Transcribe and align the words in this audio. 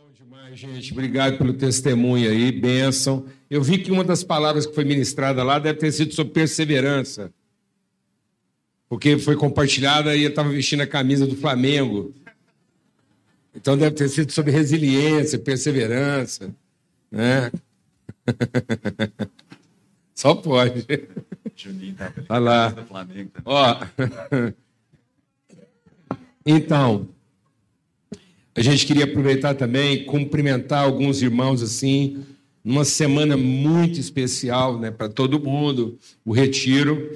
Bom 0.00 0.10
demais, 0.12 0.58
gente. 0.58 0.92
Obrigado 0.92 1.36
pelo 1.36 1.52
testemunho 1.52 2.30
aí, 2.30 2.50
bênção. 2.50 3.26
Eu 3.50 3.62
vi 3.62 3.76
que 3.76 3.90
uma 3.90 4.02
das 4.02 4.24
palavras 4.24 4.64
que 4.64 4.74
foi 4.74 4.82
ministrada 4.82 5.44
lá 5.44 5.58
deve 5.58 5.78
ter 5.78 5.92
sido 5.92 6.14
sobre 6.14 6.32
perseverança. 6.32 7.30
Porque 8.88 9.18
foi 9.18 9.36
compartilhada 9.36 10.16
e 10.16 10.22
eu 10.22 10.30
estava 10.30 10.48
vestindo 10.48 10.80
a 10.80 10.86
camisa 10.86 11.26
do 11.26 11.36
Flamengo. 11.36 12.14
Então 13.54 13.76
deve 13.76 13.94
ter 13.94 14.08
sido 14.08 14.32
sobre 14.32 14.52
resiliência, 14.52 15.38
perseverança. 15.38 16.50
Né? 17.10 17.52
Só 20.14 20.34
pode. 20.34 20.86
Juninho 21.54 21.94
tá 21.94 22.10
Olha 22.30 22.40
lá. 22.40 22.74
Ó. 23.44 23.80
Então, 26.46 27.06
a 28.54 28.62
gente 28.62 28.86
queria 28.86 29.04
aproveitar 29.04 29.54
também 29.54 30.04
cumprimentar 30.04 30.82
alguns 30.82 31.22
irmãos 31.22 31.62
assim, 31.62 32.24
numa 32.64 32.84
semana 32.84 33.36
muito 33.36 33.98
especial, 33.98 34.78
né, 34.78 34.90
para 34.90 35.08
todo 35.08 35.40
mundo, 35.40 35.98
o 36.24 36.32
retiro. 36.32 37.10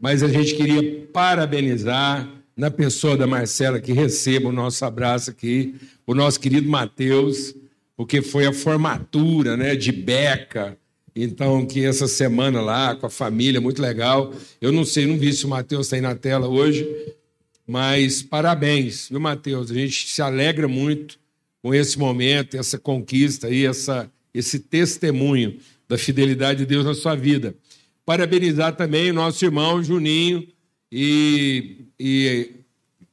Mas 0.00 0.22
a 0.22 0.28
gente 0.28 0.54
queria 0.54 1.06
parabenizar 1.12 2.28
na 2.56 2.70
pessoa 2.70 3.16
da 3.16 3.26
Marcela 3.26 3.80
que 3.80 3.92
receba 3.92 4.48
o 4.48 4.52
nosso 4.52 4.84
abraço 4.84 5.30
aqui, 5.30 5.74
o 6.06 6.14
nosso 6.14 6.40
querido 6.40 6.68
Mateus, 6.68 7.54
porque 7.96 8.20
foi 8.20 8.46
a 8.46 8.52
formatura, 8.52 9.56
né, 9.56 9.74
de 9.74 9.92
Beca. 9.92 10.76
Então, 11.14 11.64
que 11.64 11.82
essa 11.82 12.06
semana 12.06 12.60
lá 12.60 12.94
com 12.94 13.06
a 13.06 13.10
família, 13.10 13.60
muito 13.60 13.80
legal. 13.80 14.34
Eu 14.60 14.70
não 14.70 14.84
sei, 14.84 15.06
não 15.06 15.16
vi 15.16 15.32
se 15.32 15.46
o 15.46 15.48
Matheus 15.48 15.86
está 15.86 15.96
aí 15.96 16.02
na 16.02 16.14
tela 16.14 16.46
hoje, 16.46 16.86
mas 17.66 18.22
parabéns, 18.22 19.08
viu, 19.08 19.18
Matheus? 19.18 19.70
A 19.70 19.74
gente 19.74 20.08
se 20.08 20.22
alegra 20.22 20.68
muito 20.68 21.18
com 21.62 21.74
esse 21.74 21.98
momento, 21.98 22.56
essa 22.56 22.78
conquista 22.78 23.48
aí, 23.48 23.66
essa, 23.66 24.10
esse 24.32 24.60
testemunho 24.60 25.58
da 25.88 25.98
fidelidade 25.98 26.60
de 26.60 26.66
Deus 26.66 26.84
na 26.84 26.94
sua 26.94 27.16
vida. 27.16 27.56
Parabenizar 28.04 28.76
também 28.76 29.10
o 29.10 29.14
nosso 29.14 29.44
irmão 29.44 29.82
Juninho 29.82 30.46
e, 30.92 31.86
e 31.98 32.50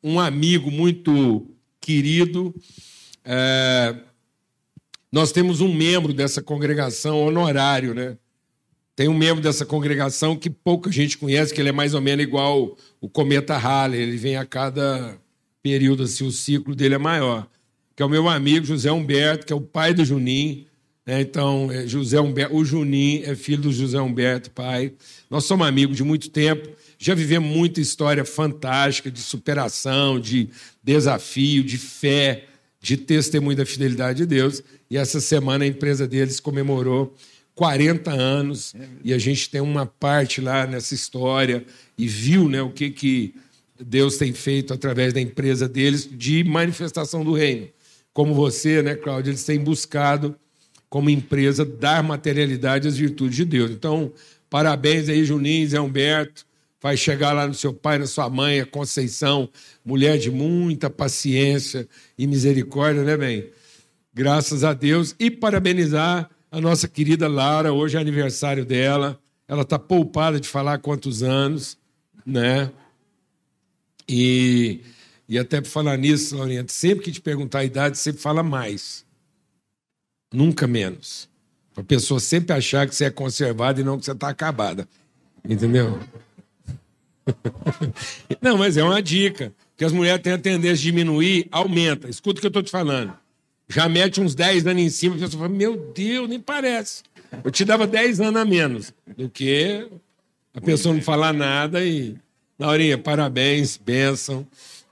um 0.03 0.19
amigo 0.19 0.69
muito 0.69 1.47
querido. 1.81 2.53
É, 3.25 3.95
nós 5.11 5.31
temos 5.31 5.61
um 5.61 5.73
membro 5.73 6.13
dessa 6.13 6.41
congregação 6.41 7.23
honorário, 7.23 7.93
né? 7.93 8.17
Tem 8.95 9.08
um 9.08 9.17
membro 9.17 9.41
dessa 9.41 9.66
congregação 9.66 10.36
que 10.36 10.49
pouca 10.49 10.91
gente 10.91 11.17
conhece, 11.17 11.53
que 11.53 11.59
ele 11.59 11.69
é 11.69 11.72
mais 11.72 11.95
ou 11.95 12.02
menos 12.02 12.23
igual 12.23 12.77
o 13.02 13.09
cometa 13.09 13.58
Halley, 13.58 14.00
ele 14.00 14.17
vem 14.17 14.38
a 14.38 14.45
cada 14.45 15.17
período, 15.63 16.03
assim, 16.03 16.25
o 16.25 16.31
ciclo 16.31 16.75
dele 16.75 16.95
é 16.95 17.00
maior. 17.00 17.47
Que 17.95 18.03
é 18.03 18.05
o 18.05 18.09
meu 18.09 18.30
amigo 18.30 18.66
José 18.66 18.91
Humberto, 18.91 19.45
que 19.45 19.53
é 19.53 19.55
o 19.55 19.61
pai 19.61 19.94
do 19.94 20.05
Juninho. 20.05 20.66
né? 21.05 21.22
Então, 21.22 21.72
é 21.72 21.88
José 21.88 22.19
Humberto, 22.19 22.55
o 22.55 22.63
Juninho 22.63 23.23
é 23.30 23.35
filho 23.35 23.63
do 23.63 23.72
José 23.72 24.00
Humberto, 24.00 24.52
pai. 24.52 24.94
Nós 25.30 25.45
somos 25.45 25.66
amigos 25.66 25.97
de 25.97 26.03
muito 26.03 26.30
tempo, 26.30 26.69
já 27.00 27.16
vivemos 27.16 27.50
muita 27.50 27.81
história 27.81 28.23
fantástica 28.23 29.09
de 29.09 29.19
superação, 29.19 30.19
de 30.19 30.50
desafio, 30.83 31.63
de 31.63 31.78
fé, 31.78 32.45
de 32.80 32.95
testemunho 32.95 33.57
da 33.57 33.66
fidelidade 33.66 34.19
de 34.19 34.25
Deus. 34.28 34.61
E 34.89 34.97
essa 34.97 35.19
semana 35.19 35.63
a 35.63 35.67
empresa 35.67 36.07
deles 36.07 36.39
comemorou 36.39 37.16
40 37.55 38.11
anos 38.11 38.73
e 39.03 39.13
a 39.13 39.17
gente 39.17 39.49
tem 39.49 39.61
uma 39.61 39.85
parte 39.85 40.41
lá 40.41 40.65
nessa 40.65 40.93
história 40.93 41.65
e 41.97 42.07
viu 42.07 42.49
né, 42.49 42.61
o 42.61 42.71
que, 42.71 42.89
que 42.89 43.35
Deus 43.79 44.17
tem 44.17 44.33
feito 44.33 44.73
através 44.73 45.13
da 45.13 45.21
empresa 45.21 45.67
deles 45.67 46.09
de 46.11 46.43
manifestação 46.43 47.23
do 47.23 47.33
reino. 47.33 47.67
Como 48.11 48.33
você, 48.33 48.81
né, 48.81 48.95
Cláudio, 48.95 49.31
eles 49.31 49.43
têm 49.43 49.59
buscado, 49.59 50.35
como 50.89 51.09
empresa, 51.09 51.65
dar 51.65 52.03
materialidade 52.03 52.87
às 52.87 52.97
virtudes 52.97 53.35
de 53.35 53.45
Deus. 53.45 53.71
Então, 53.71 54.11
parabéns 54.49 55.09
aí, 55.09 55.25
Juninho, 55.25 55.67
Zé 55.67 55.79
Humberto. 55.79 56.45
Vai 56.79 56.97
chegar 56.97 57.31
lá 57.31 57.47
no 57.47 57.53
seu 57.53 57.73
pai, 57.73 57.97
na 57.97 58.05
sua 58.05 58.29
mãe, 58.29 58.59
a 58.59 58.66
Conceição, 58.66 59.49
mulher 59.85 60.17
de 60.17 60.29
muita 60.29 60.89
paciência 60.89 61.88
e 62.17 62.28
misericórdia, 62.28 63.03
né, 63.03 63.16
bem? 63.16 63.49
Graças 64.13 64.63
a 64.63 64.73
Deus. 64.73 65.16
E 65.17 65.31
parabenizar 65.31 66.29
a 66.53 66.62
nossa 66.62 66.88
querida 66.88 67.28
Lara, 67.28 67.74
hoje 67.74 67.97
é 67.97 68.00
aniversário 68.00 68.64
dela. 68.64 69.19
Ela 69.47 69.64
está 69.64 69.80
poupada 69.80 70.40
de 70.40 70.47
falar 70.47 70.78
quantos 70.78 71.24
anos, 71.24 71.80
né? 72.24 72.72
E, 74.08 74.81
e 75.28 75.40
até 75.40 75.59
por 75.59 75.69
falar 75.69 75.97
nisso, 75.97 76.38
Laurinha, 76.38 76.64
sempre 76.68 77.06
que 77.06 77.12
te 77.12 77.19
perguntar 77.19 77.59
a 77.59 77.66
idade, 77.66 77.97
você 77.97 78.14
fala 78.14 78.44
mais. 78.44 79.03
Nunca 80.31 80.68
menos. 80.68 81.28
Para 81.74 81.81
a 81.81 81.88
pessoa 81.88 82.19
sempre 82.19 82.56
achar 82.56 82.88
que 82.88 82.94
você 82.94 83.06
é 83.06 83.09
conservada 83.09 83.81
e 83.81 83.84
não 83.84 83.97
que 83.97 84.06
você 84.06 84.12
está 84.12 84.30
acabada. 84.30 84.88
Entendeu? 85.44 86.00
Não, 88.41 88.58
mas 88.58 88.78
é 88.78 88.84
uma 88.84 89.02
dica. 89.02 89.52
Que 89.75 89.84
as 89.84 89.91
mulheres 89.91 90.22
têm 90.22 90.34
a 90.34 90.38
tendência 90.38 90.75
de 90.75 90.84
diminuir, 90.84 91.47
aumenta. 91.52 92.09
Escuta 92.09 92.38
o 92.38 92.41
que 92.41 92.47
eu 92.47 92.50
estou 92.50 92.62
te 92.62 92.70
falando. 92.70 93.14
Já 93.68 93.88
mete 93.90 94.22
uns 94.22 94.35
10 94.35 94.68
anos 94.68 94.84
em 94.84 94.90
cima, 94.90 95.16
a 95.16 95.19
pessoa 95.19 95.44
fala, 95.44 95.53
meu 95.53 95.91
Deus, 95.94 96.29
nem 96.29 96.40
parece. 96.40 97.03
Eu 97.44 97.50
te 97.51 97.66
dava 97.66 97.88
10 97.88 98.22
anos 98.22 98.41
a 98.41 98.46
menos 98.46 98.94
do 99.18 99.29
que 99.29 99.88
a 100.53 100.62
pessoa 100.62 100.94
não 100.94 101.01
falar 101.01 101.34
nada 101.34 101.84
e. 101.84 102.16
Laurinha, 102.59 102.97
parabéns, 102.97 103.78
bênção, 103.78 104.47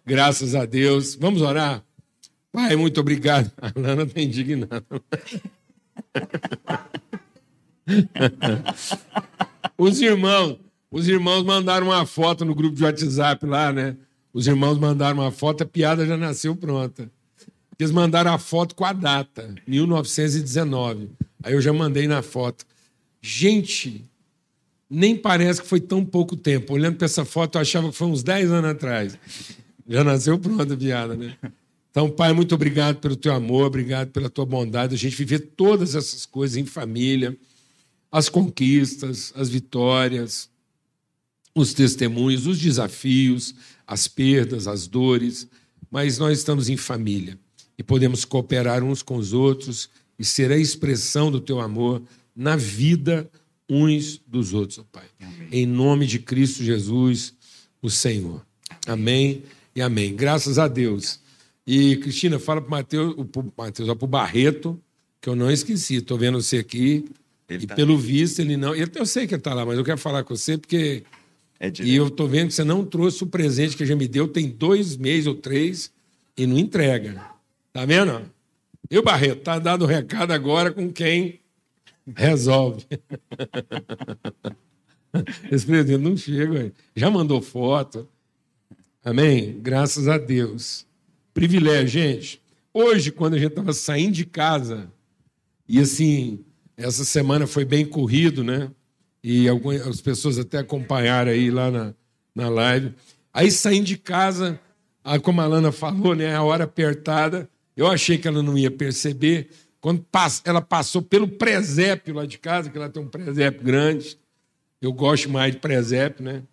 graças 0.06 0.56
a 0.56 0.66
Deus. 0.66 1.16
Vamos 1.16 1.42
orar? 1.44 1.84
Pai, 2.52 2.76
muito 2.76 3.00
obrigado. 3.00 3.52
A 3.62 3.72
Lana 3.80 4.04
está 4.04 4.20
indignada. 4.20 4.84
Os 9.78 10.02
irmãos, 10.02 10.58
os 10.92 11.08
irmãos 11.08 11.44
mandaram 11.44 11.88
uma 11.88 12.06
foto 12.06 12.44
no 12.46 12.54
grupo 12.54 12.76
de 12.76 12.84
WhatsApp 12.84 13.46
lá, 13.46 13.72
né? 13.72 13.96
Os 14.34 14.48
irmãos 14.48 14.78
mandaram 14.78 15.20
uma 15.20 15.32
foto, 15.32 15.64
a 15.64 15.66
piada 15.66 16.06
já 16.06 16.18
nasceu 16.18 16.56
pronta. 16.56 17.10
Eles 17.82 17.92
mandaram 17.92 18.32
a 18.32 18.38
foto 18.38 18.76
com 18.76 18.86
a 18.86 18.94
data, 18.94 19.56
1919. 19.66 21.10
Aí 21.42 21.54
eu 21.54 21.60
já 21.60 21.74
mandei 21.74 22.08
na 22.08 22.22
foto. 22.22 22.64
Gente, 23.20 24.06
nem 24.88 25.16
parece 25.16 25.64
que 25.64 25.68
foi 25.68 25.80
tão 25.82 26.06
pouco 26.06 26.36
tempo. 26.36 26.76
Olhando 26.76 26.98
para 26.98 27.06
essa 27.06 27.26
foto, 27.26 27.58
eu 27.58 27.62
achava 27.62 27.90
que 27.90 27.96
foi 27.96 28.06
uns 28.06 28.22
10 28.22 28.52
anos 28.52 28.70
atrás. 28.70 29.18
Já 29.90 30.04
nasceu 30.04 30.38
pronta 30.38 30.76
a 30.76 30.78
piada, 30.78 31.16
né? 31.16 31.36
Então, 31.90 32.08
Pai, 32.08 32.34
muito 32.34 32.54
obrigado 32.54 32.98
pelo 32.98 33.16
teu 33.16 33.34
amor, 33.34 33.66
obrigado 33.66 34.12
pela 34.12 34.30
tua 34.30 34.46
bondade. 34.46 34.94
A 34.94 34.98
gente 34.98 35.16
viver 35.16 35.40
todas 35.40 35.96
essas 35.96 36.24
coisas 36.24 36.58
em 36.58 36.66
família, 36.68 37.36
as 38.12 38.30
conquistas, 38.30 39.34
as 39.36 39.50
vitórias, 39.50 40.52
os 41.56 41.74
testemunhos, 41.74 42.46
os 42.46 42.60
desafios, 42.60 43.56
as 43.88 44.08
perdas, 44.08 44.68
as 44.68 44.86
dores, 44.86 45.48
mas 45.90 46.20
nós 46.20 46.38
estamos 46.38 46.70
em 46.70 46.78
família 46.78 47.40
e 47.82 47.84
podemos 47.84 48.24
cooperar 48.24 48.84
uns 48.84 49.02
com 49.02 49.16
os 49.16 49.34
outros 49.34 49.90
e 50.20 50.24
ser 50.24 50.52
a 50.52 50.58
expressão 50.58 51.32
do 51.32 51.42
teu 51.42 51.60
amor 51.60 52.00
na 52.36 52.56
vida 52.56 53.28
uns 53.68 54.22
dos 54.28 54.54
outros, 54.54 54.78
ó 54.78 54.84
Pai. 54.92 55.06
Em 55.52 55.66
nome 55.66 56.06
de 56.06 56.20
Cristo 56.20 56.64
Jesus, 56.64 57.34
o 57.82 57.90
Senhor. 57.90 58.46
Amém 58.86 59.42
e 59.76 59.82
amém. 59.82 60.16
Graças 60.16 60.60
a 60.60 60.68
Deus. 60.68 61.20
E, 61.66 61.96
Cristina, 61.98 62.38
fala 62.38 62.62
para 62.62 62.68
o 62.68 62.72
Mateus, 62.72 63.16
pro 63.32 63.52
Mateus, 63.58 63.90
para 63.96 64.06
o 64.06 64.08
Barreto, 64.08 64.80
que 65.20 65.28
eu 65.28 65.36
não 65.36 65.50
esqueci. 65.50 65.96
Estou 65.96 66.20
vendo 66.20 66.40
você 66.40 66.58
aqui. 66.58 67.04
Ele 67.50 67.64
e 67.64 67.68
tá 67.68 67.74
pelo 67.76 67.98
visto, 67.98 68.40
ele 68.40 68.58
não. 68.58 68.76
ele- 68.76 68.92
Eu 68.94 69.06
sei 69.08 69.26
que 69.26 69.34
ele 69.34 69.40
está 69.40 69.56
lá, 69.56 69.66
mas 69.66 69.76
eu 69.78 69.84
quero 69.84 69.98
falar 69.98 70.24
com 70.24 70.36
você, 70.36 70.56
porque. 70.56 71.04
É 71.60 71.72
E 71.84 71.96
eu 71.96 72.08
estou 72.08 72.28
vendo 72.28 72.50
que 72.50 72.54
você 72.54 72.64
não 72.64 72.86
trouxe 72.86 73.24
o 73.24 73.28
presente 73.28 73.76
que 73.76 73.86
já 73.88 73.96
me 73.96 74.08
deu, 74.08 74.28
tem 74.28 74.50
dois 74.50 74.96
meses 74.98 75.26
ou 75.28 75.36
três, 75.36 75.92
e 76.38 76.46
não 76.46 76.58
entrega. 76.60 77.31
Tá 77.74 77.86
vendo? 77.86 78.30
O 78.92 79.02
Barreto, 79.02 79.44
tá 79.44 79.58
dado 79.58 79.84
o 79.84 79.88
recado 79.88 80.32
agora 80.32 80.72
com 80.72 80.92
quem 80.92 81.40
resolve. 82.16 82.86
Esse 85.52 85.66
presente 85.66 86.02
não 86.02 86.18
chega, 86.18 86.72
já 86.96 87.10
mandou 87.10 87.42
foto. 87.42 88.08
Amém? 89.04 89.60
Graças 89.62 90.08
a 90.08 90.18
Deus. 90.18 90.86
Privilégio, 91.34 91.88
gente. 91.88 92.42
Hoje, 92.74 93.12
quando 93.12 93.36
a 93.36 93.38
gente 93.38 93.52
estava 93.52 93.74
saindo 93.74 94.14
de 94.14 94.26
casa, 94.26 94.92
e 95.68 95.80
assim, 95.80 96.44
essa 96.76 97.06
semana 97.06 97.48
foi 97.48 97.66
bem 97.66 97.86
corrido, 97.86 98.44
né? 98.44 98.70
E 99.24 99.48
algumas 99.48 99.88
as 99.88 100.02
pessoas 100.02 100.38
até 100.38 100.58
acompanharam 100.58 101.32
aí 101.32 101.50
lá 101.50 101.72
na, 101.72 101.94
na 102.36 102.50
live. 102.50 102.94
Aí 103.34 103.50
saindo 103.50 103.86
de 103.86 103.98
casa, 103.98 104.60
ah, 105.04 105.20
como 105.20 105.42
a 105.42 105.48
Lana 105.48 105.72
falou, 105.72 106.16
né? 106.16 106.36
A 106.36 106.44
hora 106.44 106.66
apertada, 106.66 107.50
eu 107.76 107.88
achei 107.88 108.18
que 108.18 108.28
ela 108.28 108.44
não 108.44 108.58
ia 108.58 108.72
perceber. 108.72 109.50
Quando 109.80 110.06
ela 110.46 110.62
passou 110.62 111.02
pelo 111.02 111.28
presépio 111.28 112.14
lá 112.14 112.26
de 112.26 112.38
casa, 112.38 112.70
que 112.70 112.78
ela 112.78 112.90
tem 112.90 113.02
um 113.02 113.08
presépio 113.08 113.64
grande, 113.64 114.18
eu 114.82 114.94
gosto 114.94 115.30
mais 115.30 115.54
de 115.54 115.60
presépio, 115.60 116.24
né? 116.24 116.44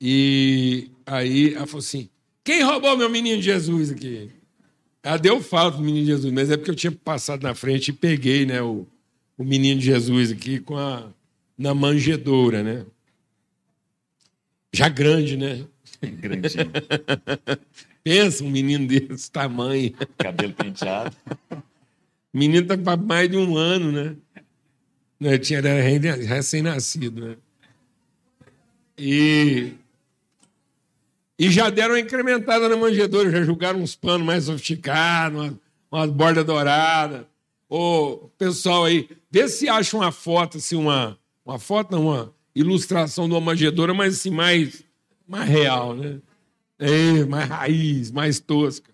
E 0.00 0.90
aí 1.06 1.54
ela 1.54 1.66
falou 1.66 1.80
assim: 1.80 2.08
quem 2.44 2.62
roubou 2.62 2.96
meu 2.96 3.08
menino 3.08 3.40
Jesus 3.40 3.90
aqui? 3.90 4.30
Ela 5.02 5.16
deu 5.16 5.40
falta 5.40 5.78
do 5.78 5.82
menino 5.82 6.06
Jesus, 6.06 6.32
mas 6.32 6.50
é 6.50 6.56
porque 6.56 6.70
eu 6.70 6.76
tinha 6.76 6.92
passado 6.92 7.42
na 7.42 7.54
frente 7.54 7.88
e 7.88 7.92
peguei 7.92 8.46
né, 8.46 8.62
o, 8.62 8.86
o 9.36 9.44
menino 9.44 9.80
Jesus 9.80 10.30
aqui 10.30 10.60
com 10.60 10.76
a, 10.76 11.08
na 11.58 11.74
manjedoura, 11.74 12.62
né? 12.62 12.84
Já 14.72 14.88
grande, 14.88 15.36
né? 15.36 15.66
Grandinho. 16.02 16.72
Pensa 18.04 18.44
um 18.44 18.50
menino 18.50 18.86
desse 18.86 19.30
tamanho. 19.30 19.92
Cabelo 20.18 20.52
penteado. 20.52 21.16
Menino 22.32 22.66
tá 22.66 22.76
para 22.76 22.96
mais 22.96 23.28
de 23.28 23.36
um 23.36 23.56
ano, 23.56 23.92
né? 23.92 24.16
Não, 25.20 25.38
tinha 25.38 25.58
era 25.58 25.80
recém-nascido, 25.80 27.28
né? 27.28 27.36
E 28.98 29.72
e 31.38 31.50
já 31.50 31.70
deram 31.70 31.94
uma 31.94 32.00
incrementada 32.00 32.68
na 32.68 32.76
manjedoura, 32.76 33.30
já 33.30 33.42
jogaram 33.42 33.80
uns 33.80 33.96
panos 33.96 34.24
mais 34.24 34.44
sofisticados, 34.44 35.36
uma, 35.36 35.58
uma 35.90 36.06
borda 36.06 36.44
dourada. 36.44 37.26
Ô, 37.68 38.28
pessoal 38.38 38.84
aí, 38.84 39.08
vê 39.30 39.48
se 39.48 39.68
acha 39.68 39.96
uma 39.96 40.12
foto, 40.12 40.58
assim, 40.58 40.76
uma, 40.76 41.18
uma 41.44 41.58
foto, 41.58 41.90
não, 41.90 42.06
uma 42.06 42.32
ilustração 42.54 43.26
de 43.26 43.34
uma 43.34 43.40
manjedoura, 43.40 43.92
mas 43.92 44.14
assim, 44.14 44.30
mais, 44.30 44.84
mais 45.26 45.48
real, 45.48 45.96
né? 45.96 46.20
É, 46.84 47.24
mais 47.26 47.48
raiz, 47.48 48.10
mais 48.10 48.40
tosca. 48.40 48.90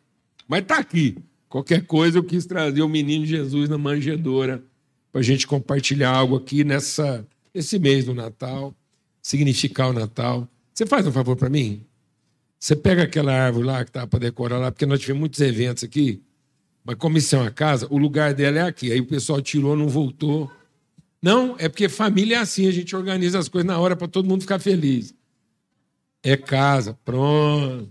Mas 0.46 0.62
tá 0.66 0.76
aqui. 0.76 1.16
Qualquer 1.48 1.86
coisa 1.86 2.18
eu 2.18 2.22
quis 2.22 2.44
trazer 2.44 2.82
o 2.82 2.88
menino 2.88 3.24
Jesus 3.24 3.70
na 3.70 3.78
manjedoura 3.78 4.62
para 5.10 5.22
a 5.22 5.24
gente 5.24 5.46
compartilhar 5.46 6.10
algo 6.10 6.36
aqui 6.36 6.64
nessa, 6.64 7.26
nesse 7.54 7.78
mês 7.78 8.04
do 8.04 8.12
Natal, 8.12 8.74
significar 9.22 9.88
o 9.88 9.94
Natal. 9.94 10.46
Você 10.74 10.84
faz 10.84 11.06
um 11.06 11.12
favor 11.12 11.34
para 11.34 11.48
mim? 11.48 11.82
Você 12.60 12.76
pega 12.76 13.04
aquela 13.04 13.32
árvore 13.32 13.64
lá 13.64 13.82
que 13.82 13.90
tá 13.90 14.06
para 14.06 14.18
decorar 14.18 14.58
lá, 14.58 14.70
porque 14.70 14.84
nós 14.84 15.00
tivemos 15.00 15.20
muitos 15.20 15.40
eventos 15.40 15.82
aqui, 15.82 16.20
mas 16.84 16.96
como 16.96 17.16
isso 17.16 17.36
é 17.36 17.38
uma 17.38 17.50
casa, 17.50 17.86
o 17.88 17.96
lugar 17.96 18.34
dela 18.34 18.58
é 18.58 18.62
aqui. 18.62 18.92
Aí 18.92 19.00
o 19.00 19.06
pessoal 19.06 19.40
tirou, 19.40 19.74
não 19.74 19.88
voltou. 19.88 20.50
Não, 21.22 21.56
é 21.58 21.70
porque 21.70 21.88
família 21.88 22.36
é 22.36 22.40
assim, 22.40 22.68
a 22.68 22.70
gente 22.70 22.94
organiza 22.94 23.38
as 23.38 23.48
coisas 23.48 23.66
na 23.66 23.78
hora 23.78 23.96
para 23.96 24.08
todo 24.08 24.28
mundo 24.28 24.42
ficar 24.42 24.58
feliz. 24.58 25.14
É 26.22 26.36
casa, 26.36 26.98
pronto. 27.04 27.88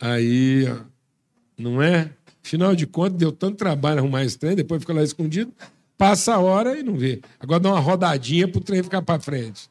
Aí, 0.00 0.66
ó, 0.68 0.84
não 1.58 1.82
é? 1.82 2.10
Afinal 2.44 2.74
de 2.74 2.86
contas, 2.86 3.18
deu 3.18 3.32
tanto 3.32 3.56
trabalho 3.56 4.00
arrumar 4.00 4.24
esse 4.24 4.38
trem, 4.38 4.54
depois 4.54 4.80
fica 4.80 4.92
lá 4.92 5.02
escondido, 5.02 5.52
passa 5.96 6.34
a 6.34 6.38
hora 6.38 6.78
e 6.78 6.82
não 6.82 6.94
vê. 6.94 7.20
Agora 7.40 7.60
dá 7.60 7.70
uma 7.70 7.80
rodadinha 7.80 8.46
pro 8.46 8.60
trem 8.60 8.82
ficar 8.82 9.02
para 9.02 9.20
frente. 9.20 9.70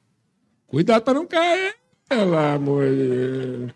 Cuidado 0.68 1.04
para 1.04 1.14
não 1.14 1.28
cair. 1.28 1.76
Pelo 2.10 2.36
amor 2.36 2.86
de 2.86 3.74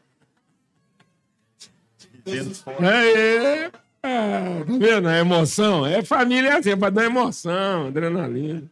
Deus. 2.25 2.63
É, 2.81 3.65
é, 3.65 3.69
tá 3.69 4.74
vendo? 4.80 5.07
A 5.07 5.18
emoção. 5.18 5.86
É 5.86 6.04
família 6.04 6.57
assim, 6.57 6.71
é 6.71 6.75
para 6.75 6.89
dar 6.89 7.06
emoção, 7.06 7.88
adrenalina. 7.88 8.63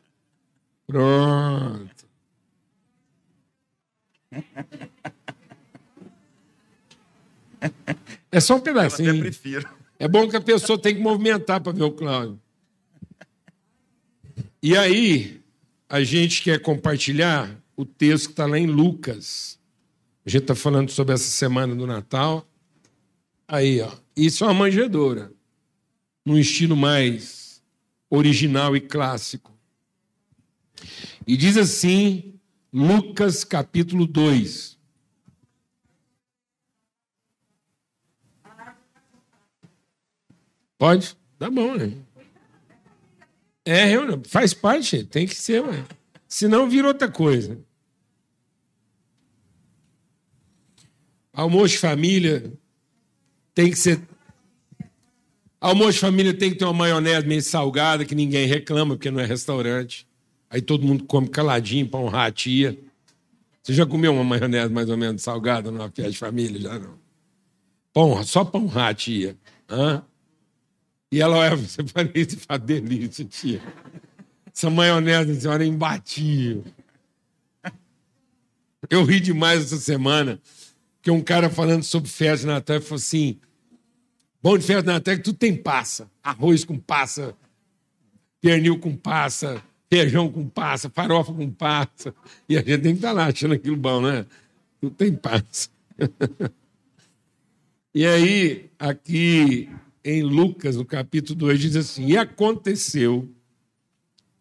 Pronto. 0.88 1.95
É 8.32 8.40
só 8.40 8.56
um 8.56 8.60
pedacinho. 8.60 9.10
Eu 9.10 9.14
até 9.14 9.22
prefiro. 9.22 9.70
É 9.98 10.08
bom 10.08 10.28
que 10.28 10.36
a 10.36 10.42
pessoa 10.42 10.78
tem 10.78 10.96
que 10.96 11.02
movimentar 11.02 11.62
para 11.62 11.72
ver 11.72 11.84
o 11.84 11.92
Cláudio. 11.92 12.40
E 14.62 14.76
aí, 14.76 15.42
a 15.88 16.04
gente 16.04 16.42
quer 16.42 16.60
compartilhar 16.60 17.56
o 17.78 17.86
texto 17.86 18.28
que 18.28 18.34
está 18.34 18.46
lá 18.46 18.58
em 18.58 18.68
Lucas. 18.68 19.60
A 20.26 20.30
gente 20.30 20.42
está 20.42 20.56
falando 20.56 20.90
sobre 20.92 21.14
essa 21.14 21.30
semana 21.30 21.76
do 21.76 21.88
Natal. 21.88 22.48
Aí, 23.48 23.80
ó. 23.82 23.92
Isso 24.16 24.44
é 24.44 24.48
uma 24.48 24.54
manjedoura. 24.54 25.32
Num 26.26 26.38
estilo 26.38 26.76
mais 26.76 27.62
original 28.10 28.76
e 28.76 28.82
clássico. 28.82 29.54
E 31.28 31.38
diz 31.38 31.58
assim, 31.58 32.35
Lucas 32.78 33.46
capítulo 33.46 34.06
2. 34.06 34.78
Pode? 40.78 41.16
Tá 41.40 41.50
bom, 41.50 41.76
né? 41.76 41.94
É, 43.64 43.94
faz 44.28 44.54
parte, 44.54 45.06
tem 45.06 45.26
que 45.26 45.36
ser, 45.36 45.64
ué. 45.64 45.86
Senão 46.28 46.70
vira 46.70 46.90
outra 46.90 47.10
coisa. 47.10 47.58
Almoço 51.32 51.76
de 51.76 51.80
família 51.80 52.52
tem 53.54 53.72
que 53.72 53.78
ser. 53.78 54.06
Almoço 55.62 55.94
de 55.94 56.00
família 56.00 56.38
tem 56.38 56.52
que 56.52 56.58
ter 56.58 56.66
uma 56.66 56.74
maionese 56.74 57.26
meio 57.26 57.42
salgada, 57.42 58.04
que 58.04 58.14
ninguém 58.14 58.46
reclama, 58.48 58.98
porque 58.98 59.10
não 59.10 59.22
é 59.22 59.26
restaurante. 59.26 60.06
Aí 60.50 60.62
todo 60.62 60.86
mundo 60.86 61.04
come 61.06 61.28
caladinho 61.28 61.88
para 61.88 62.00
honrar 62.00 62.28
a 62.28 62.32
tia. 62.32 62.78
Você 63.62 63.74
já 63.74 63.86
comeu 63.86 64.14
uma 64.14 64.24
maionese 64.24 64.72
mais 64.72 64.90
ou 64.90 64.98
menos 64.98 65.22
salgada 65.22 65.72
numa 65.72 65.90
festa 65.90 66.12
de 66.12 66.18
família? 66.18 66.62
Já 66.62 66.80
não. 66.80 66.96
Pão, 67.92 68.24
só 68.24 68.44
para 68.46 68.60
honrar 68.60 68.90
a 68.90 68.94
tia. 68.94 69.36
Hã? 69.70 70.04
E 71.12 71.22
ela 71.22 71.38
olha 71.38 71.56
você 71.56 71.82
para 71.84 72.10
isso 72.14 72.36
e 72.36 72.40
fala, 72.40 72.60
delícia, 72.60 73.26
tia. 73.26 73.62
Essa 74.54 74.70
maionese 74.70 75.42
senhora 75.42 75.64
é 75.64 75.68
imbatível. 75.68 76.64
Eu 78.90 79.04
ri 79.04 79.20
demais 79.20 79.64
essa 79.64 79.78
semana, 79.78 80.40
que 81.02 81.10
um 81.12 81.22
cara 81.22 81.50
falando 81.50 81.84
sobre 81.84 82.10
festa 82.10 82.46
de 82.46 82.46
Natal 82.48 82.82
falou 82.82 82.96
assim: 82.96 83.40
bom 84.42 84.58
de 84.58 84.64
festa 84.64 84.84
de 84.84 84.88
Natal 84.88 85.14
é 85.14 85.18
que 85.18 85.24
tudo 85.24 85.38
tem 85.38 85.56
passa. 85.56 86.10
Arroz 86.24 86.64
com 86.64 86.78
passa, 86.78 87.36
pernil 88.40 88.80
com 88.80 88.96
passa, 88.96 89.62
feijão 89.96 90.30
com 90.30 90.48
passa, 90.48 90.90
farofa 90.90 91.34
com 91.34 91.50
passa. 91.50 92.14
E 92.50 92.58
a 92.58 92.60
gente 92.62 92.82
tem 92.82 92.92
que 92.92 92.98
estar 92.98 93.10
tá 93.10 93.14
lá 93.14 93.28
achando 93.28 93.54
aquilo 93.54 93.78
bom, 93.78 94.02
né? 94.02 94.26
Tudo 94.82 94.94
tem 94.94 95.14
passa. 95.14 95.70
e 97.96 98.06
aí, 98.06 98.70
aqui 98.78 99.70
em 100.04 100.22
Lucas, 100.22 100.76
no 100.76 100.84
capítulo 100.84 101.40
2, 101.40 101.60
diz 101.60 101.76
assim: 101.78 102.08
E 102.08 102.18
aconteceu 102.18 103.30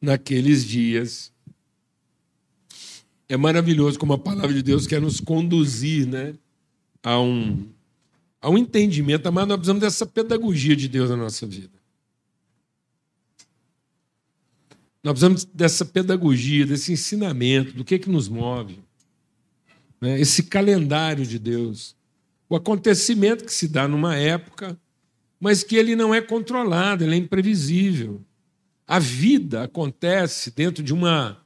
naqueles 0.00 0.64
dias. 0.64 1.32
É 3.28 3.36
maravilhoso 3.36 3.98
como 3.98 4.12
a 4.12 4.18
palavra 4.18 4.52
de 4.52 4.62
Deus 4.62 4.86
quer 4.86 5.00
nos 5.00 5.18
conduzir 5.18 6.06
né, 6.06 6.34
a, 7.02 7.18
um, 7.18 7.66
a 8.40 8.50
um 8.50 8.58
entendimento, 8.58 9.32
mas 9.32 9.48
nós 9.48 9.56
precisamos 9.56 9.80
dessa 9.80 10.04
pedagogia 10.04 10.76
de 10.76 10.88
Deus 10.88 11.08
na 11.08 11.16
nossa 11.16 11.46
vida. 11.46 11.72
Nós 15.04 15.12
precisamos 15.12 15.44
dessa 15.44 15.84
pedagogia, 15.84 16.64
desse 16.64 16.90
ensinamento, 16.90 17.74
do 17.74 17.84
que, 17.84 17.96
é 17.96 17.98
que 17.98 18.08
nos 18.08 18.26
move. 18.26 18.80
Né? 20.00 20.18
Esse 20.18 20.44
calendário 20.44 21.26
de 21.26 21.38
Deus. 21.38 21.94
O 22.48 22.56
acontecimento 22.56 23.44
que 23.44 23.52
se 23.52 23.68
dá 23.68 23.86
numa 23.86 24.16
época, 24.16 24.78
mas 25.38 25.62
que 25.62 25.76
ele 25.76 25.94
não 25.94 26.14
é 26.14 26.22
controlado, 26.22 27.04
ele 27.04 27.14
é 27.14 27.18
imprevisível. 27.18 28.22
A 28.86 28.98
vida 28.98 29.64
acontece 29.64 30.50
dentro 30.50 30.82
de 30.82 30.94
uma 30.94 31.38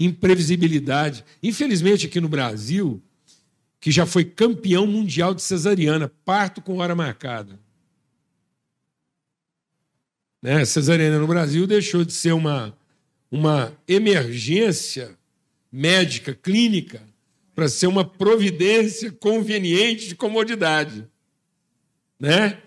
imprevisibilidade. 0.00 1.22
Infelizmente, 1.42 2.06
aqui 2.06 2.18
no 2.18 2.30
Brasil, 2.30 3.02
que 3.78 3.90
já 3.90 4.06
foi 4.06 4.24
campeão 4.24 4.86
mundial 4.86 5.34
de 5.34 5.42
cesariana, 5.42 6.10
parto 6.24 6.62
com 6.62 6.78
hora 6.78 6.94
marcada. 6.94 7.60
Né? 10.40 10.64
Cesariana 10.64 11.18
no 11.18 11.26
Brasil 11.26 11.66
deixou 11.66 12.04
de 12.04 12.12
ser 12.12 12.32
uma, 12.32 12.74
uma 13.32 13.74
emergência 13.88 15.16
médica, 15.72 16.34
clínica, 16.34 17.02
para 17.54 17.66
ser 17.66 17.86
uma 17.86 18.04
providência 18.04 19.10
conveniente 19.10 20.06
de 20.06 20.14
comodidade. 20.14 21.06
Né? 22.20 22.58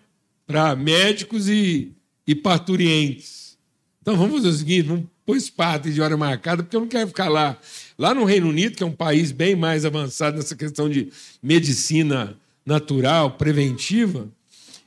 Para 0.47 0.75
médicos 0.75 1.47
e, 1.47 1.91
e 2.25 2.33
parturientes. 2.33 3.59
Então 4.01 4.17
vamos 4.17 4.37
fazer 4.37 4.47
o 4.47 4.53
seguinte: 4.53 4.87
vamos 4.87 5.05
pôr 5.23 5.37
esse 5.37 5.51
parte 5.51 5.93
de 5.93 6.01
hora 6.01 6.17
marcada, 6.17 6.63
porque 6.63 6.75
eu 6.75 6.81
não 6.81 6.87
quero 6.87 7.07
ficar 7.07 7.29
lá. 7.29 7.57
Lá 7.97 8.13
no 8.13 8.25
Reino 8.25 8.49
Unido, 8.49 8.75
que 8.75 8.83
é 8.83 8.85
um 8.85 8.91
país 8.91 9.31
bem 9.31 9.55
mais 9.55 9.85
avançado 9.85 10.37
nessa 10.37 10.55
questão 10.55 10.89
de 10.89 11.11
medicina 11.41 12.35
natural, 12.65 13.31
preventiva, 13.37 14.27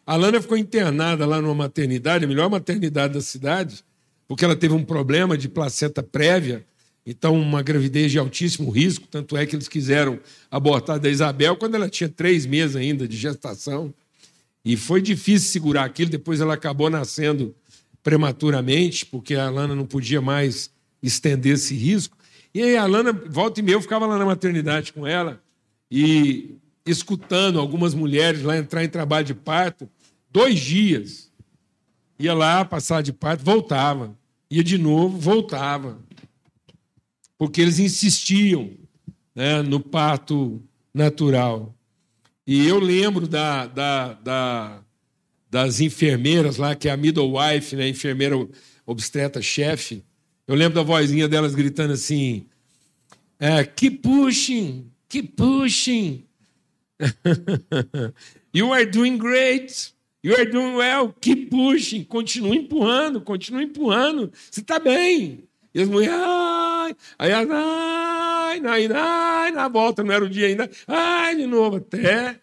a 0.04 0.16
Lana 0.16 0.40
ficou 0.40 0.56
internada 0.56 1.24
lá 1.24 1.40
numa 1.40 1.54
maternidade, 1.54 2.24
a 2.24 2.28
melhor 2.28 2.50
maternidade 2.50 3.14
da 3.14 3.20
cidade, 3.20 3.84
porque 4.28 4.44
ela 4.44 4.54
teve 4.54 4.74
um 4.74 4.84
problema 4.84 5.36
de 5.38 5.48
placenta 5.48 6.02
prévia, 6.02 6.64
então 7.06 7.40
uma 7.40 7.62
gravidez 7.62 8.12
de 8.12 8.18
altíssimo 8.18 8.70
risco, 8.70 9.08
tanto 9.10 9.34
é 9.34 9.46
que 9.46 9.56
eles 9.56 9.66
quiseram 9.66 10.20
abortar 10.50 11.00
da 11.00 11.08
Isabel 11.08 11.56
quando 11.56 11.74
ela 11.74 11.88
tinha 11.88 12.08
três 12.08 12.44
meses 12.44 12.76
ainda 12.76 13.08
de 13.08 13.16
gestação. 13.16 13.92
E 14.62 14.76
foi 14.76 15.00
difícil 15.00 15.48
segurar 15.48 15.84
aquilo, 15.84 16.10
depois 16.10 16.42
ela 16.42 16.52
acabou 16.52 16.90
nascendo 16.90 17.54
prematuramente, 18.02 19.06
porque 19.06 19.34
a 19.34 19.48
Lana 19.48 19.74
não 19.74 19.86
podia 19.86 20.20
mais 20.20 20.70
estender 21.02 21.54
esse 21.54 21.74
risco. 21.74 22.16
E 22.54 22.62
aí 22.62 22.76
a 22.76 22.84
Lana, 22.84 23.12
volta 23.12 23.60
e 23.60 23.62
meia, 23.62 23.76
eu 23.76 23.80
ficava 23.80 24.06
lá 24.06 24.18
na 24.18 24.26
maternidade 24.26 24.92
com 24.92 25.06
ela 25.06 25.40
e 25.90 26.56
escutando 26.84 27.58
algumas 27.58 27.94
mulheres 27.94 28.42
lá 28.42 28.58
entrar 28.58 28.84
em 28.84 28.88
trabalho 28.88 29.26
de 29.26 29.34
parto 29.34 29.88
dois 30.30 30.58
dias. 30.58 31.27
Ia 32.18 32.34
lá, 32.34 32.64
passar 32.64 33.02
de 33.02 33.12
parto, 33.12 33.44
voltava. 33.44 34.16
Ia 34.50 34.64
de 34.64 34.76
novo, 34.76 35.18
voltava. 35.18 35.98
Porque 37.36 37.60
eles 37.60 37.78
insistiam 37.78 38.70
né, 39.34 39.62
no 39.62 39.78
parto 39.78 40.60
natural. 40.92 41.74
E 42.46 42.66
eu 42.66 42.80
lembro 42.80 43.28
da, 43.28 43.66
da, 43.66 44.14
da, 44.14 44.82
das 45.50 45.80
enfermeiras 45.80 46.56
lá, 46.56 46.74
que 46.74 46.88
é 46.88 46.92
a 46.92 46.96
midwife, 46.96 47.76
né, 47.76 47.88
enfermeira 47.88 48.34
obstetra-chefe. 48.84 50.02
Eu 50.46 50.54
lembro 50.54 50.74
da 50.74 50.82
vozinha 50.82 51.28
delas 51.28 51.54
gritando 51.54 51.92
assim: 51.92 52.46
é, 53.38 53.62
keep 53.64 53.98
pushing, 53.98 54.90
keep 55.08 55.34
pushing. 55.36 56.24
you 58.52 58.72
are 58.72 58.86
doing 58.86 59.18
great. 59.18 59.92
Are 60.26 60.44
doing 60.44 60.74
well. 60.74 61.14
Keep 61.20 61.50
pushing. 61.50 62.04
Continua 62.04 62.54
empurrando, 62.54 63.20
continua 63.20 63.62
empurrando. 63.62 64.32
Você 64.50 64.60
está 64.60 64.78
bem. 64.78 65.48
E 65.74 65.82
as 65.82 65.88
mulheres, 65.88 66.16
ai, 66.16 66.96
ai, 67.18 67.46
ai, 68.64 68.88
ai, 68.92 69.50
na 69.52 69.68
volta, 69.68 70.02
não 70.02 70.12
era 70.12 70.24
o 70.24 70.28
dia 70.28 70.46
ainda, 70.46 70.68
ai, 70.86 71.36
de 71.36 71.46
novo, 71.46 71.76
até. 71.76 72.40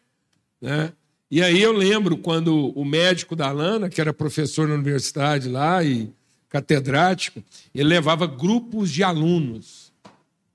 Né? 0.62 0.94
E 1.30 1.42
aí 1.42 1.62
eu 1.62 1.74
lembro 1.74 2.18
quando 2.18 2.70
o 2.78 2.86
médico 2.86 3.36
da 3.36 3.52
Lana, 3.52 3.90
que 3.90 4.00
era 4.00 4.14
professor 4.14 4.68
na 4.68 4.76
universidade 4.76 5.50
lá 5.50 5.84
e 5.84 6.14
catedrático, 6.48 7.44
ele 7.74 7.90
levava 7.90 8.28
grupos 8.28 8.92
de 8.92 9.04
alunos 9.04 9.92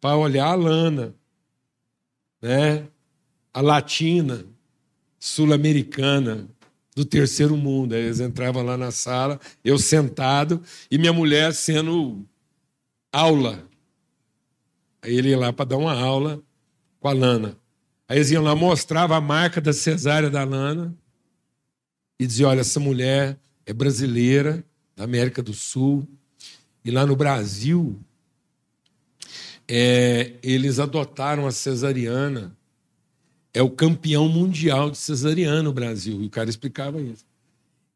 para 0.01 0.17
olhar 0.17 0.47
a 0.47 0.55
Lana, 0.55 1.15
né? 2.41 2.87
a 3.53 3.61
latina, 3.61 4.47
sul-americana, 5.19 6.49
do 6.95 7.05
terceiro 7.05 7.57
mundo. 7.57 7.95
Aí 7.95 8.03
eles 8.03 8.21
entravam 8.21 8.63
lá 8.63 8.77
na 8.77 8.91
sala, 8.91 9.41
eu 9.65 9.79
sentado 9.79 10.63
e 10.91 10.99
minha 10.99 11.13
mulher 11.13 11.55
sendo 11.55 12.25
aula. 13.13 13.67
Aí 15.03 15.15
ele 15.15 15.31
ia 15.31 15.39
lá 15.39 15.53
para 15.53 15.65
dar 15.65 15.77
uma 15.77 15.95
aula 15.95 16.43
com 16.99 17.09
a 17.09 17.13
Lana. 17.13 17.57
Aí 18.09 18.19
eles 18.19 18.31
iam 18.31 18.43
lá, 18.43 18.55
mostrava 18.55 19.17
a 19.17 19.21
marca 19.21 19.61
da 19.61 19.73
cesárea 19.73 20.29
da 20.29 20.45
Lana 20.45 20.95
e 22.19 22.27
dizia: 22.27 22.49
olha, 22.49 22.61
essa 22.61 22.81
mulher 22.81 23.39
é 23.65 23.73
brasileira, 23.73 24.65
da 24.97 25.05
América 25.05 25.43
do 25.43 25.55
Sul, 25.55 26.07
e 26.85 26.91
lá 26.91 27.07
no 27.07 27.17
Brasil 27.17 27.99
é, 29.67 30.33
eles 30.43 30.79
adotaram 30.79 31.47
a 31.47 31.53
cesariana. 31.53 32.57
É 33.53 33.63
o 33.63 33.71
campeão 33.71 34.29
mundial 34.29 34.91
de 34.91 34.99
cesariana 34.99 35.63
no 35.63 35.73
Brasil. 35.73 36.23
E 36.23 36.27
o 36.27 36.31
cara 36.31 36.49
explicava 36.49 37.01
isso. 37.01 37.25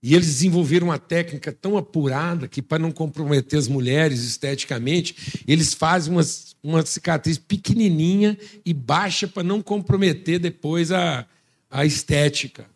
E 0.02 0.14
eles 0.14 0.26
desenvolveram 0.26 0.88
uma 0.88 0.98
técnica 0.98 1.50
tão 1.50 1.78
apurada 1.78 2.46
que, 2.46 2.60
para 2.60 2.78
não 2.78 2.92
comprometer 2.92 3.58
as 3.58 3.66
mulheres 3.66 4.22
esteticamente, 4.22 5.42
eles 5.48 5.72
fazem 5.72 6.12
uma, 6.12 6.22
uma 6.62 6.84
cicatriz 6.84 7.38
pequenininha 7.38 8.36
e 8.66 8.74
baixa 8.74 9.26
para 9.26 9.42
não 9.42 9.62
comprometer 9.62 10.38
depois 10.38 10.92
a, 10.92 11.26
a 11.70 11.86
estética. 11.86 12.66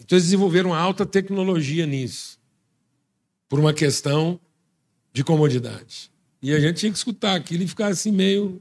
Então, 0.00 0.16
eles 0.16 0.24
desenvolveram 0.24 0.70
uma 0.70 0.78
alta 0.78 1.06
tecnologia 1.06 1.86
nisso, 1.86 2.40
por 3.48 3.60
uma 3.60 3.72
questão 3.72 4.40
de 5.12 5.22
comodidade. 5.22 6.10
E 6.42 6.52
a 6.52 6.58
gente 6.58 6.78
tinha 6.78 6.90
que 6.90 6.98
escutar 6.98 7.36
aquilo 7.36 7.62
e 7.62 7.68
ficar 7.68 7.86
assim 7.86 8.10
meio. 8.10 8.60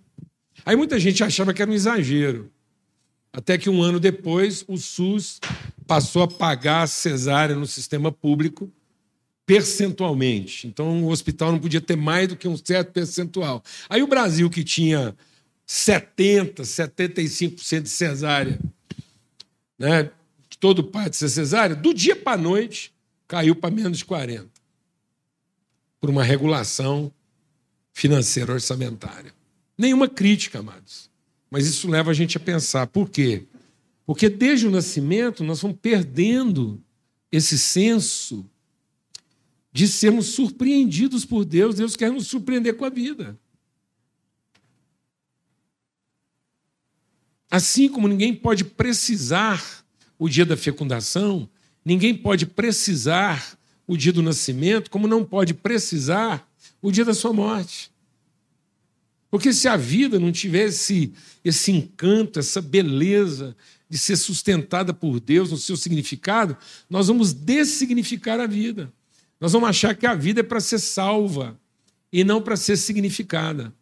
Aí 0.63 0.75
muita 0.75 0.99
gente 0.99 1.23
achava 1.23 1.51
que 1.51 1.63
era 1.63 1.71
um 1.71 1.73
exagero. 1.73 2.51
Até 3.33 3.57
que 3.57 3.69
um 3.69 3.81
ano 3.81 3.99
depois, 3.99 4.63
o 4.67 4.77
SUS 4.77 5.39
passou 5.87 6.23
a 6.23 6.27
pagar 6.27 6.83
a 6.83 6.87
cesárea 6.87 7.55
no 7.55 7.65
sistema 7.65 8.11
público 8.11 8.71
percentualmente. 9.45 10.67
Então, 10.67 11.03
o 11.03 11.09
hospital 11.09 11.51
não 11.51 11.59
podia 11.59 11.81
ter 11.81 11.97
mais 11.97 12.27
do 12.27 12.35
que 12.35 12.47
um 12.47 12.57
certo 12.57 12.91
percentual. 12.91 13.61
Aí 13.89 14.01
o 14.01 14.07
Brasil, 14.07 14.49
que 14.49 14.63
tinha 14.63 15.15
70%, 15.67 16.61
75% 16.61 17.81
de 17.81 17.89
cesárea, 17.89 18.59
né, 19.77 20.09
todo 20.59 20.83
pai 20.83 21.09
de 21.09 21.17
ser 21.17 21.27
cesárea, 21.27 21.75
do 21.75 21.93
dia 21.93 22.15
para 22.15 22.33
a 22.33 22.41
noite 22.41 22.93
caiu 23.27 23.55
para 23.55 23.73
menos 23.73 23.97
de 23.97 24.05
40%. 24.05 24.47
Por 25.99 26.09
uma 26.09 26.23
regulação 26.23 27.11
financeira 27.93 28.53
orçamentária. 28.53 29.33
Nenhuma 29.77 30.07
crítica, 30.07 30.59
amados. 30.59 31.10
Mas 31.51 31.67
isso 31.67 31.89
leva 31.89 32.11
a 32.11 32.13
gente 32.13 32.37
a 32.37 32.39
pensar. 32.39 32.87
Por 32.87 33.09
quê? 33.09 33.43
Porque 34.05 34.29
desde 34.29 34.65
o 34.65 34.71
nascimento 34.71 35.43
nós 35.43 35.61
vamos 35.61 35.77
perdendo 35.81 36.81
esse 37.29 37.59
senso 37.59 38.49
de 39.73 39.87
sermos 39.87 40.27
surpreendidos 40.27 41.25
por 41.25 41.43
Deus. 41.43 41.75
Deus 41.75 41.97
quer 41.97 42.09
nos 42.09 42.27
surpreender 42.27 42.77
com 42.77 42.85
a 42.85 42.89
vida. 42.89 43.37
Assim 47.49 47.89
como 47.89 48.07
ninguém 48.07 48.33
pode 48.33 48.63
precisar 48.63 49.85
o 50.17 50.29
dia 50.29 50.45
da 50.45 50.55
fecundação, 50.55 51.49
ninguém 51.83 52.15
pode 52.15 52.45
precisar 52.45 53.59
o 53.85 53.97
dia 53.97 54.13
do 54.13 54.21
nascimento, 54.21 54.89
como 54.89 55.05
não 55.05 55.25
pode 55.25 55.53
precisar 55.53 56.49
o 56.81 56.91
dia 56.91 57.03
da 57.03 57.13
sua 57.13 57.33
morte. 57.33 57.90
Porque 59.31 59.53
se 59.53 59.69
a 59.69 59.77
vida 59.77 60.19
não 60.19 60.29
tivesse 60.29 61.13
esse 61.43 61.71
encanto, 61.71 62.37
essa 62.37 62.61
beleza 62.61 63.55
de 63.89 63.97
ser 63.97 64.17
sustentada 64.17 64.93
por 64.93 65.21
Deus 65.21 65.51
no 65.51 65.57
seu 65.57 65.77
significado, 65.77 66.57
nós 66.89 67.07
vamos 67.07 67.31
dessignificar 67.31 68.41
a 68.41 68.45
vida. 68.45 68.91
Nós 69.39 69.53
vamos 69.53 69.69
achar 69.69 69.95
que 69.95 70.05
a 70.05 70.13
vida 70.13 70.41
é 70.41 70.43
para 70.43 70.59
ser 70.59 70.79
salva 70.79 71.57
e 72.11 72.25
não 72.25 72.41
para 72.41 72.57
ser 72.57 72.75
significada. 72.75 73.73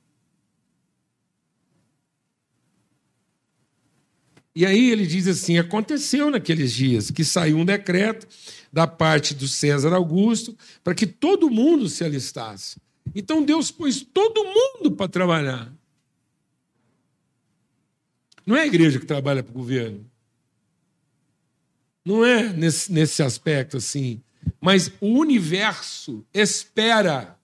E 4.56 4.66
aí 4.66 4.92
ele 4.92 5.08
diz 5.08 5.28
assim: 5.28 5.58
aconteceu 5.58 6.30
naqueles 6.30 6.72
dias 6.72 7.10
que 7.10 7.24
saiu 7.24 7.58
um 7.58 7.66
decreto 7.66 8.28
da 8.72 8.86
parte 8.86 9.34
do 9.34 9.48
César 9.48 9.94
Augusto 9.94 10.56
para 10.84 10.94
que 10.94 11.08
todo 11.08 11.50
mundo 11.50 11.90
se 11.90 12.04
alistasse. 12.04 12.80
Então 13.14 13.44
Deus 13.44 13.72
pôs 13.72 14.02
todo 14.02 14.44
mundo 14.44 14.92
para 14.92 15.08
trabalhar. 15.08 15.74
Não 18.46 18.56
é 18.56 18.62
a 18.62 18.68
igreja 18.68 19.00
que 19.00 19.06
trabalha 19.06 19.44
para 19.44 19.52
o 19.52 19.54
governo. 19.54 20.10
Não 22.04 22.26
é 22.26 22.52
nesse, 22.52 22.92
nesse 22.92 23.22
aspecto 23.22 23.78
assim. 23.78 24.22
Mas 24.60 24.92
o 25.00 25.20
universo 25.20 26.26
espera 26.34 27.38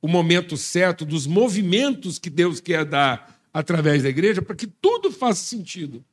o 0.00 0.08
momento 0.08 0.56
certo 0.56 1.04
dos 1.04 1.26
movimentos 1.26 2.18
que 2.18 2.30
Deus 2.30 2.60
quer 2.60 2.84
dar 2.84 3.40
através 3.52 4.02
da 4.02 4.08
igreja 4.08 4.42
para 4.42 4.54
que 4.54 4.66
tudo 4.66 5.10
faça 5.10 5.42
sentido 5.42 6.04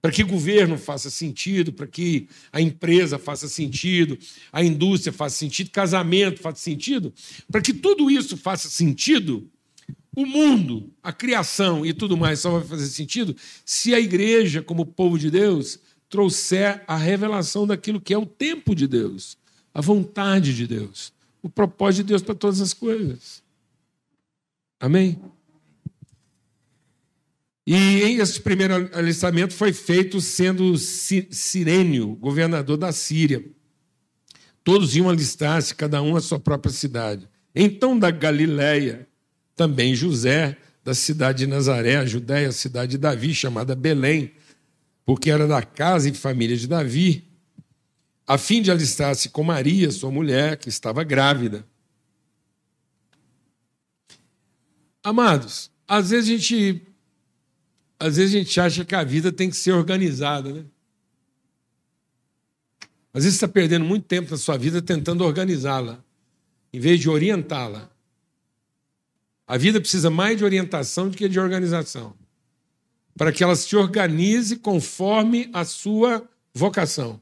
para 0.00 0.12
que 0.12 0.22
o 0.22 0.26
governo 0.26 0.78
faça 0.78 1.10
sentido, 1.10 1.72
para 1.72 1.86
que 1.86 2.28
a 2.52 2.60
empresa 2.60 3.18
faça 3.18 3.48
sentido, 3.48 4.18
a 4.52 4.62
indústria 4.62 5.12
faça 5.12 5.36
sentido, 5.36 5.70
casamento 5.70 6.40
faça 6.40 6.58
sentido, 6.58 7.12
para 7.50 7.60
que 7.60 7.72
tudo 7.72 8.10
isso 8.10 8.36
faça 8.36 8.68
sentido, 8.68 9.48
o 10.16 10.26
mundo, 10.26 10.90
a 11.02 11.12
criação 11.12 11.86
e 11.86 11.92
tudo 11.92 12.16
mais 12.16 12.40
só 12.40 12.50
vai 12.58 12.68
fazer 12.68 12.86
sentido 12.86 13.36
se 13.64 13.94
a 13.94 14.00
igreja, 14.00 14.62
como 14.62 14.84
povo 14.84 15.18
de 15.18 15.30
Deus, 15.30 15.78
trouxer 16.08 16.82
a 16.86 16.96
revelação 16.96 17.66
daquilo 17.66 18.00
que 18.00 18.14
é 18.14 18.18
o 18.18 18.26
tempo 18.26 18.74
de 18.74 18.86
Deus, 18.86 19.38
a 19.72 19.80
vontade 19.80 20.54
de 20.56 20.66
Deus, 20.66 21.12
o 21.42 21.48
propósito 21.48 22.04
de 22.04 22.08
Deus 22.08 22.22
para 22.22 22.34
todas 22.34 22.60
as 22.60 22.74
coisas. 22.74 23.42
Amém? 24.80 25.20
E 27.70 28.18
esse 28.18 28.40
primeiro 28.40 28.88
alistamento 28.94 29.52
foi 29.52 29.74
feito 29.74 30.22
sendo 30.22 30.74
Sirênio, 30.78 32.16
governador 32.16 32.78
da 32.78 32.92
Síria. 32.92 33.44
Todos 34.64 34.96
iam 34.96 35.06
alistar-se, 35.06 35.74
cada 35.74 36.00
um 36.00 36.16
a 36.16 36.20
sua 36.22 36.40
própria 36.40 36.72
cidade. 36.72 37.28
Então, 37.54 37.98
da 37.98 38.10
Galiléia, 38.10 39.06
também 39.54 39.94
José, 39.94 40.56
da 40.82 40.94
cidade 40.94 41.40
de 41.40 41.46
Nazaré, 41.46 41.96
a 41.96 42.06
Judéia, 42.06 42.48
a 42.48 42.52
cidade 42.52 42.92
de 42.92 42.98
Davi, 42.98 43.34
chamada 43.34 43.76
Belém, 43.76 44.32
porque 45.04 45.30
era 45.30 45.46
da 45.46 45.60
casa 45.60 46.08
e 46.08 46.14
família 46.14 46.56
de 46.56 46.66
Davi, 46.66 47.30
a 48.26 48.38
fim 48.38 48.62
de 48.62 48.70
alistar-se 48.70 49.28
com 49.28 49.42
Maria, 49.42 49.90
sua 49.90 50.10
mulher, 50.10 50.56
que 50.56 50.70
estava 50.70 51.04
grávida. 51.04 51.66
Amados, 55.04 55.70
às 55.86 56.08
vezes 56.08 56.30
a 56.30 56.32
gente 56.32 56.87
às 57.98 58.16
vezes 58.16 58.34
a 58.34 58.38
gente 58.38 58.60
acha 58.60 58.84
que 58.84 58.94
a 58.94 59.02
vida 59.02 59.32
tem 59.32 59.50
que 59.50 59.56
ser 59.56 59.72
organizada, 59.72 60.52
né? 60.52 60.64
Às 63.12 63.24
vezes 63.24 63.38
você 63.38 63.46
está 63.46 63.48
perdendo 63.48 63.84
muito 63.84 64.04
tempo 64.04 64.30
na 64.30 64.36
sua 64.36 64.56
vida 64.56 64.80
tentando 64.80 65.24
organizá-la, 65.24 66.02
em 66.72 66.78
vez 66.78 67.00
de 67.00 67.08
orientá-la. 67.08 67.90
A 69.46 69.56
vida 69.56 69.80
precisa 69.80 70.10
mais 70.10 70.36
de 70.36 70.44
orientação 70.44 71.08
do 71.08 71.16
que 71.16 71.28
de 71.28 71.40
organização, 71.40 72.14
para 73.16 73.32
que 73.32 73.42
ela 73.42 73.56
se 73.56 73.74
organize 73.74 74.56
conforme 74.56 75.50
a 75.52 75.64
sua 75.64 76.28
vocação. 76.54 77.20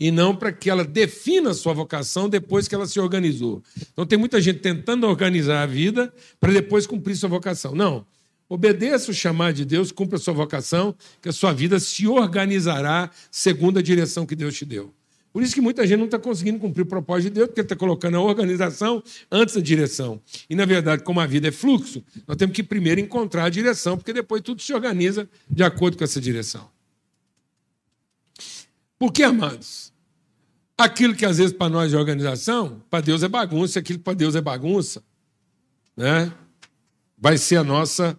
e 0.00 0.12
não 0.12 0.34
para 0.34 0.52
que 0.52 0.70
ela 0.70 0.84
defina 0.84 1.50
a 1.50 1.54
sua 1.54 1.72
vocação 1.72 2.28
depois 2.28 2.68
que 2.68 2.74
ela 2.74 2.86
se 2.86 3.00
organizou. 3.00 3.62
Então 3.92 4.06
tem 4.06 4.16
muita 4.18 4.40
gente 4.40 4.60
tentando 4.60 5.06
organizar 5.06 5.62
a 5.62 5.66
vida 5.66 6.14
para 6.38 6.52
depois 6.52 6.86
cumprir 6.86 7.16
sua 7.16 7.28
vocação. 7.28 7.74
Não. 7.74 8.06
Obedeça 8.48 9.10
o 9.10 9.14
chamado 9.14 9.54
de 9.54 9.64
Deus, 9.64 9.92
cumpra 9.92 10.16
a 10.16 10.20
sua 10.20 10.32
vocação, 10.32 10.94
que 11.20 11.28
a 11.28 11.32
sua 11.32 11.52
vida 11.52 11.78
se 11.78 12.06
organizará 12.06 13.10
segundo 13.30 13.78
a 13.78 13.82
direção 13.82 14.24
que 14.24 14.34
Deus 14.34 14.56
te 14.56 14.64
deu. 14.64 14.94
Por 15.30 15.42
isso 15.42 15.54
que 15.54 15.60
muita 15.60 15.86
gente 15.86 15.98
não 15.98 16.06
está 16.06 16.18
conseguindo 16.18 16.58
cumprir 16.58 16.82
o 16.82 16.86
propósito 16.86 17.28
de 17.28 17.34
Deus, 17.34 17.48
porque 17.48 17.60
está 17.60 17.76
colocando 17.76 18.16
a 18.16 18.20
organização 18.20 19.02
antes 19.30 19.54
da 19.54 19.60
direção. 19.60 20.20
E, 20.48 20.54
na 20.54 20.64
verdade, 20.64 21.02
como 21.02 21.20
a 21.20 21.26
vida 21.26 21.48
é 21.48 21.52
fluxo, 21.52 22.02
nós 22.26 22.36
temos 22.38 22.56
que 22.56 22.62
primeiro 22.62 23.00
encontrar 23.00 23.44
a 23.44 23.48
direção, 23.50 23.96
porque 23.96 24.12
depois 24.12 24.40
tudo 24.40 24.62
se 24.62 24.72
organiza 24.72 25.28
de 25.48 25.62
acordo 25.62 25.98
com 25.98 26.04
essa 26.04 26.20
direção. 26.20 26.70
Por 28.98 29.12
que, 29.12 29.22
amados? 29.22 29.92
Aquilo 30.76 31.14
que 31.14 31.26
às 31.26 31.36
vezes 31.36 31.52
para 31.52 31.68
nós 31.68 31.92
é 31.92 31.96
organização, 31.96 32.82
para 32.88 33.02
Deus 33.02 33.22
é 33.22 33.28
bagunça, 33.28 33.80
aquilo 33.80 33.98
que 33.98 34.04
para 34.04 34.14
Deus 34.14 34.34
é 34.34 34.40
bagunça, 34.40 35.02
né? 35.96 36.32
vai 37.16 37.36
ser 37.36 37.56
a 37.56 37.64
nossa 37.64 38.18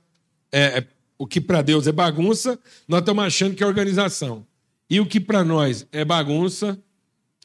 é, 0.52 0.80
é, 0.80 0.88
o 1.18 1.28
que 1.28 1.42
para 1.42 1.62
Deus 1.62 1.88
é 1.88 1.92
bagunça, 1.92 2.60
nós 2.88 3.00
estamos 3.00 3.24
achando 3.24 3.56
que 3.56 3.64
é 3.64 3.68
organização. 3.68 4.46
E 4.90 5.00
o 5.00 5.06
que 5.06 5.20
para 5.20 5.44
nós 5.44 5.86
é 5.92 6.04
bagunça, 6.04 6.82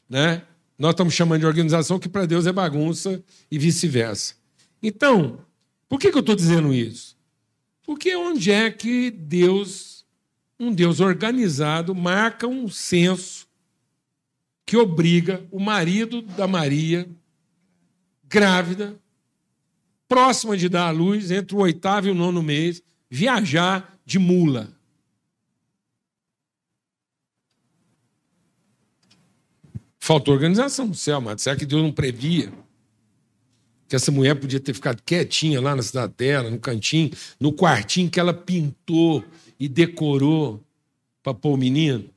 né? 0.09 0.43
Nós 0.77 0.91
estamos 0.91 1.13
chamando 1.13 1.41
de 1.41 1.45
organização, 1.45 1.99
que 1.99 2.09
para 2.09 2.25
Deus 2.25 2.47
é 2.47 2.51
bagunça 2.51 3.23
e 3.49 3.57
vice-versa. 3.57 4.35
Então, 4.81 5.39
por 5.87 5.99
que, 5.99 6.11
que 6.11 6.17
eu 6.17 6.21
estou 6.21 6.35
dizendo 6.35 6.73
isso? 6.73 7.15
Porque 7.83 8.15
onde 8.15 8.51
é 8.51 8.71
que 8.71 9.11
Deus, 9.11 10.05
um 10.59 10.73
Deus 10.73 10.99
organizado, 10.99 11.93
marca 11.93 12.47
um 12.47 12.67
senso 12.67 13.47
que 14.65 14.75
obriga 14.75 15.45
o 15.51 15.59
marido 15.59 16.21
da 16.21 16.47
Maria, 16.47 17.07
grávida, 18.23 18.99
próxima 20.07 20.57
de 20.57 20.67
dar 20.67 20.87
à 20.87 20.91
luz, 20.91 21.29
entre 21.29 21.55
o 21.55 21.59
oitavo 21.59 22.07
e 22.07 22.11
o 22.11 22.15
nono 22.15 22.41
mês, 22.41 22.81
viajar 23.09 23.99
de 24.05 24.19
mula. 24.19 24.73
Faltou 29.99 30.33
organização 30.33 30.93
céu, 30.93 31.19
mas 31.19 31.41
será 31.41 31.55
que 31.55 31.65
Deus 31.65 31.81
não 31.81 31.91
previa? 31.91 32.53
Que 33.87 33.95
essa 33.95 34.11
mulher 34.11 34.35
podia 34.35 34.59
ter 34.59 34.73
ficado 34.73 35.01
quietinha 35.01 35.59
lá 35.59 35.75
na 35.75 35.81
cidade 35.81 36.13
dela, 36.15 36.49
no 36.51 36.59
cantinho, 36.59 37.11
no 37.39 37.51
quartinho 37.51 38.09
que 38.09 38.19
ela 38.19 38.33
pintou 38.33 39.23
e 39.59 39.67
decorou 39.67 40.63
para 41.23 41.33
pôr 41.33 41.53
o 41.53 41.57
menino? 41.57 42.07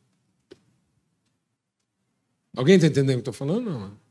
Alguém 2.55 2.75
está 2.75 2.89
entendendo 2.89 3.21
o 3.21 3.23
que 3.23 3.29
eu 3.29 3.33
estou 3.33 3.35
falando? 3.35 3.71
Não. 3.71 4.08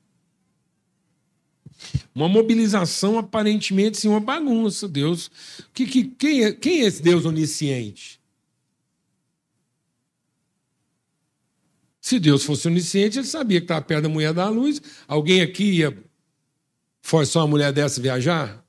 Uma 2.13 2.27
mobilização 2.27 3.17
aparentemente 3.17 3.97
sim, 3.97 4.07
uma 4.07 4.19
bagunça. 4.19 4.87
Deus. 4.87 5.29
Que, 5.73 5.85
que, 5.85 6.03
quem, 6.05 6.43
é, 6.43 6.51
quem 6.51 6.81
é 6.81 6.85
esse 6.85 7.01
Deus 7.01 7.25
onisciente? 7.25 8.19
Se 11.99 12.19
Deus 12.19 12.43
fosse 12.43 12.67
onisciente, 12.67 13.19
ele 13.19 13.27
sabia 13.27 13.59
que 13.59 13.65
estava 13.65 13.81
perto 13.81 14.03
da 14.03 14.09
mulher 14.09 14.33
da 14.33 14.47
luz. 14.47 14.81
Alguém 15.07 15.41
aqui 15.41 15.63
ia 15.79 15.97
forçar 17.01 17.43
uma 17.43 17.49
mulher 17.49 17.73
dessa 17.73 18.01
viajar? 18.01 18.65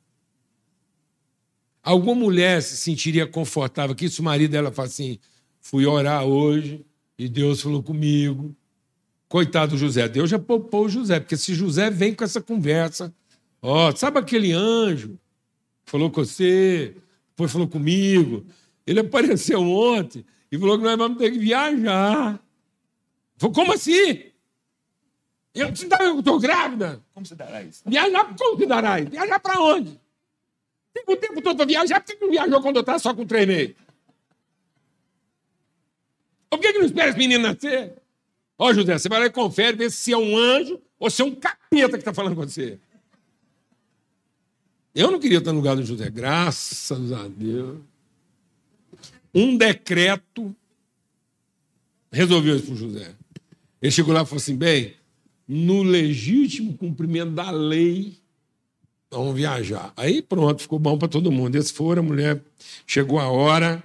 Alguma 1.82 2.14
mulher 2.14 2.62
se 2.62 2.76
sentiria 2.76 3.26
confortável 3.26 3.94
que 3.94 4.08
se 4.08 4.20
o 4.20 4.24
marido 4.24 4.50
dela 4.50 4.72
fala 4.72 4.88
assim: 4.88 5.18
fui 5.60 5.86
orar 5.86 6.24
hoje 6.24 6.84
e 7.18 7.28
Deus 7.28 7.60
falou 7.60 7.82
comigo. 7.82 8.54
Coitado 9.28 9.72
do 9.72 9.78
José, 9.78 10.08
Deus 10.08 10.30
já 10.30 10.38
poupou 10.38 10.86
o 10.86 10.88
José, 10.88 11.20
porque 11.20 11.36
se 11.36 11.54
José 11.54 11.90
vem 11.90 12.14
com 12.14 12.24
essa 12.24 12.40
conversa, 12.40 13.14
ó, 13.60 13.94
sabe 13.94 14.18
aquele 14.18 14.52
anjo 14.52 15.18
que 15.84 15.90
falou 15.90 16.10
com 16.10 16.24
você, 16.24 16.96
depois 17.28 17.52
falou 17.52 17.68
comigo, 17.68 18.46
ele 18.86 19.00
apareceu 19.00 19.60
ontem 19.60 20.24
e 20.50 20.58
falou 20.58 20.78
que 20.78 20.84
nós 20.84 20.96
vamos 20.96 21.18
ter 21.18 21.30
que 21.30 21.38
viajar. 21.38 22.40
Falei, 23.36 23.54
como 23.54 23.72
assim? 23.74 24.24
Eu 25.54 25.68
estou 25.68 26.38
grávida. 26.38 27.02
Como 27.12 27.26
você 27.26 27.34
dará 27.34 27.62
isso? 27.62 27.82
Viajar, 27.84 28.34
como 28.34 28.56
que 28.56 28.64
dará 28.64 28.98
isso? 28.98 29.10
Viajar 29.10 29.40
para 29.40 29.60
onde? 29.60 30.00
Tem 30.94 31.04
o 31.06 31.16
tempo 31.16 31.42
todo 31.42 31.56
para 31.56 31.66
viajar, 31.66 32.00
por 32.00 32.14
que 32.14 32.20
não 32.20 32.30
viajou 32.30 32.62
quando 32.62 32.76
eu 32.76 32.80
estava 32.80 32.98
só 32.98 33.14
com 33.14 33.26
três 33.26 33.46
meses? 33.46 33.76
Por 36.48 36.58
que, 36.58 36.72
que 36.72 36.78
não 36.78 36.86
espera 36.86 37.10
esse 37.10 37.18
menino 37.18 37.42
nascer? 37.46 37.97
Ó, 38.58 38.74
José, 38.74 38.98
você 38.98 39.08
vai 39.08 39.20
lá 39.20 39.26
e 39.26 39.30
confere, 39.30 39.76
vê 39.76 39.88
se 39.88 40.12
é 40.12 40.18
um 40.18 40.36
anjo 40.36 40.80
ou 40.98 41.08
se 41.08 41.22
é 41.22 41.24
um 41.24 41.34
capeta 41.34 41.92
que 41.92 41.98
está 41.98 42.12
falando 42.12 42.34
com 42.34 42.42
você. 42.42 42.78
Eu 44.92 45.12
não 45.12 45.20
queria 45.20 45.38
estar 45.38 45.52
no 45.52 45.58
lugar 45.58 45.76
do 45.76 45.84
José, 45.84 46.10
graças 46.10 47.12
a 47.12 47.28
Deus. 47.28 47.78
Um 49.32 49.56
decreto 49.56 50.54
resolveu 52.10 52.56
isso 52.56 52.66
para 52.66 52.74
o 52.74 52.76
José. 52.76 53.14
Ele 53.80 53.92
chegou 53.92 54.12
lá 54.12 54.22
e 54.22 54.26
falou 54.26 54.38
assim: 54.38 54.56
bem, 54.56 54.94
no 55.46 55.84
legítimo 55.84 56.76
cumprimento 56.76 57.30
da 57.30 57.50
lei, 57.52 58.16
vamos 59.08 59.36
viajar. 59.36 59.92
Aí 59.96 60.20
pronto, 60.20 60.62
ficou 60.62 60.80
bom 60.80 60.98
para 60.98 61.06
todo 61.06 61.30
mundo. 61.30 61.54
Eles 61.54 61.70
foram, 61.70 62.02
a 62.02 62.06
mulher 62.06 62.42
chegou 62.86 63.20
a 63.20 63.28
hora, 63.28 63.82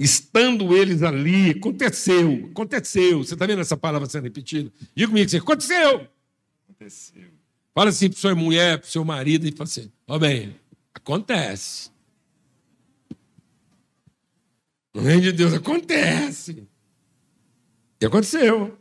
estando 0.00 0.74
eles 0.74 1.02
ali, 1.02 1.50
aconteceu, 1.50 2.48
aconteceu. 2.50 3.18
Você 3.18 3.34
está 3.34 3.44
vendo 3.44 3.60
essa 3.60 3.76
palavra 3.76 4.08
sendo 4.08 4.24
repetida? 4.24 4.72
Diga 4.94 5.08
comigo 5.08 5.26
assim, 5.26 5.36
aconteceu. 5.36 6.08
Aconteceu. 6.64 7.28
Fala 7.74 7.90
assim 7.90 8.08
para 8.08 8.18
sua 8.18 8.34
mulher, 8.34 8.78
para 8.78 8.88
seu 8.88 9.04
marido, 9.04 9.46
e 9.46 9.52
fala 9.52 9.64
assim, 9.64 9.92
ó 10.08 10.16
oh, 10.16 10.18
bem, 10.18 10.56
acontece. 10.94 11.90
No 14.94 15.02
reino 15.02 15.20
de 15.20 15.32
Deus 15.32 15.52
acontece. 15.52 16.66
E 18.00 18.06
aconteceu. 18.06 18.78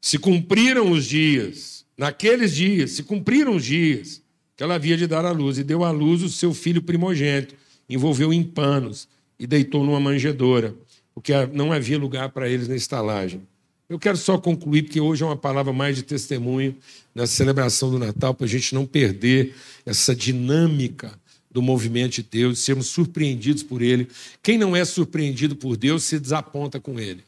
Se 0.00 0.18
cumpriram 0.18 0.90
os 0.90 1.06
dias, 1.06 1.86
naqueles 1.96 2.52
dias, 2.56 2.90
se 2.90 3.04
cumpriram 3.04 3.54
os 3.54 3.64
dias 3.64 4.20
que 4.56 4.64
ela 4.64 4.74
havia 4.74 4.96
de 4.96 5.06
dar 5.06 5.24
à 5.24 5.30
luz, 5.30 5.58
e 5.58 5.64
deu 5.64 5.84
à 5.84 5.92
luz 5.92 6.22
o 6.22 6.28
seu 6.28 6.52
filho 6.52 6.82
primogênito, 6.82 7.54
envolveu 7.88 8.32
em 8.32 8.42
panos 8.42 9.08
e 9.40 9.46
deitou 9.46 9.82
numa 9.82 9.98
manjedoura, 9.98 10.74
porque 11.14 11.32
não 11.46 11.72
havia 11.72 11.98
lugar 11.98 12.28
para 12.28 12.46
eles 12.46 12.68
na 12.68 12.76
estalagem. 12.76 13.40
Eu 13.88 13.98
quero 13.98 14.18
só 14.18 14.36
concluir, 14.36 14.82
porque 14.82 15.00
hoje 15.00 15.22
é 15.22 15.26
uma 15.26 15.36
palavra 15.36 15.72
mais 15.72 15.96
de 15.96 16.02
testemunho 16.02 16.76
na 17.14 17.26
celebração 17.26 17.90
do 17.90 17.98
Natal, 17.98 18.34
para 18.34 18.44
a 18.44 18.48
gente 18.48 18.74
não 18.74 18.84
perder 18.84 19.54
essa 19.84 20.14
dinâmica 20.14 21.18
do 21.50 21.62
movimento 21.62 22.16
de 22.16 22.22
Deus, 22.22 22.60
sermos 22.60 22.86
surpreendidos 22.88 23.62
por 23.62 23.80
Ele. 23.80 24.06
Quem 24.42 24.58
não 24.58 24.76
é 24.76 24.84
surpreendido 24.84 25.56
por 25.56 25.76
Deus 25.76 26.04
se 26.04 26.20
desaponta 26.20 26.78
com 26.78 27.00
Ele. 27.00 27.24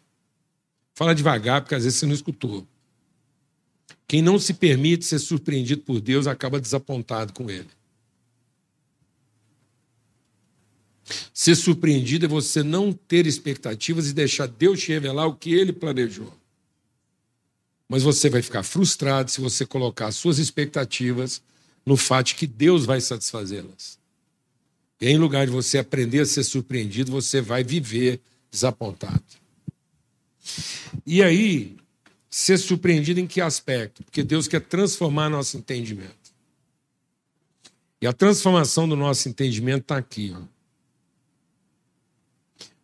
Fala 0.94 1.14
devagar, 1.14 1.62
porque 1.62 1.74
às 1.74 1.82
vezes 1.84 1.98
você 1.98 2.06
não 2.06 2.14
escutou. 2.14 2.64
Quem 4.06 4.20
não 4.20 4.38
se 4.38 4.52
permite 4.52 5.06
ser 5.06 5.18
surpreendido 5.18 5.80
por 5.80 5.98
Deus 5.98 6.26
acaba 6.26 6.60
desapontado 6.60 7.32
com 7.32 7.50
Ele. 7.50 7.68
Ser 11.34 11.56
surpreendido 11.56 12.26
é 12.26 12.28
você 12.28 12.62
não 12.62 12.92
ter 12.92 13.26
expectativas 13.26 14.08
e 14.08 14.12
deixar 14.12 14.46
Deus 14.46 14.80
te 14.80 14.92
revelar 14.92 15.26
o 15.26 15.34
que 15.34 15.52
ele 15.52 15.72
planejou. 15.72 16.32
Mas 17.88 18.02
você 18.02 18.30
vai 18.30 18.40
ficar 18.40 18.62
frustrado 18.62 19.30
se 19.30 19.40
você 19.40 19.66
colocar 19.66 20.10
suas 20.12 20.38
expectativas 20.38 21.42
no 21.84 21.96
fato 21.96 22.34
que 22.34 22.46
Deus 22.46 22.84
vai 22.84 23.00
satisfazê-las. 23.00 23.98
E 25.00 25.08
em 25.08 25.18
lugar 25.18 25.46
de 25.46 25.52
você 25.52 25.78
aprender 25.78 26.20
a 26.20 26.26
ser 26.26 26.44
surpreendido, 26.44 27.10
você 27.10 27.40
vai 27.40 27.64
viver 27.64 28.20
desapontado. 28.50 29.22
E 31.04 31.22
aí, 31.22 31.76
ser 32.30 32.56
surpreendido 32.58 33.18
em 33.18 33.26
que 33.26 33.40
aspecto? 33.40 34.04
Porque 34.04 34.22
Deus 34.22 34.46
quer 34.46 34.60
transformar 34.60 35.28
nosso 35.28 35.56
entendimento. 35.56 36.32
E 38.00 38.06
a 38.06 38.12
transformação 38.12 38.88
do 38.88 38.96
nosso 38.96 39.28
entendimento 39.28 39.82
está 39.82 39.96
aqui. 39.96 40.34
Ó. 40.36 40.51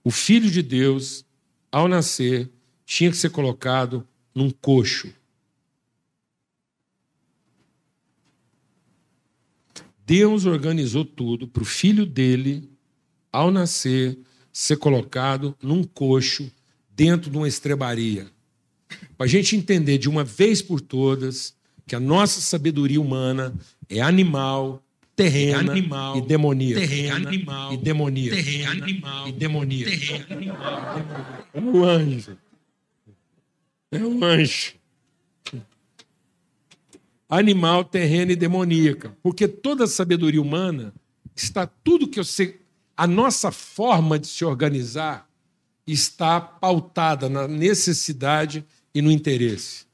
O 0.08 0.10
Filho 0.10 0.50
de 0.50 0.62
Deus, 0.62 1.22
ao 1.70 1.86
nascer, 1.86 2.50
tinha 2.86 3.10
que 3.10 3.16
ser 3.18 3.28
colocado 3.28 4.08
num 4.34 4.48
coxo. 4.48 5.12
Deus 10.06 10.46
organizou 10.46 11.04
tudo 11.04 11.46
para 11.46 11.62
o 11.62 11.66
filho 11.66 12.06
dele, 12.06 12.70
ao 13.30 13.50
nascer, 13.50 14.18
ser 14.50 14.78
colocado 14.78 15.54
num 15.62 15.84
coxo 15.84 16.50
dentro 16.88 17.30
de 17.30 17.36
uma 17.36 17.46
estrebaria. 17.46 18.32
Para 19.14 19.26
a 19.26 19.28
gente 19.28 19.56
entender 19.56 19.98
de 19.98 20.08
uma 20.08 20.24
vez 20.24 20.62
por 20.62 20.80
todas 20.80 21.54
que 21.86 21.94
a 21.94 22.00
nossa 22.00 22.40
sabedoria 22.40 22.98
humana 22.98 23.54
é 23.90 24.00
animal, 24.00 24.82
terrena 25.18 25.72
animal, 25.72 26.16
e 26.16 26.20
demoníaca. 26.20 26.80
Terrena 26.80 27.16
animal, 27.16 27.72
e 27.72 27.76
demoníaca. 27.76 28.36
Terrena 28.36 28.70
animal, 28.70 29.28
e 29.28 29.32
demoníaca. 29.32 29.90
Terrena 29.90 30.26
animal, 30.30 30.94
O 31.54 31.84
anjo. 31.84 32.38
É 33.90 33.98
um 33.98 34.24
anjo. 34.24 34.74
Animal, 37.28 37.84
terreno 37.84 38.30
e 38.30 38.36
demoníaca. 38.36 39.16
Porque 39.20 39.48
toda 39.48 39.84
a 39.84 39.88
sabedoria 39.88 40.40
humana 40.40 40.94
está 41.34 41.66
tudo 41.66 42.08
que 42.08 42.20
eu 42.20 42.24
sei. 42.24 42.60
A 42.96 43.06
nossa 43.06 43.50
forma 43.50 44.18
de 44.18 44.28
se 44.28 44.44
organizar 44.44 45.28
está 45.84 46.40
pautada 46.40 47.28
na 47.28 47.48
necessidade 47.48 48.64
e 48.94 49.02
no 49.02 49.10
interesse. 49.10 49.84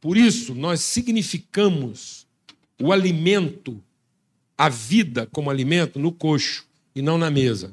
Por 0.00 0.16
isso, 0.16 0.54
nós 0.54 0.80
significamos 0.80 2.23
o 2.80 2.92
alimento, 2.92 3.82
a 4.56 4.68
vida 4.68 5.28
como 5.32 5.50
alimento, 5.50 5.98
no 5.98 6.12
coxo 6.12 6.66
e 6.94 7.02
não 7.02 7.18
na 7.18 7.30
mesa. 7.30 7.72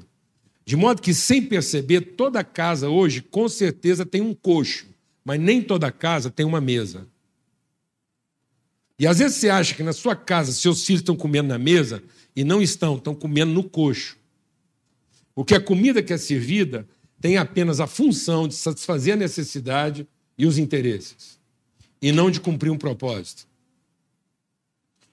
De 0.66 0.76
modo 0.76 1.02
que, 1.02 1.14
sem 1.14 1.42
perceber, 1.42 2.02
toda 2.16 2.44
casa 2.44 2.90
hoje, 2.90 3.22
com 3.22 3.50
certeza, 3.50 4.06
tem 4.06 4.22
um 4.22 4.34
coxo, 4.34 4.88
mas 5.24 5.40
nem 5.40 5.62
toda 5.62 5.92
casa 5.92 6.30
tem 6.30 6.46
uma 6.46 6.62
mesa. 6.62 7.08
E 8.98 9.08
às 9.08 9.18
vezes 9.18 9.38
você 9.38 9.50
acha 9.50 9.74
que 9.74 9.82
na 9.82 9.94
sua 9.94 10.16
casa 10.16 10.52
seus 10.52 10.86
filhos 10.86 11.02
estão 11.02 11.16
comendo 11.16 11.50
na 11.50 11.58
mesa 11.58 12.04
e 12.36 12.44
não 12.44 12.62
estão, 12.62 12.98
estão 12.98 13.16
comendo 13.16 13.52
no 13.52 13.64
coxo. 13.64 14.16
Porque 15.34 15.56
a 15.56 15.62
comida 15.62 16.04
que 16.04 16.14
é 16.14 16.18
servida 16.18 16.88
tem 17.20 17.38
apenas 17.38 17.80
a 17.80 17.88
função 17.88 18.48
de 18.48 18.54
satisfazer 18.54 19.14
a 19.14 19.18
necessidade 19.18 20.08
e 20.38 20.46
os 20.46 20.58
interesses, 20.58 21.40
e 22.02 22.12
não 22.12 22.32
de 22.32 22.40
cumprir 22.40 22.72
um 22.72 22.78
propósito. 22.78 23.48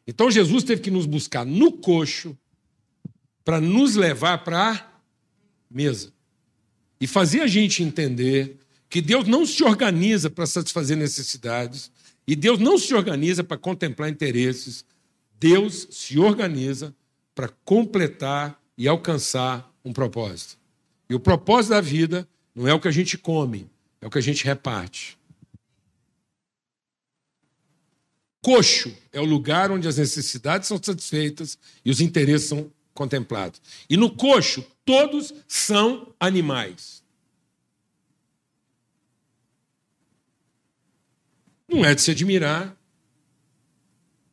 Então 0.09 0.31
Jesus 0.31 0.65
teve 0.65 0.81
que 0.81 0.91
nos 0.91 1.05
buscar 1.05 1.45
no 1.45 1.71
coxo 1.71 2.35
para 3.45 3.61
nos 3.61 3.95
levar 3.95 4.39
para 4.39 4.73
a 4.73 4.87
mesa 5.71 6.11
e 6.99 7.07
fazer 7.07 7.43
a 7.43 7.47
gente 7.47 7.83
entender 7.83 8.57
que 8.89 9.03
Deus 9.03 9.29
não 9.29 9.45
se 9.45 9.63
organiza 9.63 10.31
para 10.31 10.47
satisfazer 10.47 10.97
necessidades 10.97 11.93
e 12.27 12.35
Deus 12.35 12.59
não 12.59 12.79
se 12.79 12.95
organiza 12.95 13.45
para 13.45 13.59
contemplar 13.59 14.09
interesses. 14.09 14.83
Deus 15.39 15.87
se 15.91 16.19
organiza 16.19 16.95
para 17.35 17.51
completar 17.63 18.59
e 18.79 18.89
alcançar 18.89 19.71
um 19.85 19.93
propósito. 19.93 20.57
E 21.09 21.15
o 21.15 21.21
propósito 21.21 21.73
da 21.73 21.83
vida 21.83 22.27
não 22.55 22.67
é 22.67 22.73
o 22.73 22.81
que 22.81 22.89
a 22.89 22.93
gente 22.93 23.19
come, 23.19 23.69
é 24.01 24.07
o 24.07 24.11
que 24.11 24.19
a 24.19 24.23
gente 24.23 24.43
reparte. 24.43 25.18
Coxo 28.41 28.97
é 29.13 29.21
o 29.21 29.25
lugar 29.25 29.71
onde 29.71 29.89
as 29.89 29.99
necessidades 29.99 30.69
são 30.69 30.81
satisfeitas 30.83 31.59
e 31.85 31.91
os 31.91 32.01
interesses 32.01 32.49
são 32.49 32.71
contemplados. 32.95 33.61
E 33.89 33.97
no 33.97 34.15
coxo, 34.15 34.65
todos 34.85 35.35
são 35.47 36.15
animais. 36.19 37.03
Não 41.69 41.85
é 41.85 41.95
de 41.95 42.01
se 42.01 42.11
admirar 42.11 42.77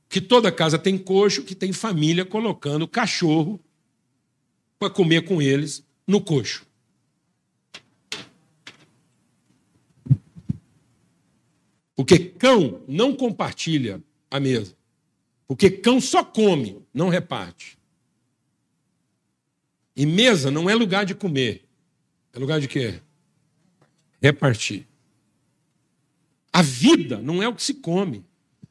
que 0.08 0.22
toda 0.22 0.52
casa 0.52 0.80
tem 0.80 0.98
coxo, 0.98 1.44
que 1.44 1.54
tem 1.54 1.74
família 1.74 2.26
colocando 2.26 2.88
cachorro 2.88 3.60
para 4.80 4.90
comer 4.90 5.26
com 5.26 5.42
eles 5.42 5.84
no 6.08 6.22
coxo. 6.22 6.66
Porque 11.96 12.20
cão 12.20 12.84
não 12.88 13.16
compartilha 13.16 14.04
a 14.30 14.40
mesa. 14.40 14.76
Porque 15.48 15.70
cão 15.70 16.02
só 16.02 16.24
come, 16.24 16.82
não 16.94 17.10
reparte. 17.10 17.78
E 19.96 20.06
mesa 20.06 20.52
não 20.52 20.70
é 20.70 20.76
lugar 20.76 21.06
de 21.06 21.16
comer. 21.16 21.64
É 22.34 22.40
lugar 22.40 22.60
de 22.60 22.68
quê? 22.68 23.02
Repartir. 24.22 24.86
A 26.52 26.62
vida 26.62 27.22
não 27.22 27.42
é 27.42 27.48
o 27.48 27.56
que 27.56 27.64
se 27.64 27.76
come. 27.76 28.26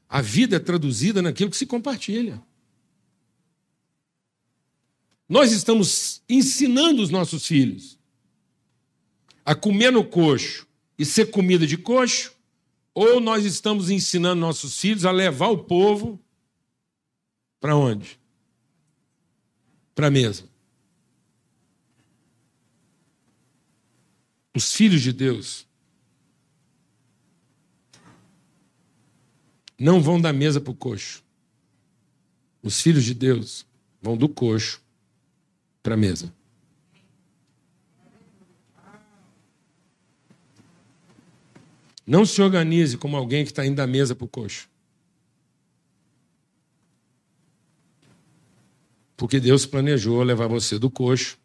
A 0.08 0.20
vida 0.20 0.56
é 0.56 0.58
traduzida 0.58 1.22
naquilo 1.22 1.50
que 1.50 1.56
se 1.56 1.66
compartilha. 1.66 2.42
Nós 5.28 5.52
estamos 5.52 6.22
ensinando 6.28 7.02
os 7.02 7.10
nossos 7.10 7.46
filhos 7.46 7.98
a 9.44 9.54
comer 9.54 9.90
no 9.90 10.04
coxo 10.04 10.66
e 10.98 11.04
ser 11.04 11.30
comida 11.30 11.66
de 11.66 11.76
coxo, 11.76 12.34
ou 12.94 13.20
nós 13.20 13.44
estamos 13.44 13.90
ensinando 13.90 14.40
nossos 14.40 14.78
filhos 14.78 15.04
a 15.04 15.10
levar 15.10 15.48
o 15.48 15.64
povo 15.64 16.20
para 17.58 17.74
onde? 17.74 18.20
Para 19.94 20.06
a 20.06 20.10
mesa. 20.10 20.48
Os 24.54 24.72
filhos 24.72 25.02
de 25.02 25.12
Deus 25.12 25.66
não 29.76 30.00
vão 30.00 30.20
da 30.20 30.32
mesa 30.32 30.60
para 30.60 30.70
o 30.70 30.76
coxo. 30.76 31.24
Os 32.62 32.80
filhos 32.80 33.04
de 33.04 33.12
Deus 33.12 33.66
vão 34.00 34.16
do 34.16 34.28
coxo 34.28 34.80
para 35.82 35.94
a 35.94 35.96
mesa. 35.96 36.32
Não 42.06 42.26
se 42.26 42.40
organize 42.42 42.98
como 42.98 43.16
alguém 43.16 43.44
que 43.44 43.50
está 43.50 43.64
indo 43.64 43.76
da 43.76 43.86
mesa 43.86 44.14
para 44.14 44.24
o 44.24 44.28
coxo. 44.28 44.68
Porque 49.16 49.40
Deus 49.40 49.64
planejou 49.64 50.22
levar 50.22 50.48
você 50.48 50.78
do 50.78 50.90
coxo 50.90 51.38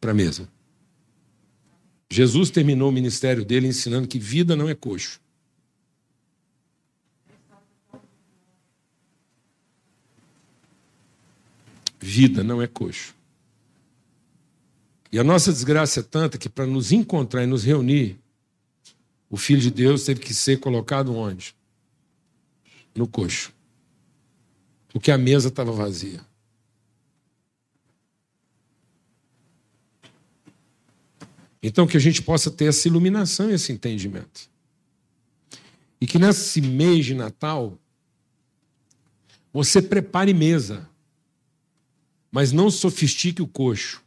para 0.00 0.10
a 0.10 0.14
mesa. 0.14 0.48
Jesus 2.10 2.50
terminou 2.50 2.88
o 2.88 2.92
ministério 2.92 3.44
dele 3.44 3.68
ensinando 3.68 4.08
que 4.08 4.18
vida 4.18 4.56
não 4.56 4.68
é 4.68 4.74
coxo. 4.74 5.20
Vida 12.00 12.42
não 12.42 12.62
é 12.62 12.66
coxo. 12.66 13.14
E 15.12 15.18
a 15.18 15.24
nossa 15.24 15.52
desgraça 15.52 16.00
é 16.00 16.02
tanta 16.02 16.38
que 16.38 16.48
para 16.48 16.66
nos 16.66 16.92
encontrar 16.92 17.44
e 17.44 17.46
nos 17.46 17.64
reunir, 17.64 18.18
o 19.30 19.36
Filho 19.36 19.60
de 19.60 19.70
Deus 19.70 20.04
teve 20.04 20.20
que 20.20 20.34
ser 20.34 20.58
colocado 20.58 21.14
onde? 21.14 21.54
No 22.94 23.06
coxo. 23.06 23.52
Porque 24.88 25.10
a 25.10 25.18
mesa 25.18 25.48
estava 25.48 25.70
vazia. 25.70 26.20
Então, 31.62 31.86
que 31.86 31.96
a 31.96 32.00
gente 32.00 32.22
possa 32.22 32.50
ter 32.50 32.66
essa 32.66 32.88
iluminação, 32.88 33.50
esse 33.50 33.72
entendimento. 33.72 34.48
E 36.00 36.06
que 36.06 36.18
nesse 36.18 36.60
mês 36.60 37.04
de 37.04 37.14
Natal, 37.14 37.76
você 39.52 39.82
prepare 39.82 40.32
mesa 40.32 40.88
mas 42.30 42.52
não 42.52 42.70
sofistique 42.70 43.42
o 43.42 43.46
coxo. 43.46 44.02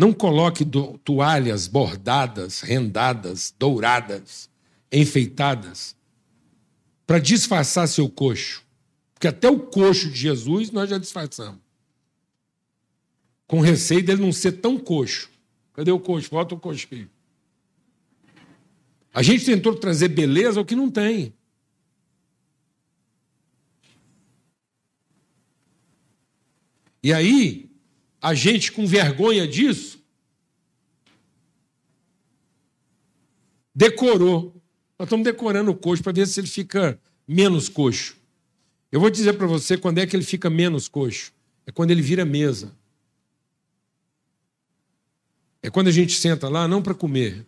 Não 0.00 0.14
coloque 0.14 0.64
toalhas 1.04 1.68
bordadas, 1.68 2.62
rendadas, 2.62 3.54
douradas, 3.58 4.48
enfeitadas, 4.90 5.94
para 7.06 7.18
disfarçar 7.18 7.86
seu 7.86 8.08
coxo. 8.08 8.64
Porque 9.12 9.28
até 9.28 9.50
o 9.50 9.60
coxo 9.60 10.08
de 10.08 10.18
Jesus 10.18 10.70
nós 10.70 10.88
já 10.88 10.96
disfarçamos. 10.96 11.60
Com 13.46 13.60
receio 13.60 14.02
dele 14.02 14.22
não 14.22 14.32
ser 14.32 14.52
tão 14.52 14.78
coxo. 14.78 15.28
Cadê 15.74 15.90
o 15.90 16.00
coxo? 16.00 16.30
Volta 16.30 16.54
o 16.54 16.58
coxo 16.58 16.86
aqui. 16.86 17.06
A 19.12 19.22
gente 19.22 19.44
tentou 19.44 19.76
trazer 19.76 20.08
beleza 20.08 20.58
ao 20.58 20.64
que 20.64 20.74
não 20.74 20.90
tem. 20.90 21.34
E 27.02 27.12
aí, 27.12 27.69
a 28.20 28.34
gente 28.34 28.72
com 28.72 28.86
vergonha 28.86 29.46
disso, 29.46 29.98
decorou. 33.74 34.54
Nós 34.98 35.06
estamos 35.06 35.24
decorando 35.24 35.70
o 35.70 35.76
coxo 35.76 36.02
para 36.02 36.12
ver 36.12 36.26
se 36.26 36.38
ele 36.38 36.46
fica 36.46 37.00
menos 37.26 37.68
coxo. 37.68 38.16
Eu 38.92 39.00
vou 39.00 39.08
dizer 39.08 39.34
para 39.34 39.46
você 39.46 39.78
quando 39.78 39.98
é 39.98 40.06
que 40.06 40.14
ele 40.14 40.24
fica 40.24 40.50
menos 40.50 40.88
coxo. 40.88 41.32
É 41.64 41.72
quando 41.72 41.90
ele 41.90 42.02
vira 42.02 42.24
mesa. 42.24 42.74
É 45.62 45.70
quando 45.70 45.88
a 45.88 45.92
gente 45.92 46.12
senta 46.12 46.48
lá, 46.48 46.66
não 46.66 46.82
para 46.82 46.94
comer, 46.94 47.46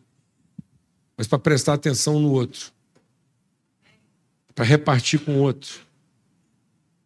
mas 1.17 1.27
para 1.27 1.39
prestar 1.39 1.75
atenção 1.75 2.21
no 2.21 2.31
outro, 2.31 2.71
para 4.55 4.65
repartir 4.65 5.21
com 5.21 5.37
o 5.37 5.39
outro, 5.41 5.81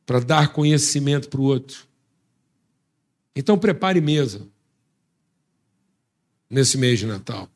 para 0.04 0.18
dar 0.18 0.52
conhecimento 0.52 1.28
para 1.28 1.40
o 1.40 1.44
outro. 1.44 1.85
Então 3.36 3.58
prepare 3.58 4.00
mesa 4.00 4.48
nesse 6.48 6.78
mês 6.78 6.98
de 6.98 7.04
Natal. 7.06 7.50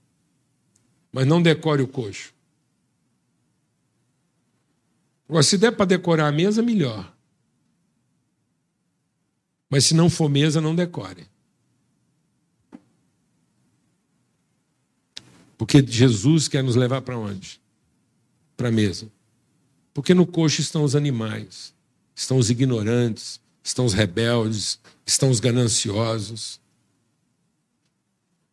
Mas 1.10 1.26
não 1.26 1.40
decore 1.40 1.82
o 1.82 1.88
coxo. 1.88 2.34
Agora, 5.26 5.42
se 5.42 5.56
der 5.56 5.72
para 5.72 5.86
decorar 5.86 6.26
a 6.26 6.32
mesa, 6.32 6.60
melhor. 6.60 7.10
Mas 9.70 9.84
se 9.86 9.94
não 9.94 10.10
for 10.10 10.28
mesa, 10.28 10.60
não 10.60 10.74
decore. 10.74 11.26
Porque 15.56 15.84
Jesus 15.86 16.48
quer 16.48 16.62
nos 16.62 16.74
levar 16.74 17.00
para 17.02 17.16
onde? 17.16 17.60
Para 18.56 18.68
a 18.68 18.72
mesa. 18.72 19.10
Porque 19.94 20.12
no 20.14 20.26
coxo 20.26 20.60
estão 20.60 20.82
os 20.82 20.96
animais, 20.96 21.72
estão 22.14 22.36
os 22.36 22.50
ignorantes, 22.50 23.40
estão 23.62 23.84
os 23.84 23.92
rebeldes, 23.92 24.79
estão 25.10 25.28
os 25.28 25.40
gananciosos, 25.40 26.60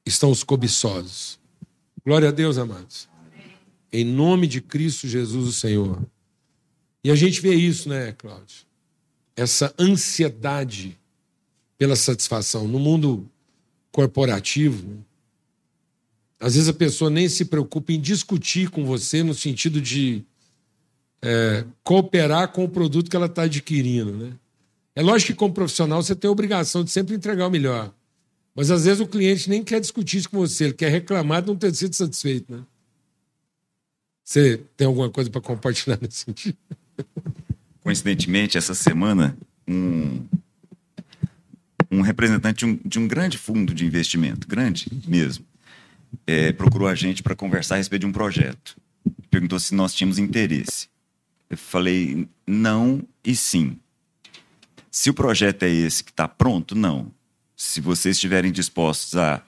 estão 0.05 0.31
os 0.31 0.43
cobiçosos. 0.43 1.39
Glória 2.03 2.29
a 2.29 2.31
Deus, 2.31 2.57
amados. 2.57 3.07
Em 3.93 4.03
nome 4.03 4.47
de 4.47 4.59
Cristo 4.59 5.07
Jesus, 5.07 5.47
o 5.47 5.53
Senhor. 5.53 6.01
E 7.03 7.11
a 7.11 7.15
gente 7.15 7.41
vê 7.41 7.53
isso, 7.53 7.87
né, 7.87 8.11
Cláudio? 8.13 8.65
Essa 9.35 9.73
ansiedade 9.77 10.97
pela 11.77 11.95
satisfação. 11.95 12.67
No 12.67 12.79
mundo 12.79 13.29
corporativo, 13.91 15.05
às 16.39 16.55
vezes 16.55 16.69
a 16.69 16.73
pessoa 16.73 17.11
nem 17.11 17.29
se 17.29 17.45
preocupa 17.45 17.93
em 17.93 18.01
discutir 18.01 18.71
com 18.71 18.83
você 18.83 19.21
no 19.21 19.35
sentido 19.35 19.79
de 19.79 20.25
é, 21.21 21.65
cooperar 21.83 22.51
com 22.51 22.63
o 22.63 22.69
produto 22.69 23.11
que 23.11 23.15
ela 23.15 23.27
está 23.27 23.43
adquirindo. 23.43 24.11
Né? 24.11 24.33
É 24.97 25.01
lógico 25.03 25.31
que, 25.31 25.37
como 25.37 25.53
profissional, 25.53 26.01
você 26.01 26.15
tem 26.15 26.27
a 26.27 26.31
obrigação 26.31 26.83
de 26.83 26.89
sempre 26.89 27.13
entregar 27.13 27.45
o 27.45 27.51
melhor. 27.51 27.93
Mas 28.55 28.71
às 28.71 28.85
vezes 28.85 28.99
o 28.99 29.05
cliente 29.05 29.47
nem 29.47 29.63
quer 29.63 29.79
discutir 29.79 30.17
isso 30.17 30.27
com 30.27 30.39
você, 30.39 30.63
ele 30.63 30.73
quer 30.73 30.89
reclamar 30.89 31.43
de 31.43 31.49
não 31.49 31.55
ter 31.55 31.71
sido 31.75 31.93
satisfeito. 31.93 32.51
Né? 32.51 32.63
Você 34.23 34.59
tem 34.75 34.87
alguma 34.87 35.07
coisa 35.07 35.29
para 35.29 35.39
compartilhar 35.39 35.99
nesse 36.01 36.25
sentido? 36.25 36.57
Coincidentemente, 37.81 38.57
essa 38.57 38.73
semana, 38.73 39.37
um, 39.67 40.25
um 41.91 42.01
representante 42.01 42.65
de 42.65 42.65
um, 42.65 42.79
de 42.83 42.97
um 42.97 43.07
grande 43.07 43.37
fundo 43.37 43.75
de 43.75 43.85
investimento, 43.85 44.47
grande 44.47 44.87
mesmo, 45.07 45.45
é, 46.25 46.51
procurou 46.51 46.87
a 46.87 46.95
gente 46.95 47.21
para 47.21 47.35
conversar 47.35 47.75
a 47.75 47.77
respeito 47.77 48.01
de 48.01 48.07
um 48.07 48.11
projeto. 48.11 48.75
Perguntou 49.29 49.59
se 49.59 49.75
nós 49.75 49.93
tínhamos 49.93 50.17
interesse. 50.17 50.89
Eu 51.51 51.57
falei 51.57 52.27
não 52.47 53.03
e 53.23 53.35
sim. 53.35 53.77
Se 54.99 55.11
o 55.11 55.13
projeto 55.13 55.61
é 55.61 55.69
esse 55.69 56.03
que 56.03 56.09
está 56.09 56.27
pronto, 56.27 56.73
não. 56.73 57.11
Se 57.55 57.79
vocês 57.79 58.15
estiverem 58.15 58.51
dispostos 58.51 59.15
a 59.15 59.43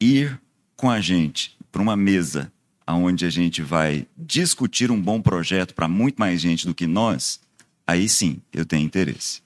ir 0.00 0.40
com 0.76 0.88
a 0.88 1.00
gente 1.00 1.56
para 1.72 1.82
uma 1.82 1.96
mesa 1.96 2.52
onde 2.86 3.26
a 3.26 3.30
gente 3.30 3.62
vai 3.62 4.06
discutir 4.16 4.92
um 4.92 5.02
bom 5.02 5.20
projeto 5.20 5.74
para 5.74 5.88
muito 5.88 6.18
mais 6.18 6.40
gente 6.40 6.68
do 6.68 6.72
que 6.72 6.86
nós, 6.86 7.40
aí 7.84 8.08
sim 8.08 8.40
eu 8.52 8.64
tenho 8.64 8.86
interesse. 8.86 9.42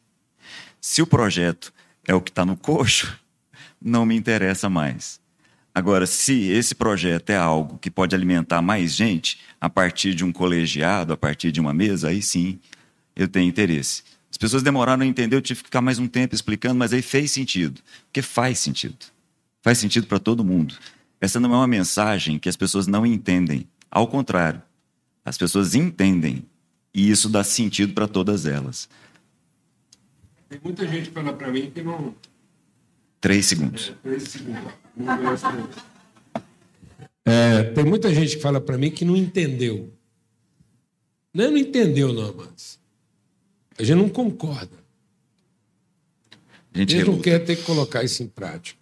Se 0.78 1.00
o 1.00 1.06
projeto 1.06 1.72
é 2.06 2.14
o 2.14 2.20
que 2.20 2.30
está 2.30 2.44
no 2.44 2.54
coxo, 2.54 3.18
não 3.80 4.04
me 4.04 4.14
interessa 4.14 4.68
mais. 4.68 5.18
Agora, 5.74 6.06
se 6.06 6.50
esse 6.50 6.74
projeto 6.74 7.30
é 7.30 7.36
algo 7.38 7.78
que 7.78 7.90
pode 7.90 8.14
alimentar 8.14 8.60
mais 8.60 8.94
gente 8.94 9.40
a 9.58 9.70
partir 9.70 10.14
de 10.14 10.22
um 10.22 10.30
colegiado, 10.30 11.14
a 11.14 11.16
partir 11.16 11.50
de 11.50 11.62
uma 11.62 11.72
mesa, 11.72 12.10
aí 12.10 12.20
sim 12.20 12.60
eu 13.16 13.26
tenho 13.26 13.48
interesse. 13.48 14.11
As 14.42 14.46
pessoas 14.50 14.64
demoraram 14.64 15.04
a 15.04 15.06
entender, 15.06 15.36
eu 15.36 15.40
tive 15.40 15.60
que 15.60 15.66
ficar 15.66 15.80
mais 15.80 16.00
um 16.00 16.08
tempo 16.08 16.34
explicando, 16.34 16.74
mas 16.74 16.92
aí 16.92 17.00
fez 17.00 17.30
sentido. 17.30 17.80
Porque 18.06 18.20
faz 18.20 18.58
sentido. 18.58 18.96
Faz 19.62 19.78
sentido 19.78 20.08
para 20.08 20.18
todo 20.18 20.44
mundo. 20.44 20.74
Essa 21.20 21.38
não 21.38 21.54
é 21.54 21.56
uma 21.58 21.68
mensagem 21.68 22.40
que 22.40 22.48
as 22.48 22.56
pessoas 22.56 22.88
não 22.88 23.06
entendem. 23.06 23.68
Ao 23.88 24.04
contrário, 24.04 24.60
as 25.24 25.38
pessoas 25.38 25.76
entendem 25.76 26.44
e 26.92 27.08
isso 27.08 27.28
dá 27.28 27.44
sentido 27.44 27.94
para 27.94 28.08
todas 28.08 28.44
elas. 28.44 28.88
Tem 30.48 30.58
muita 30.60 30.88
gente 30.88 31.10
que 31.10 31.14
fala 31.14 31.32
para 31.32 31.52
mim 31.52 31.70
que 31.70 31.80
não. 31.80 32.12
Três 33.20 33.46
segundos. 33.46 33.90
É, 33.90 34.08
três 34.08 34.22
segundos. 34.24 35.76
É, 37.24 37.62
tem 37.62 37.84
muita 37.84 38.12
gente 38.12 38.34
que 38.34 38.42
fala 38.42 38.60
para 38.60 38.76
mim 38.76 38.90
que 38.90 39.04
não 39.04 39.16
entendeu. 39.16 39.94
Não, 41.32 41.44
é 41.44 41.50
não 41.50 41.58
entendeu, 41.58 42.12
não, 42.12 42.34
mas 42.34 42.81
a 43.78 43.82
gente 43.82 43.96
não 43.96 44.08
concorda. 44.08 44.82
A 46.74 46.78
gente, 46.78 46.94
a 46.94 46.98
gente 46.98 47.10
não 47.10 47.20
quer 47.20 47.38
ter 47.40 47.56
que 47.56 47.62
colocar 47.62 48.02
isso 48.02 48.22
em 48.22 48.26
prática. 48.26 48.78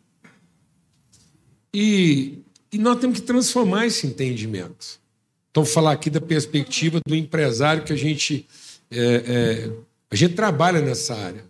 E, 1.73 2.39
e 2.73 2.79
nós 2.79 2.99
temos 3.01 3.21
que 3.21 3.27
transformar 3.27 3.87
esse 3.87 4.07
entendimento. 4.07 5.01
Então, 5.51 5.65
falar 5.65 5.93
aqui 5.93 6.09
da 6.09 6.21
perspectiva 6.21 7.01
do 7.05 7.15
empresário 7.15 7.83
que 7.83 7.93
a 7.93 7.97
gente 7.97 8.47
é, 8.91 8.99
é, 8.99 9.73
a 10.11 10.17
gente 10.17 10.35
trabalha 10.35 10.81
nessa 10.81 11.15
área. 11.15 11.45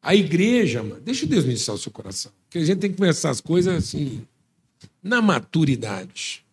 A 0.00 0.14
igreja, 0.14 0.82
mano, 0.82 1.00
deixa 1.00 1.26
Deus 1.26 1.44
ministrar 1.44 1.76
o 1.76 1.78
seu 1.78 1.90
coração. 1.90 2.32
Porque 2.44 2.58
a 2.58 2.64
gente 2.64 2.78
tem 2.78 2.90
que 2.90 2.96
começar 2.96 3.30
as 3.30 3.40
coisas 3.40 3.74
assim, 3.74 4.24
na 5.02 5.20
maturidade. 5.20 6.44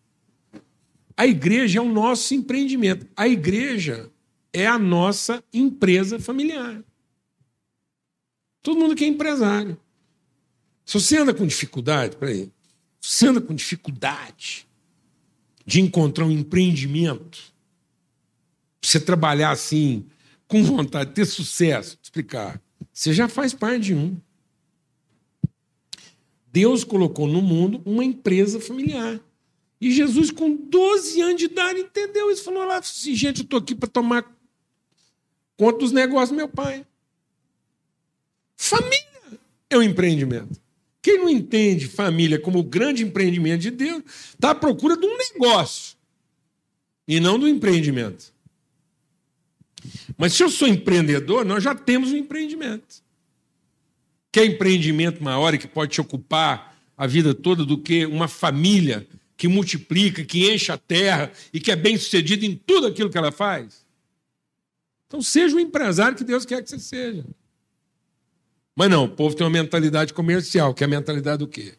A 1.16 1.28
igreja 1.28 1.80
é 1.80 1.82
o 1.82 1.92
nosso 1.92 2.34
empreendimento. 2.34 3.06
A 3.16 3.28
igreja 3.28 4.10
é 4.54 4.68
a 4.68 4.80
nossa 4.80 5.44
empresa 5.54 6.20
familiar. 6.20 6.84
Todo 8.62 8.80
mundo 8.80 8.96
que 8.96 9.04
é 9.04 9.08
empresário. 9.08 9.80
Se 10.86 11.00
você 11.00 11.18
anda 11.18 11.34
com 11.34 11.46
dificuldade, 11.46 12.18
peraí, 12.18 12.52
se 13.00 13.12
você 13.14 13.28
anda 13.28 13.42
com 13.42 13.54
dificuldade 13.54 14.68
de 15.66 15.82
encontrar 15.82 16.26
um 16.26 16.32
empreendimento, 16.32 17.54
pra 18.82 18.90
você 18.90 19.00
trabalhar 19.00 19.52
assim, 19.52 20.06
com 20.48 20.64
vontade, 20.64 21.14
ter 21.14 21.26
sucesso, 21.26 21.98
explicar, 22.02 22.60
você 22.92 23.14
já 23.14 23.28
faz 23.28 23.54
parte 23.54 23.86
de 23.86 23.94
um. 23.94 24.18
Deus 26.52 26.84
colocou 26.84 27.28
no 27.28 27.42
mundo 27.42 27.82
uma 27.86 28.04
empresa 28.04 28.60
familiar. 28.60 29.20
E 29.80 29.92
Jesus, 29.92 30.32
com 30.32 30.56
12 30.56 31.22
anos 31.22 31.38
de 31.38 31.46
idade, 31.46 31.80
entendeu 31.80 32.32
isso. 32.32 32.44
Falou 32.44 32.66
lá 32.66 32.78
assim: 32.78 33.16
gente, 33.16 33.40
eu 33.40 33.44
estou 33.44 33.60
aqui 33.60 33.76
para 33.76 33.88
tomar 33.88 34.39
conta 35.60 35.80
dos 35.80 35.92
negócios 35.92 36.30
do 36.30 36.38
meu 36.38 36.48
pai. 36.48 36.86
Família 38.56 39.40
é 39.70 39.78
um 39.78 39.84
empreendimento. 39.84 40.58
Quem 41.02 41.18
não 41.18 41.30
entende 41.30 41.86
família 41.86 42.40
como 42.40 42.60
o 42.60 42.64
grande 42.64 43.04
empreendimento 43.04 43.62
de 43.64 43.72
Deus, 43.72 44.04
está 44.30 44.52
à 44.52 44.56
procura 44.56 44.96
de 44.96 45.06
um 45.06 45.18
negócio 45.18 45.98
e 47.06 47.20
não 47.20 47.38
do 47.38 47.46
empreendimento. 47.46 48.34
Mas 50.18 50.34
se 50.34 50.44
eu 50.44 50.50
sou 50.50 50.68
empreendedor, 50.68 51.44
nós 51.44 51.62
já 51.62 51.76
temos 51.76 52.14
um 52.14 52.18
empreendimento. 52.18 53.04
Quer 54.32 54.46
empreendimento 54.46 55.22
maior 55.22 55.54
e 55.54 55.58
que 55.58 55.68
pode 55.68 55.92
te 55.92 56.00
ocupar 56.00 56.78
a 56.98 57.06
vida 57.06 57.34
toda 57.34 57.66
do 57.66 57.78
que 57.78 58.06
uma 58.06 58.30
família 58.30 59.06
que 59.36 59.48
multiplica, 59.50 60.24
que 60.24 60.50
enche 60.50 60.72
a 60.72 60.78
terra 60.78 61.32
e 61.54 61.60
que 61.60 61.72
é 61.72 61.76
bem 61.76 61.98
sucedida 61.98 62.46
em 62.46 62.56
tudo 62.56 62.88
aquilo 62.88 63.10
que 63.10 63.18
ela 63.18 63.32
faz? 63.32 63.89
Então 65.10 65.24
seja 65.24 65.56
o 65.56 65.60
empresário 65.60 66.16
que 66.16 66.24
Deus 66.24 66.46
quer 66.46 66.62
que 66.62 66.70
você 66.70 66.78
seja. 66.78 67.26
Mas 68.76 68.92
não, 68.92 69.06
o 69.06 69.10
povo 69.10 69.36
tem 69.36 69.44
uma 69.44 69.52
mentalidade 69.52 70.14
comercial, 70.14 70.72
que 70.72 70.84
é 70.84 70.86
a 70.86 70.90
mentalidade 70.90 71.40
do 71.40 71.48
quê? 71.48 71.74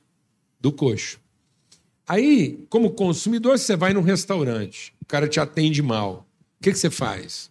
Do 0.60 0.72
coxo. 0.72 1.20
Aí, 2.06 2.66
como 2.68 2.90
consumidor, 2.90 3.56
você 3.56 3.76
vai 3.76 3.94
num 3.94 4.02
restaurante, 4.02 4.92
o 5.00 5.06
cara 5.06 5.28
te 5.28 5.38
atende 5.38 5.80
mal. 5.80 6.26
O 6.58 6.62
que, 6.62 6.72
que 6.72 6.78
você 6.78 6.90
faz? 6.90 7.48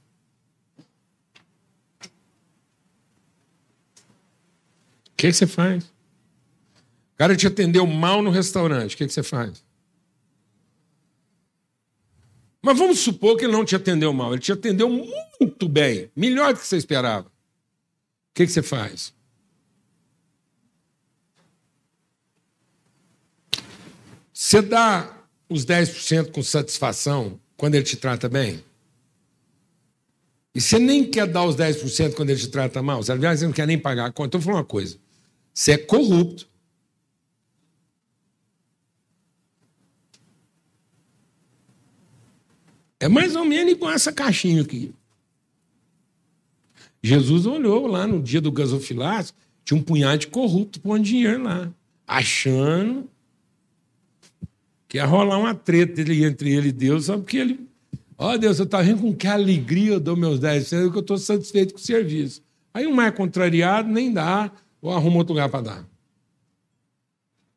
O 5.07 5.15
que, 5.15 5.27
que 5.27 5.33
você 5.33 5.47
faz? 5.47 5.85
O 5.85 7.17
cara 7.17 7.37
te 7.37 7.47
atendeu 7.47 7.87
mal 7.87 8.21
no 8.21 8.29
restaurante, 8.29 8.95
o 8.95 8.97
que, 8.97 9.07
que 9.07 9.13
você 9.13 9.23
faz? 9.23 9.63
Mas 12.61 12.77
vamos 12.77 12.99
supor 12.99 13.37
que 13.37 13.45
ele 13.45 13.53
não 13.53 13.63
te 13.63 13.75
atendeu 13.75 14.11
mal, 14.11 14.33
ele 14.33 14.41
te 14.41 14.51
atendeu 14.51 14.89
muito 14.89 15.69
bem, 15.69 16.11
melhor 16.15 16.53
do 16.53 16.59
que 16.59 16.67
você 16.67 16.77
esperava. 16.77 17.27
O 17.27 17.31
que, 18.33 18.45
que 18.45 18.51
você 18.51 18.61
faz? 18.61 19.13
Você 24.33 24.61
dá 24.61 25.17
os 25.49 25.65
10% 25.65 26.31
com 26.31 26.41
satisfação 26.41 27.39
quando 27.57 27.75
ele 27.75 27.83
te 27.83 27.97
trata 27.97 28.29
bem? 28.29 28.63
E 30.53 30.61
você 30.61 30.79
nem 30.79 31.09
quer 31.09 31.27
dar 31.27 31.45
os 31.45 31.55
10% 31.55 32.13
quando 32.15 32.31
ele 32.31 32.39
te 32.39 32.47
trata 32.47 32.81
mal? 32.81 33.03
Você, 33.03 33.11
aliás, 33.11 33.39
você 33.39 33.45
não 33.45 33.53
quer 33.53 33.67
nem 33.67 33.77
pagar 33.77 34.05
a 34.05 34.11
conta. 34.11 34.29
Então, 34.29 34.39
vou 34.39 34.51
falar 34.51 34.59
uma 34.59 34.65
coisa. 34.65 34.97
Você 35.53 35.73
é 35.73 35.77
corrupto. 35.77 36.47
É 42.99 43.07
mais 43.07 43.35
ou 43.35 43.45
menos 43.45 43.71
igual 43.71 43.93
essa 43.93 44.11
caixinha 44.11 44.61
aqui. 44.61 44.93
Jesus 47.01 47.45
olhou 47.45 47.87
lá 47.87 48.05
no 48.05 48.21
dia 48.21 48.41
do 48.41 48.51
gasofilácio, 48.51 49.33
tinha 49.63 49.79
um 49.79 49.83
punhado 49.83 50.17
de 50.17 50.27
corrupto 50.27 50.81
pondo 50.81 51.03
dinheiro 51.03 51.43
lá, 51.43 51.71
achando 52.05 53.09
que 54.87 54.97
ia 54.97 55.05
rolar 55.05 55.37
uma 55.37 55.55
treta 55.55 56.01
entre 56.01 56.53
ele 56.53 56.69
e 56.69 56.73
Deus, 56.73 57.05
só 57.05 57.17
porque 57.17 57.37
ele. 57.37 57.69
Ó 58.17 58.33
oh, 58.33 58.37
Deus, 58.37 58.59
eu 58.59 58.65
estou 58.65 58.81
rindo 58.81 59.01
com 59.01 59.15
que 59.15 59.27
alegria 59.27 59.93
eu 59.93 59.99
dou 59.99 60.17
meus 60.17 60.39
10 60.39 60.67
que 60.67 60.75
eu 60.75 60.99
estou 60.99 61.17
satisfeito 61.17 61.73
com 61.73 61.79
o 61.79 61.83
serviço. 61.83 62.41
Aí 62.73 62.85
um 62.85 62.93
mais 62.93 63.15
contrariado 63.15 63.89
nem 63.89 64.11
dá, 64.11 64.51
ou 64.81 64.91
arruma 64.91 65.17
outro 65.17 65.33
lugar 65.33 65.47
para 65.47 65.61
dar. 65.61 65.89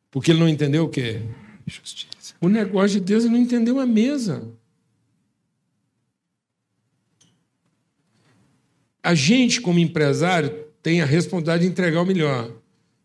Porque 0.09 0.31
ele 0.31 0.39
não 0.39 0.47
entendeu 0.47 0.85
o 0.85 0.89
quê? 0.89 1.21
Justiça. 1.65 2.35
O 2.39 2.47
negócio 2.47 2.99
de 2.99 3.05
Deus 3.05 3.25
ele 3.25 3.33
não 3.33 3.41
entendeu 3.41 3.79
a 3.79 3.85
mesa. 3.85 4.47
A 9.03 9.13
gente, 9.13 9.59
como 9.59 9.77
empresário, 9.79 10.49
tem 10.81 11.01
a 11.01 11.05
responsabilidade 11.05 11.63
de 11.63 11.69
entregar 11.69 12.01
o 12.01 12.05
melhor. 12.05 12.51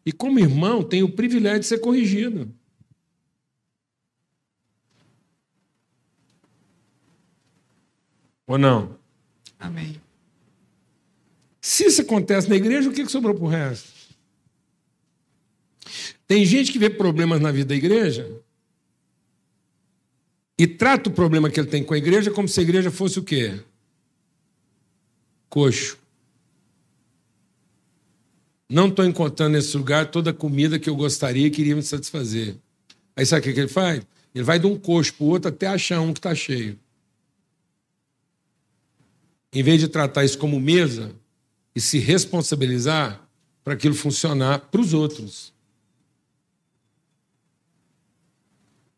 E 0.06 0.12
como 0.12 0.38
irmão, 0.38 0.82
tem 0.82 1.02
o 1.02 1.10
privilégio 1.10 1.60
de 1.60 1.66
ser 1.66 1.78
corrigido. 1.78 2.54
Ou 8.46 8.56
não? 8.56 8.96
Amém. 9.58 10.00
Se 11.60 11.84
isso 11.84 12.00
acontece 12.00 12.48
na 12.48 12.56
igreja, 12.56 12.88
o 12.88 12.92
que, 12.92 13.06
sobrou 13.06 13.34
para 13.34 13.44
o 13.44 13.48
resto? 13.48 13.90
Tem 16.26 16.44
gente 16.46 16.72
que 16.72 16.78
vê 16.78 16.88
problemas 16.88 17.40
na 17.40 17.52
vida 17.52 17.68
da 17.68 17.74
igreja 17.74 18.40
e 20.56 20.66
trata 20.66 21.10
o 21.10 21.12
problema 21.12 21.50
que 21.50 21.60
ele 21.60 21.68
tem 21.68 21.84
com 21.84 21.92
a 21.92 21.98
igreja 21.98 22.30
como 22.30 22.48
se 22.48 22.58
a 22.60 22.62
igreja 22.62 22.90
fosse 22.90 23.18
o 23.18 23.22
quê? 23.22 23.60
Coxo. 25.48 25.98
Não 28.70 28.88
estou 28.88 29.04
encontrando 29.04 29.52
nesse 29.52 29.76
lugar 29.76 30.10
toda 30.10 30.30
a 30.30 30.34
comida 30.34 30.78
que 30.78 30.90
eu 30.90 30.96
gostaria 30.96 31.46
e 31.46 31.50
queria 31.50 31.74
me 31.74 31.82
satisfazer. 31.82 32.56
Aí 33.16 33.24
sabe 33.24 33.40
o 33.40 33.54
que, 33.54 33.60
ele 33.60 33.68
faz? 33.68 34.06
Ele 34.34 34.44
vai 34.44 34.58
de 34.58 34.66
um 34.66 34.78
coxo 34.78 35.14
para 35.14 35.24
o 35.24 35.28
outro 35.28 35.48
até 35.48 35.66
achar 35.66 36.00
um 36.00 36.12
que 36.12 36.18
está 36.18 36.34
cheio. 36.34 36.78
Em 39.52 39.62
vez 39.62 39.80
de 39.80 39.88
tratar 39.88 40.24
isso 40.24 40.36
como 40.36 40.60
mesa 40.60 41.12
e 41.74 41.80
se 41.80 41.98
responsabilizar 41.98 43.26
para 43.64 43.72
aquilo 43.72 43.94
funcionar 43.94 44.58
para 44.60 44.80
os 44.80 44.92
outros. 44.92 45.52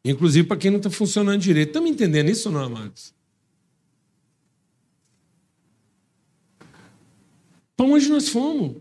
Inclusive 0.05 0.49
para 0.49 0.57
quem 0.57 0.71
não 0.71 0.79
está 0.79 0.91
funcionando 0.91 1.41
direito. 1.41 1.69
Estamos 1.69 1.91
entendendo 1.91 2.29
isso 2.29 2.51
não, 2.51 2.65
amados? 2.65 3.15
Para 7.81 7.89
onde 7.89 8.11
nós 8.11 8.29
fomos? 8.29 8.77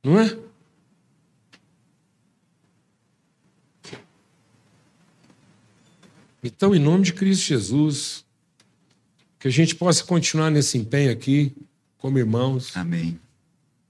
Não 0.00 0.16
é? 0.16 0.38
Então, 6.40 6.72
em 6.72 6.78
nome 6.78 7.02
de 7.02 7.12
Cristo 7.12 7.48
Jesus, 7.48 8.24
que 9.40 9.48
a 9.48 9.50
gente 9.50 9.74
possa 9.74 10.04
continuar 10.04 10.52
nesse 10.52 10.78
empenho 10.78 11.10
aqui, 11.10 11.52
como 11.98 12.16
irmãos. 12.16 12.76
Amém. 12.76 13.18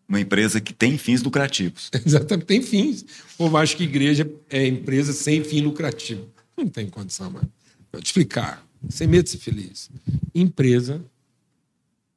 Uma 0.08 0.18
empresa 0.18 0.62
que 0.62 0.72
tem 0.72 0.96
fins 0.96 1.22
lucrativos. 1.22 1.90
Exatamente, 2.06 2.46
tem 2.46 2.62
fins. 2.62 3.02
O 3.34 3.36
povo 3.36 3.58
acha 3.58 3.76
que 3.76 3.84
igreja 3.84 4.26
é 4.48 4.66
empresa 4.66 5.12
sem 5.12 5.44
fim 5.44 5.60
lucrativo. 5.60 6.26
Não 6.56 6.66
tem 6.66 6.88
condição, 6.88 7.30
mano. 7.30 7.52
Vou 7.92 8.00
te 8.00 8.06
explicar, 8.06 8.66
sem 8.88 9.06
medo 9.06 9.24
de 9.24 9.30
ser 9.32 9.38
feliz. 9.38 9.90
Empresa, 10.34 11.04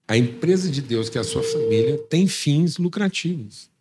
a 0.08 0.18
empresa 0.18 0.70
de 0.70 0.82
Deus, 0.82 1.10
que 1.10 1.18
é 1.18 1.22
a 1.22 1.24
sua 1.24 1.44
família, 1.44 1.98
tem 2.10 2.28
fins 2.28 2.78
lucrativos 2.78 3.72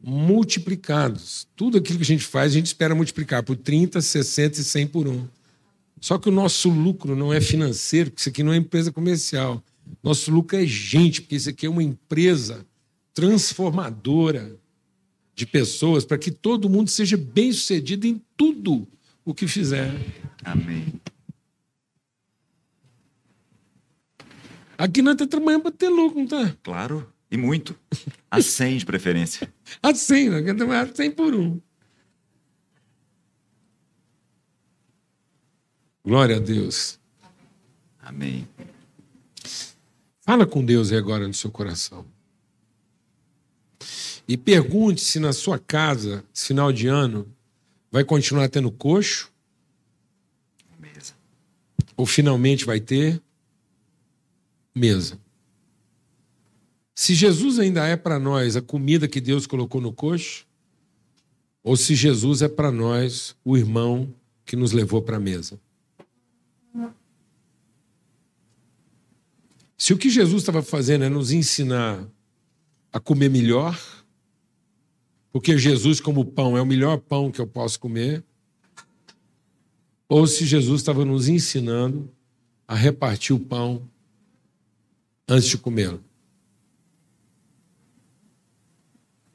multiplicados. 0.00 1.46
Tudo 1.56 1.78
aquilo 1.78 1.98
que 1.98 2.04
a 2.04 2.06
gente 2.06 2.24
faz, 2.24 2.52
a 2.52 2.54
gente 2.54 2.66
espera 2.66 2.94
multiplicar 2.94 3.42
por 3.42 3.56
30, 3.56 4.00
60 4.00 4.60
e 4.60 4.64
100 4.64 4.86
por 4.86 5.08
um. 5.08 5.26
Só 6.00 6.18
que 6.18 6.28
o 6.28 6.32
nosso 6.32 6.68
lucro 6.70 7.16
não 7.16 7.32
é 7.32 7.40
financeiro, 7.40 8.10
porque 8.10 8.20
isso 8.20 8.28
aqui 8.28 8.42
não 8.42 8.52
é 8.52 8.56
empresa 8.56 8.92
comercial. 8.92 9.62
Nosso 10.02 10.30
lucro 10.30 10.56
é 10.56 10.64
gente, 10.64 11.22
porque 11.22 11.36
isso 11.36 11.50
aqui 11.50 11.66
é 11.66 11.70
uma 11.70 11.82
empresa 11.82 12.64
transformadora 13.12 14.56
de 15.34 15.46
pessoas 15.46 16.04
para 16.04 16.18
que 16.18 16.30
todo 16.30 16.70
mundo 16.70 16.88
seja 16.88 17.16
bem 17.16 17.52
sucedido 17.52 18.06
em 18.06 18.22
tudo 18.36 18.86
o 19.24 19.34
que 19.34 19.48
fizer. 19.48 19.92
Amém. 20.44 20.92
Aqui 24.78 25.02
nós 25.02 25.14
estamos 25.14 25.30
trabalhando 25.30 25.62
para 25.62 25.72
ter 25.72 25.88
lucro, 25.88 26.18
não 26.18 26.24
está? 26.24 26.56
Claro. 26.62 27.12
E 27.28 27.36
muito. 27.36 27.76
A 28.30 28.40
100 28.40 28.78
de 28.78 28.86
preferência. 28.86 29.52
A 29.82 29.92
100, 29.92 30.30
né? 30.30 30.52
A 30.80 30.94
100 30.94 31.10
por 31.10 31.34
um. 31.34 31.60
Glória 36.04 36.36
a 36.36 36.38
Deus. 36.38 36.98
Amém. 38.00 38.48
Fala 40.20 40.46
com 40.46 40.64
Deus 40.64 40.92
aí 40.92 40.98
agora 40.98 41.26
no 41.26 41.34
seu 41.34 41.50
coração. 41.50 42.06
E 44.28 44.36
pergunte 44.36 45.00
se 45.00 45.18
na 45.18 45.32
sua 45.32 45.58
casa, 45.58 46.24
final 46.32 46.72
de 46.72 46.86
ano, 46.86 47.26
vai 47.90 48.04
continuar 48.04 48.48
tendo 48.48 48.70
coxo? 48.70 49.32
Mesa. 50.78 51.14
Ou 51.96 52.06
finalmente 52.06 52.64
vai 52.64 52.78
ter 52.78 53.20
mesa? 54.78 55.18
Se 56.94 57.14
Jesus 57.14 57.58
ainda 57.58 57.86
é 57.86 57.96
para 57.96 58.18
nós 58.18 58.56
a 58.56 58.62
comida 58.62 59.06
que 59.06 59.20
Deus 59.20 59.46
colocou 59.46 59.80
no 59.80 59.92
coxo, 59.92 60.46
ou 61.62 61.76
se 61.76 61.94
Jesus 61.94 62.42
é 62.42 62.48
para 62.48 62.72
nós 62.72 63.36
o 63.44 63.56
irmão 63.56 64.12
que 64.44 64.56
nos 64.56 64.72
levou 64.72 65.02
para 65.02 65.18
a 65.18 65.20
mesa. 65.20 65.60
Se 69.76 69.92
o 69.92 69.98
que 69.98 70.10
Jesus 70.10 70.42
estava 70.42 70.62
fazendo 70.62 71.04
é 71.04 71.08
nos 71.08 71.30
ensinar 71.30 72.04
a 72.92 72.98
comer 72.98 73.28
melhor, 73.28 73.78
porque 75.30 75.56
Jesus, 75.56 76.00
como 76.00 76.24
pão, 76.24 76.56
é 76.56 76.62
o 76.62 76.66
melhor 76.66 76.98
pão 76.98 77.30
que 77.30 77.40
eu 77.40 77.46
posso 77.46 77.78
comer, 77.78 78.24
ou 80.08 80.26
se 80.26 80.46
Jesus 80.46 80.80
estava 80.80 81.04
nos 81.04 81.28
ensinando 81.28 82.10
a 82.66 82.74
repartir 82.74 83.36
o 83.36 83.38
pão 83.38 83.88
antes 85.28 85.48
de 85.48 85.58
comê-lo. 85.58 86.02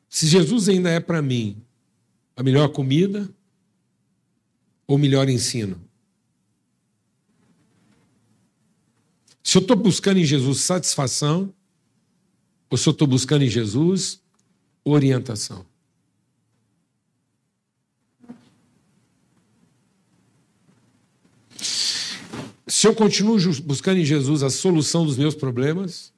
Se 0.10 0.28
Jesus 0.28 0.68
ainda 0.70 0.90
é 0.90 1.00
para 1.00 1.22
mim 1.22 1.62
a 2.36 2.44
melhor 2.44 2.70
comida 2.70 3.30
ou 4.88 4.98
melhor 4.98 5.30
ensino? 5.30 5.82
Se 9.44 9.58
eu 9.58 9.62
estou 9.62 9.76
buscando 9.76 10.20
em 10.20 10.26
Jesus 10.26 10.62
satisfação 10.62 11.54
ou 12.70 12.78
se 12.78 12.88
eu 12.88 12.92
estou 12.92 13.08
buscando 13.08 13.44
em 13.44 13.50
Jesus 13.50 14.22
orientação? 14.84 15.66
Se 22.74 22.88
eu 22.88 22.96
continuo 22.96 23.38
buscando 23.62 24.00
em 24.00 24.04
Jesus 24.04 24.42
a 24.42 24.50
solução 24.50 25.06
dos 25.06 25.16
meus 25.16 25.36
problemas, 25.36 26.12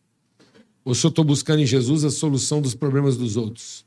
ou 0.86 0.96
se 0.96 1.06
eu 1.06 1.10
estou 1.10 1.26
buscando 1.26 1.62
em 1.62 1.66
Jesus 1.66 2.06
a 2.06 2.10
solução 2.10 2.62
dos 2.62 2.74
problemas 2.74 3.18
dos 3.18 3.36
outros? 3.36 3.86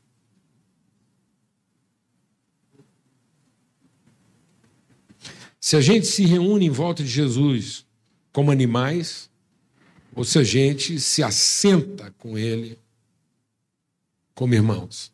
Se 5.59 5.77
a 5.77 5.81
gente 5.81 6.07
se 6.07 6.27
reúne 6.27 6.67
em 6.67 6.71
volta 6.71 7.03
de 7.03 7.09
Jesus 7.09 7.87
como 8.35 8.51
animais, 8.51 9.31
ou 10.15 10.23
se 10.23 10.39
a 10.39 10.45
gente 10.45 11.01
se 11.01 11.23
assenta 11.23 12.15
com 12.19 12.37
Ele 12.37 12.79
como 14.35 14.53
irmãos. 14.53 15.11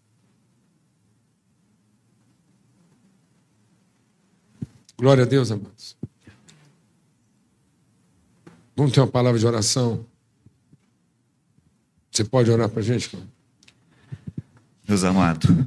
Glória 4.98 5.22
a 5.22 5.26
Deus, 5.26 5.52
amados. 5.52 5.96
Vamos 8.76 8.92
ter 8.92 9.00
uma 9.00 9.06
palavra 9.06 9.38
de 9.38 9.46
oração. 9.46 10.04
Você 12.10 12.24
pode 12.24 12.50
orar 12.50 12.68
para 12.68 12.80
a 12.80 12.82
gente, 12.82 13.08
cara? 13.08 13.24
Deus 14.86 15.02
amado, 15.02 15.66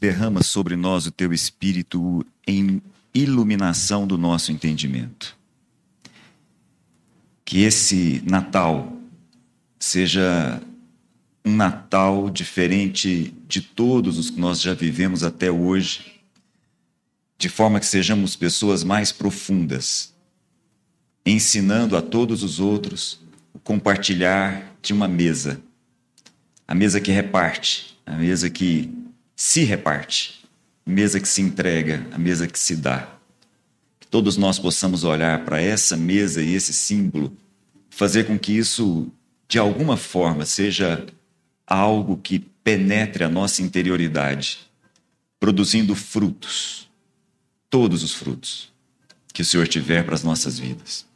derrama 0.00 0.42
sobre 0.42 0.76
nós 0.76 1.06
o 1.06 1.10
teu 1.10 1.32
espírito 1.32 2.24
em 2.46 2.80
iluminação 3.14 4.06
do 4.06 4.16
nosso 4.16 4.50
entendimento. 4.52 5.36
Que 7.44 7.62
esse 7.62 8.22
Natal 8.24 8.92
seja 9.78 10.62
um 11.44 11.54
Natal 11.54 12.30
diferente 12.30 13.34
de 13.46 13.60
todos 13.60 14.18
os 14.18 14.30
que 14.30 14.40
nós 14.40 14.60
já 14.60 14.74
vivemos 14.74 15.22
até 15.22 15.50
hoje, 15.50 16.20
de 17.38 17.48
forma 17.48 17.80
que 17.80 17.86
sejamos 17.86 18.36
pessoas 18.36 18.82
mais 18.82 19.12
profundas, 19.12 20.12
ensinando 21.24 21.96
a 21.96 22.02
todos 22.02 22.42
os 22.42 22.60
outros 22.60 23.20
o 23.52 23.58
compartilhar 23.58 24.76
de 24.80 24.92
uma 24.92 25.08
mesa, 25.08 25.60
a 26.66 26.74
mesa 26.74 27.00
que 27.00 27.10
reparte, 27.10 27.98
a 28.06 28.14
mesa 28.16 28.48
que 28.48 28.90
se 29.36 29.64
reparte 29.64 30.38
mesa 30.88 31.20
que 31.20 31.28
se 31.28 31.42
entrega, 31.42 32.06
a 32.12 32.18
mesa 32.18 32.48
que 32.48 32.58
se 32.58 32.74
dá. 32.74 33.08
Que 34.00 34.06
todos 34.06 34.38
nós 34.38 34.58
possamos 34.58 35.04
olhar 35.04 35.44
para 35.44 35.60
essa 35.60 35.96
mesa 35.96 36.42
e 36.42 36.54
esse 36.54 36.72
símbolo 36.72 37.36
fazer 37.90 38.24
com 38.24 38.38
que 38.38 38.52
isso, 38.52 39.12
de 39.46 39.58
alguma 39.58 39.96
forma, 39.96 40.46
seja 40.46 41.06
algo 41.66 42.16
que 42.16 42.38
penetre 42.64 43.22
a 43.22 43.28
nossa 43.28 43.60
interioridade, 43.60 44.60
produzindo 45.38 45.94
frutos, 45.94 46.88
todos 47.68 48.02
os 48.02 48.14
frutos 48.14 48.72
que 49.32 49.42
o 49.42 49.44
Senhor 49.44 49.68
tiver 49.68 50.04
para 50.04 50.14
as 50.14 50.22
nossas 50.22 50.58
vidas. 50.58 51.06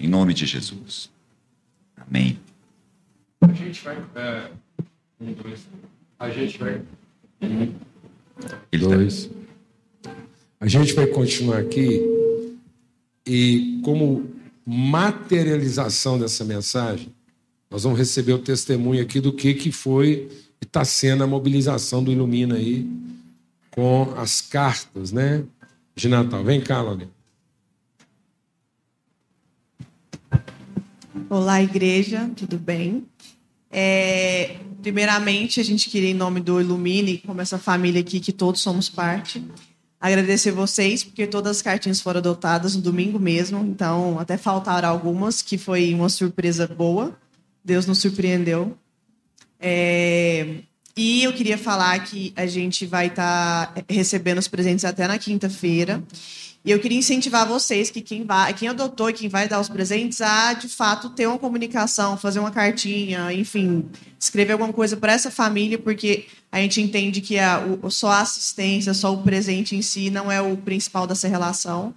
Em 0.00 0.08
nome 0.08 0.32
de 0.32 0.46
Jesus. 0.46 1.10
Amém. 1.94 2.38
A 3.42 3.52
gente 3.52 3.84
vai. 3.84 4.02
É, 4.14 4.50
um, 5.20 5.32
dois. 5.34 5.60
A 6.18 6.30
gente 6.30 6.58
vai. 6.58 6.80
Um, 7.42 7.74
Ele 8.72 8.88
tá- 8.88 8.96
dois. 8.96 9.30
A 10.58 10.66
gente 10.66 10.94
vai 10.94 11.06
continuar 11.06 11.58
aqui 11.58 12.00
e, 13.26 13.80
como 13.84 14.30
materialização 14.66 16.18
dessa 16.18 16.44
mensagem, 16.44 17.12
nós 17.70 17.82
vamos 17.82 17.98
receber 17.98 18.32
o 18.32 18.38
testemunho 18.38 19.02
aqui 19.02 19.20
do 19.20 19.32
que, 19.32 19.54
que 19.54 19.70
foi 19.70 20.28
e 20.60 20.64
está 20.64 20.84
sendo 20.84 21.24
a 21.24 21.26
mobilização 21.26 22.02
do 22.02 22.10
Ilumina 22.10 22.56
aí 22.56 22.86
com 23.70 24.12
as 24.16 24.40
cartas, 24.40 25.12
né? 25.12 25.44
De 25.94 26.08
Natal. 26.08 26.42
Vem 26.42 26.60
cá, 26.60 26.82
Laurinha. 26.82 27.10
Olá, 31.32 31.62
igreja, 31.62 32.28
tudo 32.34 32.58
bem? 32.58 33.06
É, 33.70 34.56
primeiramente, 34.82 35.60
a 35.60 35.62
gente 35.62 35.88
queria, 35.88 36.10
em 36.10 36.14
nome 36.14 36.40
do 36.40 36.60
Ilumine, 36.60 37.18
como 37.18 37.40
essa 37.40 37.56
família 37.56 38.00
aqui, 38.00 38.18
que 38.18 38.32
todos 38.32 38.60
somos 38.60 38.88
parte, 38.88 39.40
agradecer 40.00 40.50
vocês, 40.50 41.04
porque 41.04 41.28
todas 41.28 41.58
as 41.58 41.62
cartinhas 41.62 42.00
foram 42.00 42.18
adotadas 42.18 42.74
no 42.74 42.82
domingo 42.82 43.20
mesmo, 43.20 43.64
então 43.64 44.18
até 44.18 44.36
faltaram 44.36 44.88
algumas, 44.88 45.40
que 45.40 45.56
foi 45.56 45.94
uma 45.94 46.08
surpresa 46.08 46.66
boa. 46.66 47.16
Deus 47.64 47.86
nos 47.86 47.98
surpreendeu. 47.98 48.76
É, 49.60 50.56
e 50.96 51.22
eu 51.22 51.32
queria 51.32 51.56
falar 51.56 51.96
que 52.00 52.32
a 52.34 52.46
gente 52.46 52.86
vai 52.86 53.06
estar 53.06 53.72
recebendo 53.88 54.38
os 54.38 54.48
presentes 54.48 54.84
até 54.84 55.06
na 55.06 55.16
quinta-feira. 55.16 56.02
E 56.62 56.70
eu 56.70 56.78
queria 56.78 56.98
incentivar 56.98 57.48
vocês 57.48 57.90
que 57.90 58.02
quem 58.02 58.24
vai, 58.24 58.52
quem 58.52 58.68
adotou 58.68 59.08
e 59.08 59.14
quem 59.14 59.30
vai 59.30 59.48
dar 59.48 59.60
os 59.60 59.68
presentes 59.68 60.20
a 60.20 60.52
de 60.52 60.68
fato 60.68 61.08
ter 61.08 61.26
uma 61.26 61.38
comunicação, 61.38 62.18
fazer 62.18 62.38
uma 62.38 62.50
cartinha, 62.50 63.32
enfim, 63.32 63.86
escrever 64.18 64.52
alguma 64.52 64.72
coisa 64.72 64.94
para 64.94 65.14
essa 65.14 65.30
família, 65.30 65.78
porque 65.78 66.26
a 66.52 66.60
gente 66.60 66.82
entende 66.82 67.22
que 67.22 67.38
a, 67.38 67.64
o, 67.82 67.90
só 67.90 68.08
a 68.08 68.20
assistência, 68.20 68.92
só 68.92 69.12
o 69.14 69.22
presente 69.22 69.74
em 69.74 69.80
si 69.80 70.10
não 70.10 70.30
é 70.30 70.42
o 70.42 70.54
principal 70.54 71.06
dessa 71.06 71.26
relação. 71.28 71.94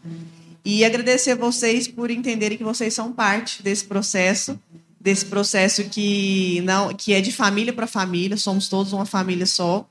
E 0.64 0.86
agradecer 0.86 1.36
vocês 1.36 1.89
por 1.89 2.09
entenderem 2.09 2.57
que 2.57 2.64
vocês 2.64 2.93
são 2.93 3.11
parte 3.11 3.61
desse 3.61 3.84
processo, 3.84 4.57
desse 4.97 5.26
processo 5.26 5.84
que 5.84 6.61
não 6.61 6.93
que 6.93 7.11
é 7.11 7.20
de 7.20 7.34
família 7.34 7.74
para 7.74 7.86
família, 7.86 8.38
somos 8.38 8.70
todos 8.70 8.93
uma 8.93 9.05
família 9.05 9.45
só, 9.45 9.86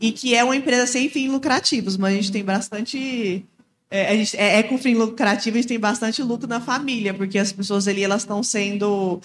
e 0.00 0.12
que 0.12 0.34
é 0.34 0.42
uma 0.42 0.56
empresa 0.56 0.86
sem 0.86 1.10
fins 1.10 1.30
lucrativos, 1.30 1.98
mas 1.98 2.14
a 2.14 2.16
gente 2.16 2.32
tem 2.32 2.42
bastante 2.42 3.44
é, 3.90 4.08
a 4.08 4.14
gente, 4.14 4.36
é, 4.36 4.58
é, 4.58 4.62
com 4.62 4.76
fim 4.76 4.94
lucrativo, 4.94 5.56
a 5.56 5.60
gente 5.60 5.68
tem 5.68 5.80
bastante 5.80 6.22
luto 6.22 6.46
na 6.46 6.60
família, 6.60 7.14
porque 7.14 7.38
as 7.38 7.52
pessoas 7.52 7.88
ali 7.88 8.04
elas 8.04 8.22
estão 8.22 8.42
sendo 8.42 9.20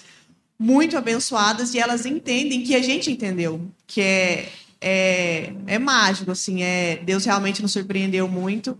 muito 0.58 0.96
abençoadas 0.96 1.74
e 1.74 1.78
elas 1.78 2.06
entendem 2.06 2.62
que 2.62 2.74
a 2.74 2.82
gente 2.82 3.10
entendeu, 3.10 3.60
que 3.86 4.00
é, 4.00 4.48
é, 4.80 5.52
é 5.66 5.78
mágico, 5.78 6.30
assim, 6.30 6.62
é, 6.62 6.96
Deus 6.96 7.24
realmente 7.24 7.60
nos 7.60 7.72
surpreendeu 7.72 8.26
muito. 8.26 8.78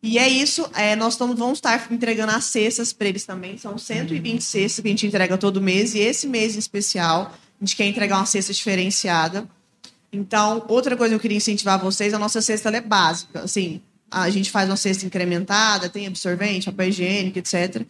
E 0.00 0.18
é 0.18 0.28
isso, 0.28 0.68
é, 0.74 0.94
nós 0.94 1.16
tamo, 1.16 1.34
vamos 1.34 1.58
estar 1.58 1.90
entregando 1.90 2.32
as 2.32 2.44
cestas 2.44 2.92
para 2.92 3.08
eles 3.08 3.24
também, 3.24 3.56
são 3.56 3.76
120 3.76 4.42
cestas 4.42 4.80
que 4.80 4.88
a 4.88 4.90
gente 4.90 5.06
entrega 5.06 5.38
todo 5.38 5.60
mês, 5.62 5.94
e 5.94 5.98
esse 5.98 6.28
mês 6.28 6.54
em 6.54 6.58
especial, 6.58 7.34
a 7.60 7.64
gente 7.64 7.74
quer 7.74 7.86
entregar 7.86 8.18
uma 8.18 8.26
cesta 8.26 8.52
diferenciada. 8.52 9.48
Então, 10.12 10.64
outra 10.68 10.96
coisa 10.96 11.12
que 11.12 11.16
eu 11.16 11.20
queria 11.20 11.38
incentivar 11.38 11.80
vocês, 11.80 12.14
a 12.14 12.18
nossa 12.18 12.40
cesta 12.40 12.68
é 12.68 12.80
básica, 12.80 13.40
assim, 13.40 13.80
a 14.22 14.30
gente 14.30 14.50
faz 14.50 14.68
uma 14.68 14.76
cesta 14.76 15.04
incrementada, 15.04 15.88
tem 15.88 16.06
absorvente, 16.06 16.66
papel 16.66 16.88
higiênico, 16.88 17.38
etc. 17.38 17.82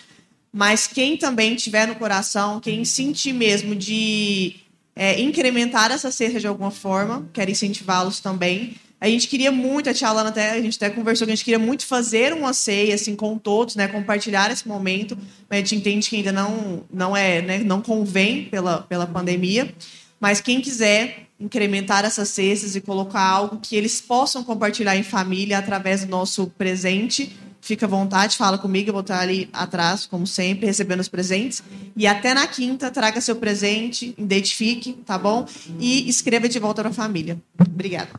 Mas 0.53 0.87
quem 0.87 1.17
também 1.17 1.55
tiver 1.55 1.87
no 1.87 1.97
coração, 1.97 2.61
quem 2.61 2.85
sentir 2.85 3.33
mesmo 3.33 3.75
de 3.75 4.57
é, 4.97 5.21
incrementar 5.21 5.91
essa 5.91 6.11
cesta 6.11 6.41
de 6.41 6.47
alguma 6.47 6.71
forma, 6.71 7.29
quero 7.33 7.51
incentivá-los 7.51 8.21
também. 8.21 8.77
A 9.01 9.09
gente 9.09 9.29
queria 9.29 9.53
muito, 9.53 9.91
a 9.91 9.95
tia 9.95 10.09
Alana 10.09 10.31
até, 10.31 10.53
a 10.53 10.63
gente 10.63 10.77
até 10.77 10.89
conversou 10.89 11.27
que 11.27 11.33
a 11.33 11.37
gente 11.37 11.45
queria 11.45 11.59
muito 11.59 11.85
fazer 11.85 12.33
uma 12.33 12.55
ceia, 12.55 12.95
assim, 12.95 13.15
com 13.15 13.37
todos, 13.37 13.77
né, 13.77 13.87
compartilhar 13.87 14.51
esse 14.51 14.67
momento, 14.67 15.19
mas 15.51 15.59
a 15.59 15.61
gente 15.61 15.77
entende 15.77 16.09
que 16.09 16.17
ainda 16.17 16.33
não, 16.33 16.85
não 16.91 17.15
é, 17.15 17.43
né, 17.43 17.59
não 17.59 17.83
convém 17.83 18.45
pela, 18.45 18.81
pela 18.83 19.07
pandemia, 19.07 19.75
mas 20.19 20.41
quem 20.41 20.61
quiser 20.61 21.24
incrementar 21.45 22.05
essas 22.05 22.29
cestas 22.29 22.75
e 22.75 22.81
colocar 22.81 23.23
algo 23.23 23.59
que 23.61 23.77
eles 23.77 24.01
possam 24.01 24.43
compartilhar 24.43 24.97
em 24.97 25.03
família 25.03 25.59
através 25.59 26.05
do 26.05 26.11
nosso 26.11 26.47
presente. 26.59 27.37
Fica 27.61 27.87
à 27.87 27.89
vontade, 27.89 28.37
fala 28.37 28.59
comigo, 28.59 28.91
eu 28.91 28.93
vou 28.93 29.01
estar 29.01 29.21
ali 29.21 29.49
atrás, 29.53 30.07
como 30.07 30.27
sempre, 30.27 30.67
recebendo 30.67 31.01
os 31.01 31.09
presentes. 31.09 31.63
E 31.97 32.07
até 32.07 32.35
na 32.35 32.47
quinta, 32.47 32.91
traga 32.91 33.21
seu 33.21 33.37
presente, 33.37 34.15
identifique, 34.19 34.95
tá 35.07 35.17
bom? 35.17 35.47
E 35.79 36.09
escreva 36.09 36.49
de 36.49 36.59
volta 36.59 36.83
para 36.83 36.91
a 36.91 36.95
família. 36.95 37.41
Obrigada. 37.59 38.11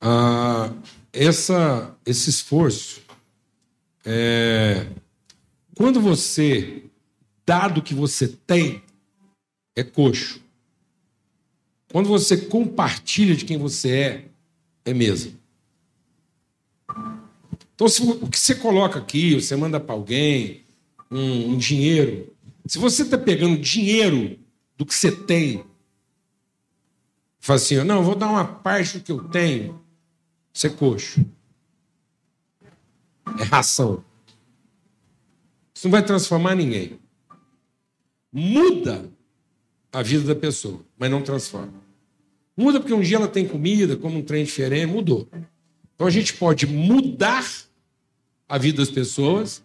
Ah, 0.00 0.70
essa, 1.12 1.94
esse 2.06 2.30
esforço, 2.30 3.02
é, 4.06 4.86
quando 5.76 6.00
você, 6.00 6.84
dado 7.44 7.82
que 7.82 7.94
você 7.94 8.28
tem, 8.28 8.82
é 9.76 9.84
coxo. 9.84 10.47
Quando 11.90 12.08
você 12.08 12.36
compartilha 12.36 13.34
de 13.34 13.44
quem 13.44 13.56
você 13.56 13.90
é, 13.90 14.24
é 14.84 14.94
mesmo. 14.94 15.38
Então, 17.74 17.88
se, 17.88 18.02
o 18.02 18.28
que 18.28 18.38
você 18.38 18.54
coloca 18.54 18.98
aqui, 18.98 19.34
você 19.34 19.54
manda 19.56 19.78
para 19.78 19.94
alguém 19.94 20.64
um, 21.10 21.52
um, 21.52 21.56
dinheiro. 21.56 22.34
Se 22.66 22.78
você 22.78 23.02
está 23.02 23.16
pegando 23.16 23.58
dinheiro 23.58 24.38
do 24.76 24.84
que 24.84 24.94
você 24.94 25.12
tem, 25.12 25.64
fala 27.38 27.56
assim: 27.56 27.76
não, 27.84 28.02
vou 28.02 28.14
dar 28.14 28.28
uma 28.28 28.44
parte 28.44 28.98
do 28.98 29.04
que 29.04 29.12
eu 29.12 29.24
tenho, 29.28 29.80
você 30.52 30.66
é 30.66 30.70
coxo. 30.70 31.24
É 33.38 33.44
ração. 33.44 34.04
Isso 35.74 35.86
não 35.86 35.92
vai 35.92 36.04
transformar 36.04 36.56
ninguém. 36.56 36.98
Muda 38.32 39.08
a 39.92 40.02
vida 40.02 40.24
da 40.24 40.34
pessoa, 40.34 40.80
mas 40.98 41.10
não 41.10 41.22
transforma. 41.22 41.72
Muda 42.56 42.80
porque 42.80 42.92
um 42.92 43.00
dia 43.00 43.16
ela 43.16 43.28
tem 43.28 43.46
comida, 43.46 43.96
como 43.96 44.18
um 44.18 44.22
trem 44.22 44.44
diferente, 44.44 44.86
mudou. 44.86 45.28
Então 45.94 46.06
a 46.06 46.10
gente 46.10 46.34
pode 46.34 46.66
mudar 46.66 47.46
a 48.48 48.58
vida 48.58 48.78
das 48.78 48.90
pessoas 48.90 49.62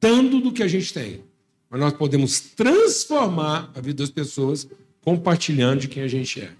dando 0.00 0.40
do 0.40 0.52
que 0.52 0.62
a 0.62 0.68
gente 0.68 0.92
tem. 0.92 1.22
Mas 1.68 1.80
nós 1.80 1.92
podemos 1.92 2.40
transformar 2.40 3.70
a 3.74 3.80
vida 3.80 4.02
das 4.02 4.10
pessoas 4.10 4.68
compartilhando 5.02 5.80
de 5.80 5.88
quem 5.88 6.02
a 6.02 6.08
gente 6.08 6.40
é. 6.40 6.52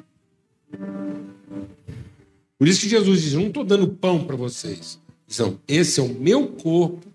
Por 2.59 2.67
isso 2.67 2.81
que 2.81 2.89
Jesus 2.89 3.23
diz: 3.23 3.35
não 3.35 3.49
estou 3.49 3.65
dando 3.65 3.89
pão 3.89 4.25
para 4.25 4.37
vocês. 4.37 4.99
Então, 5.29 5.59
esse 5.67 6.01
é 6.01 6.03
o 6.03 6.09
meu 6.09 6.49
corpo 6.49 7.07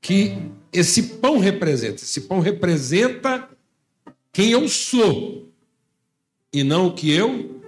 que 0.00 0.36
esse 0.72 1.02
pão 1.18 1.38
representa. 1.38 2.02
Esse 2.02 2.22
pão 2.22 2.40
representa 2.40 3.48
quem 4.32 4.50
eu 4.50 4.68
sou 4.68 5.48
e 6.52 6.62
não 6.62 6.88
o 6.88 6.94
que 6.94 7.10
eu 7.10 7.62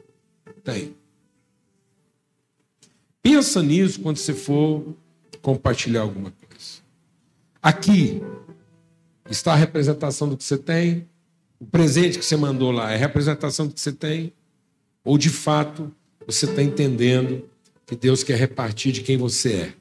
tenho. 0.65 0.95
Pensa 3.23 3.63
nisso 3.63 4.01
quando 4.01 4.17
você 4.17 4.35
for 4.35 4.97
compartilhar 5.41 6.03
alguma 6.03 6.31
coisa. 6.31 6.83
Aqui 7.63 8.21
está 9.31 9.53
a 9.53 9.57
representação 9.57 10.29
do 10.29 10.37
que 10.37 10.45
você 10.45 10.59
tem. 10.59 11.09
O 11.61 11.67
presente 11.67 12.19
que 12.19 12.25
você 12.25 12.37
mandou 12.37 12.73
lá 12.73 12.91
é 12.91 12.95
a 12.95 12.99
representação 12.99 13.67
do 13.67 13.75
que 13.75 13.81
você 13.81 13.93
tem. 13.93 14.33
Ou 15.05 15.17
de 15.17 15.31
fato 15.31 15.93
você 16.27 16.47
está 16.47 16.63
entendendo 16.63 17.49
que 17.87 17.97
Deus 17.97 18.23
quer 18.23 18.37
repartir 18.37 18.93
de 18.93 19.03
quem 19.03 19.17
você 19.17 19.53
é. 19.53 19.75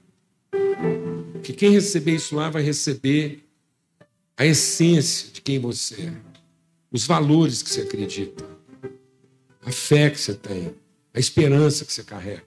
Que 1.42 1.54
quem 1.54 1.72
receber 1.72 2.16
isso 2.16 2.36
lá 2.36 2.50
vai 2.50 2.62
receber 2.62 3.44
a 4.38 4.46
essência 4.46 5.32
de 5.32 5.42
quem 5.42 5.60
você 5.60 6.04
é, 6.04 6.14
os 6.92 7.06
valores 7.06 7.64
que 7.64 7.70
você 7.70 7.82
acredita, 7.82 8.44
a 9.64 9.72
fé 9.72 10.10
que 10.10 10.20
você 10.20 10.34
tem, 10.34 10.76
a 11.14 11.20
esperança 11.20 11.86
que 11.86 11.94
você 11.94 12.04
carrega. 12.04 12.44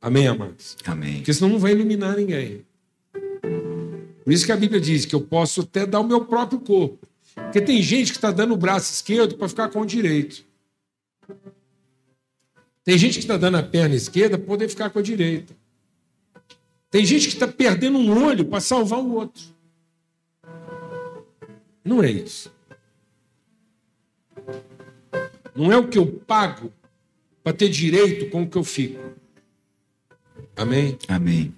Amém, 0.00 0.28
amados? 0.28 0.76
Amém. 0.84 1.16
Porque 1.16 1.34
senão 1.34 1.50
não 1.50 1.58
vai 1.58 1.72
iluminar 1.72 2.16
ninguém. 2.16 2.64
Por 4.22 4.32
isso 4.32 4.46
que 4.46 4.52
a 4.52 4.56
Bíblia 4.56 4.80
diz 4.80 5.04
que 5.04 5.14
eu 5.14 5.20
posso 5.20 5.62
até 5.62 5.86
dar 5.86 6.00
o 6.00 6.04
meu 6.04 6.24
próprio 6.24 6.60
corpo. 6.60 7.06
Porque 7.34 7.60
tem 7.60 7.82
gente 7.82 8.12
que 8.12 8.18
está 8.18 8.30
dando 8.30 8.54
o 8.54 8.56
braço 8.56 8.92
esquerdo 8.92 9.36
para 9.36 9.48
ficar 9.48 9.68
com 9.68 9.80
o 9.80 9.86
direito. 9.86 10.44
Tem 12.84 12.96
gente 12.96 13.14
que 13.14 13.24
está 13.24 13.36
dando 13.36 13.56
a 13.56 13.62
perna 13.62 13.94
esquerda 13.94 14.38
para 14.38 14.46
poder 14.46 14.68
ficar 14.68 14.90
com 14.90 15.00
a 15.00 15.02
direita. 15.02 15.54
Tem 16.90 17.04
gente 17.04 17.28
que 17.28 17.34
está 17.34 17.48
perdendo 17.48 17.98
um 17.98 18.24
olho 18.24 18.44
para 18.44 18.60
salvar 18.60 19.00
o 19.00 19.12
outro. 19.14 19.42
Não 21.84 22.02
é 22.02 22.10
isso. 22.10 22.55
Não 25.54 25.72
é 25.72 25.76
o 25.76 25.88
que 25.88 25.98
eu 25.98 26.06
pago 26.06 26.72
para 27.42 27.52
ter 27.52 27.68
direito 27.68 28.28
com 28.30 28.42
o 28.42 28.46
que 28.48 28.58
eu 28.58 28.64
fico. 28.64 29.00
Amém? 30.56 30.98
Amém. 31.08 31.54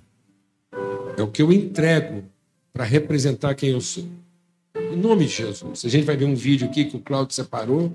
É 1.17 1.23
o 1.23 1.29
que 1.29 1.43
eu 1.43 1.53
entrego 1.53 2.25
para 2.73 2.85
representar 2.85 3.55
quem 3.55 3.71
eu 3.71 3.81
sou. 3.81 4.07
Em 4.77 4.97
nome 4.97 5.27
de 5.27 5.33
Jesus. 5.33 5.85
A 5.85 5.89
gente 5.89 6.05
vai 6.05 6.17
ver 6.17 6.27
um 6.27 6.35
vídeo 6.35 6.69
aqui 6.69 6.85
que 6.85 6.97
o 6.97 7.01
Claudio 7.01 7.35
separou. 7.35 7.93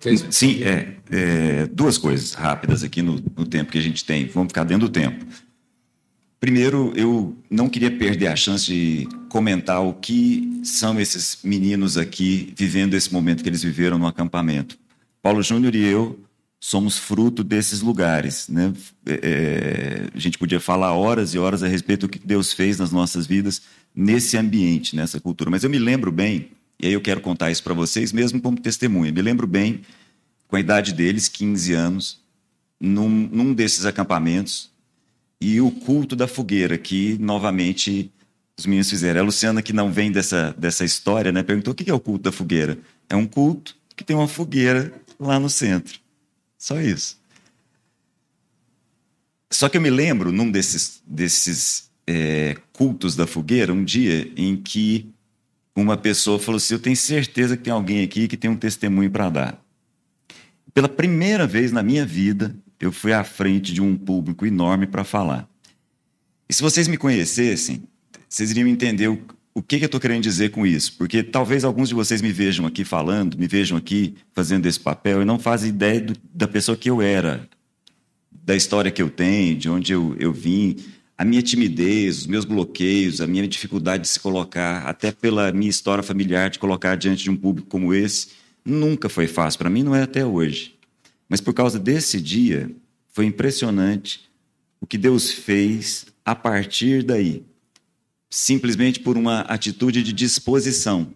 Fez... 0.00 0.24
Sim, 0.30 0.62
é, 0.64 0.96
é, 1.10 1.66
duas 1.66 1.98
coisas 1.98 2.32
rápidas 2.32 2.82
aqui 2.82 3.02
no, 3.02 3.22
no 3.36 3.44
tempo 3.44 3.70
que 3.70 3.78
a 3.78 3.82
gente 3.82 4.04
tem. 4.04 4.26
Vamos 4.26 4.48
ficar 4.48 4.64
dentro 4.64 4.88
do 4.88 4.92
tempo. 4.92 5.26
Primeiro, 6.46 6.92
eu 6.94 7.36
não 7.50 7.68
queria 7.68 7.90
perder 7.90 8.28
a 8.28 8.36
chance 8.36 8.66
de 8.66 9.08
comentar 9.28 9.82
o 9.84 9.92
que 9.92 10.60
são 10.62 11.00
esses 11.00 11.40
meninos 11.42 11.98
aqui 11.98 12.54
vivendo 12.56 12.94
esse 12.94 13.12
momento 13.12 13.42
que 13.42 13.48
eles 13.48 13.64
viveram 13.64 13.98
no 13.98 14.06
acampamento. 14.06 14.78
Paulo 15.20 15.42
Júnior 15.42 15.74
e 15.74 15.82
eu 15.82 16.20
somos 16.60 16.98
fruto 16.98 17.42
desses 17.42 17.80
lugares. 17.80 18.48
Né? 18.48 18.72
É, 19.04 19.20
é, 19.24 20.08
a 20.14 20.18
gente 20.20 20.38
podia 20.38 20.60
falar 20.60 20.92
horas 20.92 21.34
e 21.34 21.38
horas 21.40 21.64
a 21.64 21.66
respeito 21.66 22.06
do 22.06 22.10
que 22.12 22.20
Deus 22.24 22.52
fez 22.52 22.78
nas 22.78 22.92
nossas 22.92 23.26
vidas 23.26 23.62
nesse 23.92 24.36
ambiente, 24.36 24.94
nessa 24.94 25.18
cultura. 25.18 25.50
Mas 25.50 25.64
eu 25.64 25.68
me 25.68 25.80
lembro 25.80 26.12
bem, 26.12 26.50
e 26.80 26.86
aí 26.86 26.92
eu 26.92 27.00
quero 27.00 27.20
contar 27.20 27.50
isso 27.50 27.64
para 27.64 27.74
vocês, 27.74 28.12
mesmo 28.12 28.40
como 28.40 28.56
testemunha. 28.56 29.10
Me 29.10 29.20
lembro 29.20 29.48
bem, 29.48 29.80
com 30.46 30.54
a 30.54 30.60
idade 30.60 30.92
deles, 30.92 31.26
15 31.26 31.72
anos, 31.72 32.20
num, 32.78 33.08
num 33.08 33.52
desses 33.52 33.84
acampamentos, 33.84 34.75
e 35.40 35.60
o 35.60 35.70
culto 35.70 36.16
da 36.16 36.26
fogueira, 36.26 36.78
que 36.78 37.18
novamente 37.18 38.10
os 38.58 38.66
meninos 38.66 38.88
fizeram. 38.88 39.20
A 39.20 39.24
Luciana, 39.24 39.62
que 39.62 39.72
não 39.72 39.92
vem 39.92 40.10
dessa, 40.10 40.54
dessa 40.56 40.84
história, 40.84 41.30
né, 41.30 41.42
perguntou 41.42 41.72
o 41.72 41.74
que 41.74 41.90
é 41.90 41.94
o 41.94 42.00
culto 42.00 42.24
da 42.24 42.32
fogueira. 42.32 42.78
É 43.08 43.14
um 43.14 43.26
culto 43.26 43.76
que 43.94 44.04
tem 44.04 44.16
uma 44.16 44.28
fogueira 44.28 44.92
lá 45.18 45.38
no 45.38 45.50
centro. 45.50 45.98
Só 46.58 46.80
isso. 46.80 47.18
Só 49.50 49.68
que 49.68 49.76
eu 49.76 49.80
me 49.80 49.90
lembro, 49.90 50.32
num 50.32 50.50
desses, 50.50 51.02
desses 51.06 51.90
é, 52.06 52.56
cultos 52.72 53.14
da 53.14 53.26
fogueira, 53.26 53.72
um 53.72 53.84
dia 53.84 54.30
em 54.36 54.56
que 54.56 55.08
uma 55.74 55.96
pessoa 55.96 56.38
falou 56.38 56.56
assim: 56.56 56.74
Eu 56.74 56.80
tenho 56.80 56.96
certeza 56.96 57.56
que 57.56 57.62
tem 57.62 57.72
alguém 57.72 58.02
aqui 58.02 58.26
que 58.26 58.36
tem 58.36 58.50
um 58.50 58.56
testemunho 58.56 59.10
para 59.10 59.28
dar. 59.28 59.66
Pela 60.74 60.88
primeira 60.88 61.46
vez 61.46 61.72
na 61.72 61.82
minha 61.82 62.04
vida, 62.04 62.54
eu 62.80 62.92
fui 62.92 63.12
à 63.12 63.24
frente 63.24 63.72
de 63.72 63.82
um 63.82 63.96
público 63.96 64.46
enorme 64.46 64.86
para 64.86 65.04
falar. 65.04 65.48
E 66.48 66.54
se 66.54 66.62
vocês 66.62 66.86
me 66.86 66.96
conhecessem, 66.96 67.82
vocês 68.28 68.50
iriam 68.50 68.68
entender 68.68 69.08
o, 69.08 69.20
o 69.54 69.62
que, 69.62 69.78
que 69.78 69.84
eu 69.84 69.86
estou 69.86 70.00
querendo 70.00 70.22
dizer 70.22 70.50
com 70.50 70.66
isso? 70.66 70.94
Porque 70.96 71.22
talvez 71.22 71.64
alguns 71.64 71.88
de 71.88 71.94
vocês 71.94 72.20
me 72.20 72.30
vejam 72.30 72.66
aqui 72.66 72.84
falando, 72.84 73.38
me 73.38 73.46
vejam 73.46 73.76
aqui 73.76 74.14
fazendo 74.34 74.66
esse 74.66 74.78
papel 74.78 75.22
e 75.22 75.24
não 75.24 75.38
fazem 75.38 75.70
ideia 75.70 76.00
do, 76.00 76.14
da 76.32 76.46
pessoa 76.46 76.76
que 76.76 76.90
eu 76.90 77.00
era, 77.00 77.48
da 78.30 78.54
história 78.54 78.90
que 78.90 79.02
eu 79.02 79.10
tenho, 79.10 79.56
de 79.56 79.68
onde 79.68 79.92
eu, 79.92 80.14
eu 80.20 80.32
vim, 80.32 80.76
a 81.18 81.24
minha 81.24 81.42
timidez, 81.42 82.18
os 82.18 82.26
meus 82.26 82.44
bloqueios, 82.44 83.20
a 83.20 83.26
minha 83.26 83.48
dificuldade 83.48 84.02
de 84.02 84.08
se 84.08 84.20
colocar, 84.20 84.86
até 84.86 85.10
pela 85.10 85.50
minha 85.50 85.70
história 85.70 86.04
familiar, 86.04 86.50
de 86.50 86.58
colocar 86.58 86.94
diante 86.94 87.24
de 87.24 87.30
um 87.30 87.36
público 87.36 87.68
como 87.68 87.94
esse, 87.94 88.28
nunca 88.64 89.08
foi 89.08 89.26
fácil. 89.26 89.58
Para 89.58 89.70
mim, 89.70 89.82
não 89.82 89.94
é 89.94 90.02
até 90.02 90.24
hoje. 90.24 90.75
Mas 91.28 91.40
por 91.40 91.52
causa 91.54 91.78
desse 91.78 92.20
dia, 92.20 92.70
foi 93.12 93.26
impressionante 93.26 94.28
o 94.80 94.86
que 94.86 94.98
Deus 94.98 95.30
fez 95.30 96.06
a 96.24 96.34
partir 96.34 97.02
daí 97.02 97.44
simplesmente 98.36 99.00
por 99.00 99.16
uma 99.16 99.40
atitude 99.40 100.02
de 100.02 100.12
disposição. 100.12 101.08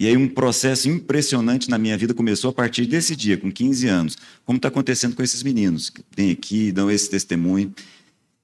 E 0.00 0.06
aí 0.06 0.16
um 0.16 0.28
processo 0.28 0.88
impressionante 0.88 1.68
na 1.68 1.78
minha 1.78 1.96
vida 1.96 2.14
começou 2.14 2.50
a 2.50 2.52
partir 2.52 2.86
desse 2.86 3.16
dia, 3.16 3.36
com 3.36 3.50
15 3.50 3.86
anos, 3.88 4.18
como 4.44 4.56
está 4.56 4.68
acontecendo 4.68 5.16
com 5.16 5.22
esses 5.22 5.42
meninos 5.42 5.90
que 5.90 6.02
vêm 6.16 6.30
aqui, 6.30 6.70
dão 6.70 6.90
esse 6.90 7.10
testemunho. 7.10 7.74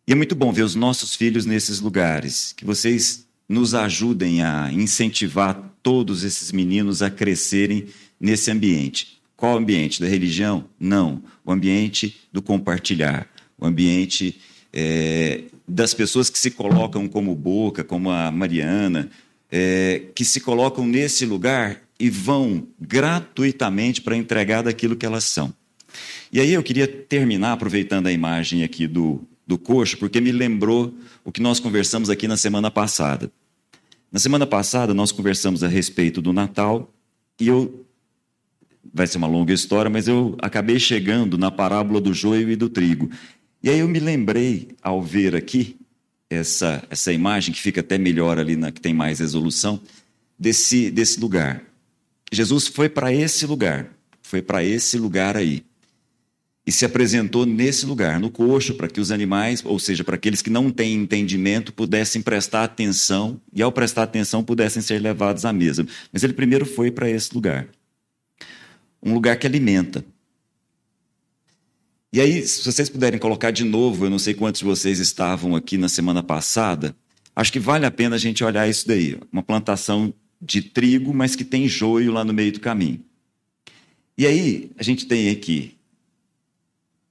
E 0.07 0.13
é 0.13 0.15
muito 0.15 0.35
bom 0.35 0.53
ver 0.53 0.63
os 0.63 0.75
nossos 0.75 1.15
filhos 1.15 1.47
nesses 1.47 1.81
lugares, 1.81 2.53
que 2.57 2.65
vocês 2.65 3.27
nos 3.49 3.75
ajudem 3.75 4.43
a 4.43 4.73
incentivar 4.73 5.73
todos 5.83 6.25
esses 6.25 6.51
meninos 6.51 7.03
a 7.03 7.11
crescerem 7.11 7.87
nesse 8.19 8.51
ambiente. 8.51 9.21
Qual 9.45 9.59
ambiente? 9.59 10.01
Da 10.01 10.09
religião? 10.09 10.65
Não. 10.81 11.23
O 11.45 11.53
ambiente 11.53 12.19
do 12.33 12.41
compartilhar, 12.41 13.29
o 13.59 13.67
ambiente 13.67 14.41
é, 14.73 15.43
das 15.69 15.93
pessoas 15.93 16.31
que 16.31 16.39
se 16.39 16.51
colocam 16.51 17.07
como 17.07 17.35
Boca, 17.35 17.85
como 17.85 18.11
a 18.11 18.31
Mariana, 18.31 19.11
é, 19.53 20.01
que 20.15 20.25
se 20.25 20.41
colocam 20.41 20.87
nesse 20.87 21.27
lugar 21.27 21.83
e 22.01 22.09
vão 22.09 22.67
gratuitamente 22.81 24.01
para 24.01 24.17
entregar 24.17 24.63
daquilo 24.63 24.97
que 24.97 25.05
elas 25.05 25.25
são. 25.25 25.53
E 26.33 26.41
aí 26.41 26.55
eu 26.55 26.63
queria 26.63 26.89
terminar 26.89 27.53
aproveitando 27.53 28.07
a 28.07 28.13
imagem 28.13 28.65
aqui 28.65 28.87
do, 28.87 29.29
do 29.47 29.59
coxo, 29.59 29.99
porque 29.99 30.23
me 30.23 30.33
lembrou 30.33 30.95
o 31.23 31.31
que 31.31 31.43
nós 31.43 31.61
conversamos 31.61 32.09
aqui 32.09 32.27
na 32.27 32.39
semana 32.39 32.71
passada. 32.71 33.31
Na 34.11 34.19
semana 34.19 34.47
passada 34.47 34.95
nós 34.95 35.13
conversamos 35.13 35.63
a 35.63 35.69
respeito 35.69 36.23
do 36.23 36.33
Natal 36.33 36.91
e 37.39 37.47
eu 37.47 37.85
vai 38.93 39.07
ser 39.07 39.19
uma 39.19 39.27
longa 39.27 39.53
história, 39.53 39.91
mas 39.91 40.07
eu 40.09 40.37
acabei 40.41 40.79
chegando 40.79 41.39
na 41.39 41.51
parábola 41.51 42.01
do 42.01 42.13
joio 42.13 42.51
e 42.51 42.57
do 42.57 42.69
trigo. 42.69 43.11
E 43.63 43.71
aí 43.71 43.79
eu 43.79 43.89
me 43.89 43.99
lembrei, 43.99 44.69
ao 44.83 45.03
ver 45.03 45.35
aqui, 45.35 45.77
essa, 46.29 46.83
essa 46.91 47.13
imagem, 47.13 47.55
que 47.55 47.61
fica 47.61 47.81
até 47.81 47.97
melhor 47.97 48.39
ali, 48.39 48.57
na, 48.57 48.71
que 48.71 48.81
tem 48.81 48.93
mais 48.93 49.21
resolução, 49.21 49.81
desse, 50.39 50.91
desse 50.91 51.19
lugar. 51.19 51.63
Jesus 52.33 52.67
foi 52.67 52.89
para 52.89 53.13
esse 53.13 53.47
lugar, 53.47 53.89
foi 54.23 54.43
para 54.43 54.63
esse 54.65 54.99
lugar 54.99 55.37
aí. 55.37 55.65
E 56.67 56.73
se 56.73 56.85
apresentou 56.85 57.45
nesse 57.45 57.85
lugar, 57.85 58.19
no 58.19 58.31
coxo, 58.31 58.75
para 58.75 58.89
que 58.89 59.01
os 59.01 59.11
animais, 59.11 59.63
ou 59.65 59.79
seja, 59.79 60.03
para 60.03 60.15
aqueles 60.15 60.41
que 60.41 60.49
não 60.49 60.71
têm 60.71 60.95
entendimento, 60.95 61.73
pudessem 61.73 62.23
prestar 62.23 62.65
atenção 62.65 63.41
e, 63.53 63.63
ao 63.63 63.71
prestar 63.71 64.05
atenção, 64.05 64.43
pudessem 64.43 64.83
ser 64.83 64.99
levados 64.99 65.45
à 65.45 65.53
mesa. 65.53 65.87
Mas 66.13 66.23
ele 66.23 66.33
primeiro 66.33 66.65
foi 66.65 66.91
para 66.91 67.09
esse 67.09 67.35
lugar 67.35 67.69
um 69.05 69.13
lugar 69.13 69.37
que 69.37 69.47
alimenta. 69.47 70.05
E 72.13 72.21
aí, 72.21 72.47
se 72.47 72.65
vocês 72.65 72.89
puderem 72.89 73.19
colocar 73.19 73.51
de 73.51 73.65
novo, 73.65 74.07
eu 74.07 74.11
não 74.11 74.19
sei 74.19 74.35
quantos 74.35 74.61
de 74.61 74.65
vocês 74.65 74.99
estavam 74.99 75.55
aqui 75.55 75.77
na 75.77 75.89
semana 75.89 76.23
passada, 76.23 76.97
acho 77.35 77.53
que 77.53 77.59
vale 77.59 77.85
a 77.85 77.91
pena 77.91 78.17
a 78.17 78.19
gente 78.19 78.43
olhar 78.43 78.69
isso 78.69 78.87
daí. 78.87 79.19
Uma 79.33 79.43
plantação 79.43 80.15
de 80.41 80.63
trigo, 80.63 81.13
mas 81.13 81.37
que 81.37 81.45
tem 81.45 81.69
joio 81.69 82.13
lá 82.13 82.25
no 82.25 82.33
meio 82.33 82.53
do 82.53 82.61
caminho. 82.61 83.05
E 84.17 84.27
aí, 84.27 84.71
a 84.79 84.83
gente 84.83 85.07
tem 85.07 85.29
aqui 85.29 85.77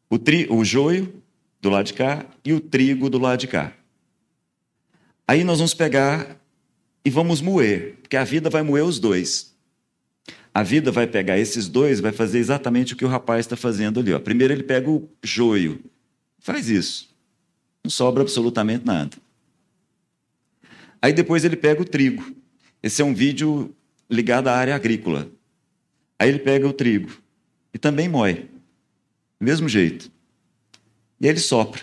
o, 0.10 0.18
tri, 0.18 0.48
o 0.50 0.64
joio 0.64 1.22
do 1.62 1.70
lado 1.70 1.86
de 1.88 1.94
cá 1.94 2.26
e 2.44 2.54
o 2.54 2.60
trigo 2.60 3.10
do 3.10 3.20
lado 3.20 3.40
de 3.40 3.48
cá. 3.48 3.74
Aí 5.28 5.44
nós 5.44 5.58
vamos 5.58 5.74
pegar 5.74 6.40
e 7.04 7.10
vamos 7.10 7.42
moer, 7.42 7.98
porque 8.02 8.16
a 8.16 8.24
vida 8.24 8.50
vai 8.50 8.64
moer 8.64 8.86
os 8.86 9.00
dois. 9.00 9.53
A 10.54 10.62
vida 10.62 10.92
vai 10.92 11.08
pegar 11.08 11.40
esses 11.40 11.68
dois, 11.68 12.00
vai 12.00 12.12
fazer 12.12 12.38
exatamente 12.38 12.94
o 12.94 12.96
que 12.96 13.04
o 13.04 13.08
rapaz 13.08 13.42
está 13.42 13.56
fazendo 13.56 14.00
ali. 14.00 14.14
Ó. 14.14 14.20
Primeiro 14.20 14.54
ele 14.54 14.64
pega 14.64 14.90
o 14.90 15.10
joio, 15.24 15.84
faz 16.40 16.70
isso, 16.70 17.10
não 17.84 17.90
sobra 17.90 18.22
absolutamente 18.22 18.86
nada. 18.86 19.18
Aí 21.02 21.12
depois 21.12 21.44
ele 21.44 21.56
pega 21.56 21.82
o 21.82 21.86
trigo. 21.86 22.34
Esse 22.82 23.02
é 23.02 23.06
um 23.06 23.14
vídeo 23.14 23.76
ligado 24.10 24.48
à 24.48 24.56
área 24.56 24.76
agrícola. 24.76 25.28
Aí 26.20 26.30
ele 26.30 26.40
pega 26.40 26.68
o 26.68 26.72
trigo 26.74 27.12
e 27.74 27.80
também 27.80 28.08
moe, 28.08 28.36
do 28.36 29.46
mesmo 29.46 29.68
jeito. 29.68 30.12
E 31.20 31.26
aí 31.26 31.32
ele 31.32 31.40
sopra. 31.40 31.82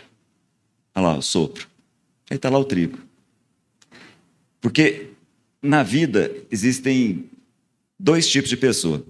Olha 0.95 1.09
lá, 1.09 1.19
o 1.19 1.23
sopro. 1.23 1.67
Aí 2.31 2.37
está 2.37 2.49
lá 2.49 2.59
o 2.59 2.65
trigo. 2.65 2.99
Porque 4.61 5.09
na 5.61 5.83
vida 5.83 6.35
existem 6.51 7.29
dois 8.01 8.27
tipos 8.27 8.49
de 8.49 8.57
pessoa. 8.57 9.05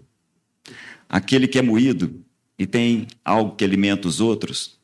Aquele 1.08 1.46
que 1.46 1.58
é 1.58 1.62
moído 1.62 2.22
e 2.58 2.66
tem 2.66 3.06
algo 3.24 3.56
que 3.56 3.64
alimenta 3.64 4.06
os 4.06 4.20
outros, 4.20 4.78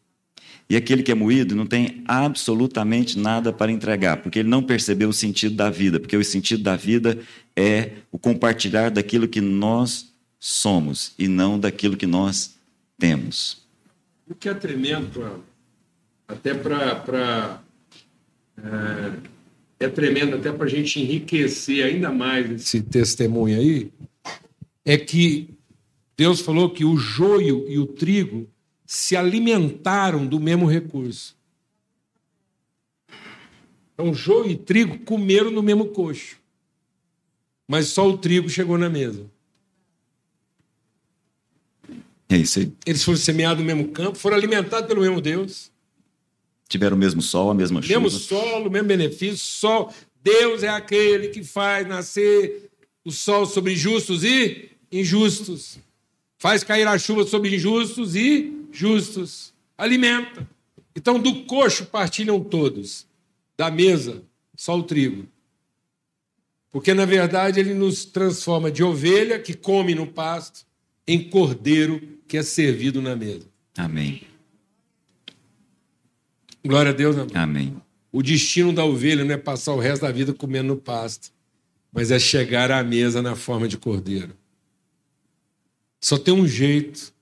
e 0.68 0.76
aquele 0.76 1.02
que 1.02 1.12
é 1.12 1.14
moído 1.14 1.54
não 1.54 1.66
tem 1.66 2.02
absolutamente 2.06 3.18
nada 3.18 3.52
para 3.52 3.70
entregar, 3.70 4.16
porque 4.16 4.40
ele 4.40 4.48
não 4.48 4.62
percebeu 4.62 5.10
o 5.10 5.12
sentido 5.12 5.54
da 5.54 5.70
vida, 5.70 6.00
porque 6.00 6.16
o 6.16 6.24
sentido 6.24 6.62
da 6.62 6.74
vida 6.74 7.18
é 7.54 7.92
o 8.10 8.18
compartilhar 8.18 8.90
daquilo 8.90 9.28
que 9.28 9.40
nós 9.40 10.12
somos 10.40 11.12
e 11.18 11.28
não 11.28 11.58
daquilo 11.58 11.96
que 11.96 12.06
nós 12.06 12.56
temos. 12.98 13.64
O 14.28 14.34
que 14.34 14.48
é 14.48 14.54
tremendo, 14.54 15.44
até 16.26 16.54
para. 16.54 17.60
É, 19.78 19.88
tremendo 19.88 20.36
até 20.36 20.50
para 20.50 20.64
a 20.64 20.68
gente 20.68 21.00
enriquecer 21.00 21.84
ainda 21.84 22.10
mais 22.10 22.50
esse 22.50 22.80
testemunho 22.80 23.58
aí, 23.58 23.92
é 24.84 24.96
que 24.96 25.50
Deus 26.16 26.40
falou 26.40 26.70
que 26.70 26.84
o 26.84 26.96
joio 26.96 27.68
e 27.68 27.78
o 27.78 27.86
trigo 27.86 28.48
se 28.86 29.16
alimentaram 29.16 30.26
do 30.26 30.40
mesmo 30.40 30.64
recurso. 30.64 31.36
Então, 33.92 34.14
joio 34.14 34.50
e 34.50 34.56
trigo 34.56 34.98
comeram 35.00 35.50
no 35.50 35.62
mesmo 35.62 35.86
coxo. 35.88 36.36
mas 37.68 37.88
só 37.88 38.08
o 38.08 38.16
trigo 38.16 38.48
chegou 38.48 38.78
na 38.78 38.88
mesa. 38.88 39.26
É 42.28 42.36
isso 42.36 42.60
aí. 42.60 42.72
Eles 42.84 43.02
foram 43.02 43.18
semeados 43.18 43.58
no 43.58 43.66
mesmo 43.66 43.88
campo, 43.92 44.18
foram 44.18 44.36
alimentados 44.36 44.86
pelo 44.86 45.00
mesmo 45.00 45.20
Deus. 45.20 45.70
Tiveram 46.68 46.96
o 46.96 46.98
mesmo 46.98 47.22
sol, 47.22 47.50
a 47.50 47.54
mesma 47.54 47.80
chuva. 47.80 48.00
Mesmo 48.00 48.18
solo, 48.18 48.70
mesmo 48.70 48.88
benefício, 48.88 49.38
sol. 49.38 49.92
Deus 50.22 50.62
é 50.62 50.68
aquele 50.68 51.28
que 51.28 51.44
faz 51.44 51.86
nascer 51.86 52.70
o 53.04 53.12
sol 53.12 53.46
sobre 53.46 53.76
justos 53.76 54.24
e 54.24 54.70
injustos. 54.90 55.78
Faz 56.38 56.64
cair 56.64 56.86
a 56.88 56.98
chuva 56.98 57.24
sobre 57.24 57.54
injustos 57.54 58.16
e 58.16 58.66
justos. 58.72 59.54
Alimenta. 59.78 60.48
Então, 60.94 61.18
do 61.18 61.44
coxo 61.44 61.86
partilham 61.86 62.40
todos. 62.40 63.06
Da 63.56 63.70
mesa, 63.70 64.22
só 64.56 64.76
o 64.76 64.82
trigo. 64.82 65.26
Porque, 66.72 66.92
na 66.92 67.04
verdade, 67.04 67.60
ele 67.60 67.72
nos 67.72 68.04
transforma 68.04 68.70
de 68.70 68.82
ovelha 68.82 69.38
que 69.38 69.54
come 69.54 69.94
no 69.94 70.06
pasto 70.06 70.66
em 71.06 71.30
cordeiro 71.30 72.02
que 72.26 72.36
é 72.36 72.42
servido 72.42 73.00
na 73.00 73.14
mesa. 73.14 73.46
Amém. 73.76 74.22
Glória 76.66 76.90
a 76.90 76.94
Deus, 76.94 77.16
amém. 77.16 77.36
Amém. 77.36 77.76
O 78.12 78.22
destino 78.22 78.72
da 78.72 78.84
ovelha 78.84 79.24
não 79.24 79.34
é 79.34 79.36
passar 79.36 79.72
o 79.72 79.78
resto 79.78 80.02
da 80.02 80.10
vida 80.10 80.32
comendo 80.32 80.68
no 80.68 80.76
pasto, 80.76 81.30
mas 81.92 82.10
é 82.10 82.18
chegar 82.18 82.70
à 82.70 82.82
mesa 82.82 83.20
na 83.20 83.36
forma 83.36 83.68
de 83.68 83.76
cordeiro. 83.76 84.34
Só 86.00 86.16
tem 86.16 86.32
um 86.32 86.46
jeito 86.46 87.12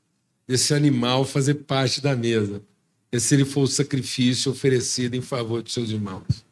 desse 0.47 0.74
animal 0.74 1.24
fazer 1.24 1.55
parte 1.55 2.01
da 2.01 2.14
mesa: 2.14 2.62
é 3.11 3.18
se 3.18 3.34
ele 3.34 3.45
for 3.45 3.62
o 3.62 3.66
sacrifício 3.66 4.53
oferecido 4.53 5.14
em 5.14 5.20
favor 5.20 5.62
de 5.62 5.72
seus 5.72 5.90
irmãos. 5.90 6.45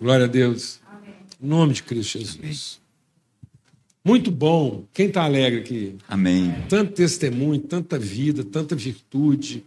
Glória 0.00 0.26
a 0.26 0.28
Deus. 0.28 0.80
Amém. 0.86 1.14
Em 1.42 1.46
nome 1.46 1.72
de 1.74 1.82
Cristo 1.82 2.18
Jesus. 2.18 2.38
Amém. 2.38 2.88
Muito 4.04 4.30
bom. 4.30 4.86
Quem 4.92 5.08
está 5.08 5.24
alegre 5.24 5.60
aqui? 5.60 5.96
Amém. 6.08 6.54
Tanto 6.68 6.92
testemunho, 6.92 7.60
tanta 7.60 7.98
vida, 7.98 8.42
tanta 8.44 8.74
virtude. 8.74 9.64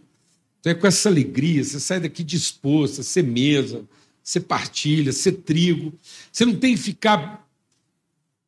Então 0.62 0.70
é 0.70 0.74
com 0.76 0.86
essa 0.86 1.08
alegria, 1.08 1.64
você 1.64 1.80
sai 1.80 1.98
daqui 1.98 2.22
disposto 2.22 3.00
a 3.00 3.04
ser 3.04 3.24
mesa, 3.24 3.84
ser 4.22 4.42
partilha, 4.42 5.10
ser 5.10 5.32
trigo. 5.32 5.92
Você 6.30 6.44
não 6.44 6.54
tem 6.54 6.76
que 6.76 6.80
ficar 6.80 7.44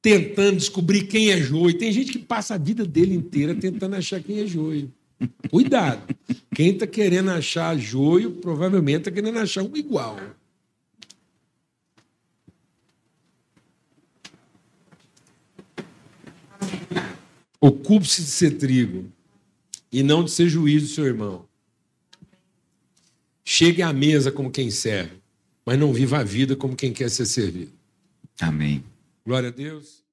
tentando 0.00 0.58
descobrir 0.58 1.08
quem 1.08 1.32
é 1.32 1.38
joio. 1.38 1.76
Tem 1.76 1.90
gente 1.90 2.12
que 2.12 2.20
passa 2.20 2.54
a 2.54 2.58
vida 2.58 2.86
dele 2.86 3.16
inteira 3.16 3.52
tentando 3.52 3.96
achar 3.96 4.22
quem 4.22 4.38
é 4.38 4.46
joio. 4.46 4.92
Cuidado. 5.50 6.14
Quem 6.54 6.70
está 6.70 6.86
querendo 6.86 7.30
achar 7.30 7.76
joio, 7.76 8.30
provavelmente 8.30 8.98
está 8.98 9.10
querendo 9.10 9.40
achar 9.40 9.64
um 9.64 9.76
igual. 9.76 10.16
Ocupe-se 17.60 18.22
de 18.22 18.28
ser 18.28 18.52
trigo 18.52 19.10
e 19.90 20.00
não 20.04 20.22
de 20.22 20.30
ser 20.30 20.48
juiz 20.48 20.82
do 20.82 20.88
seu 20.90 21.06
irmão. 21.06 21.44
Chegue 23.44 23.82
à 23.82 23.92
mesa 23.92 24.32
como 24.32 24.50
quem 24.50 24.70
serve, 24.70 25.12
mas 25.66 25.78
não 25.78 25.92
viva 25.92 26.18
a 26.18 26.24
vida 26.24 26.56
como 26.56 26.74
quem 26.76 26.92
quer 26.92 27.10
ser 27.10 27.26
servido. 27.26 27.72
Amém. 28.40 28.82
Glória 29.24 29.48
a 29.48 29.52
Deus. 29.52 30.03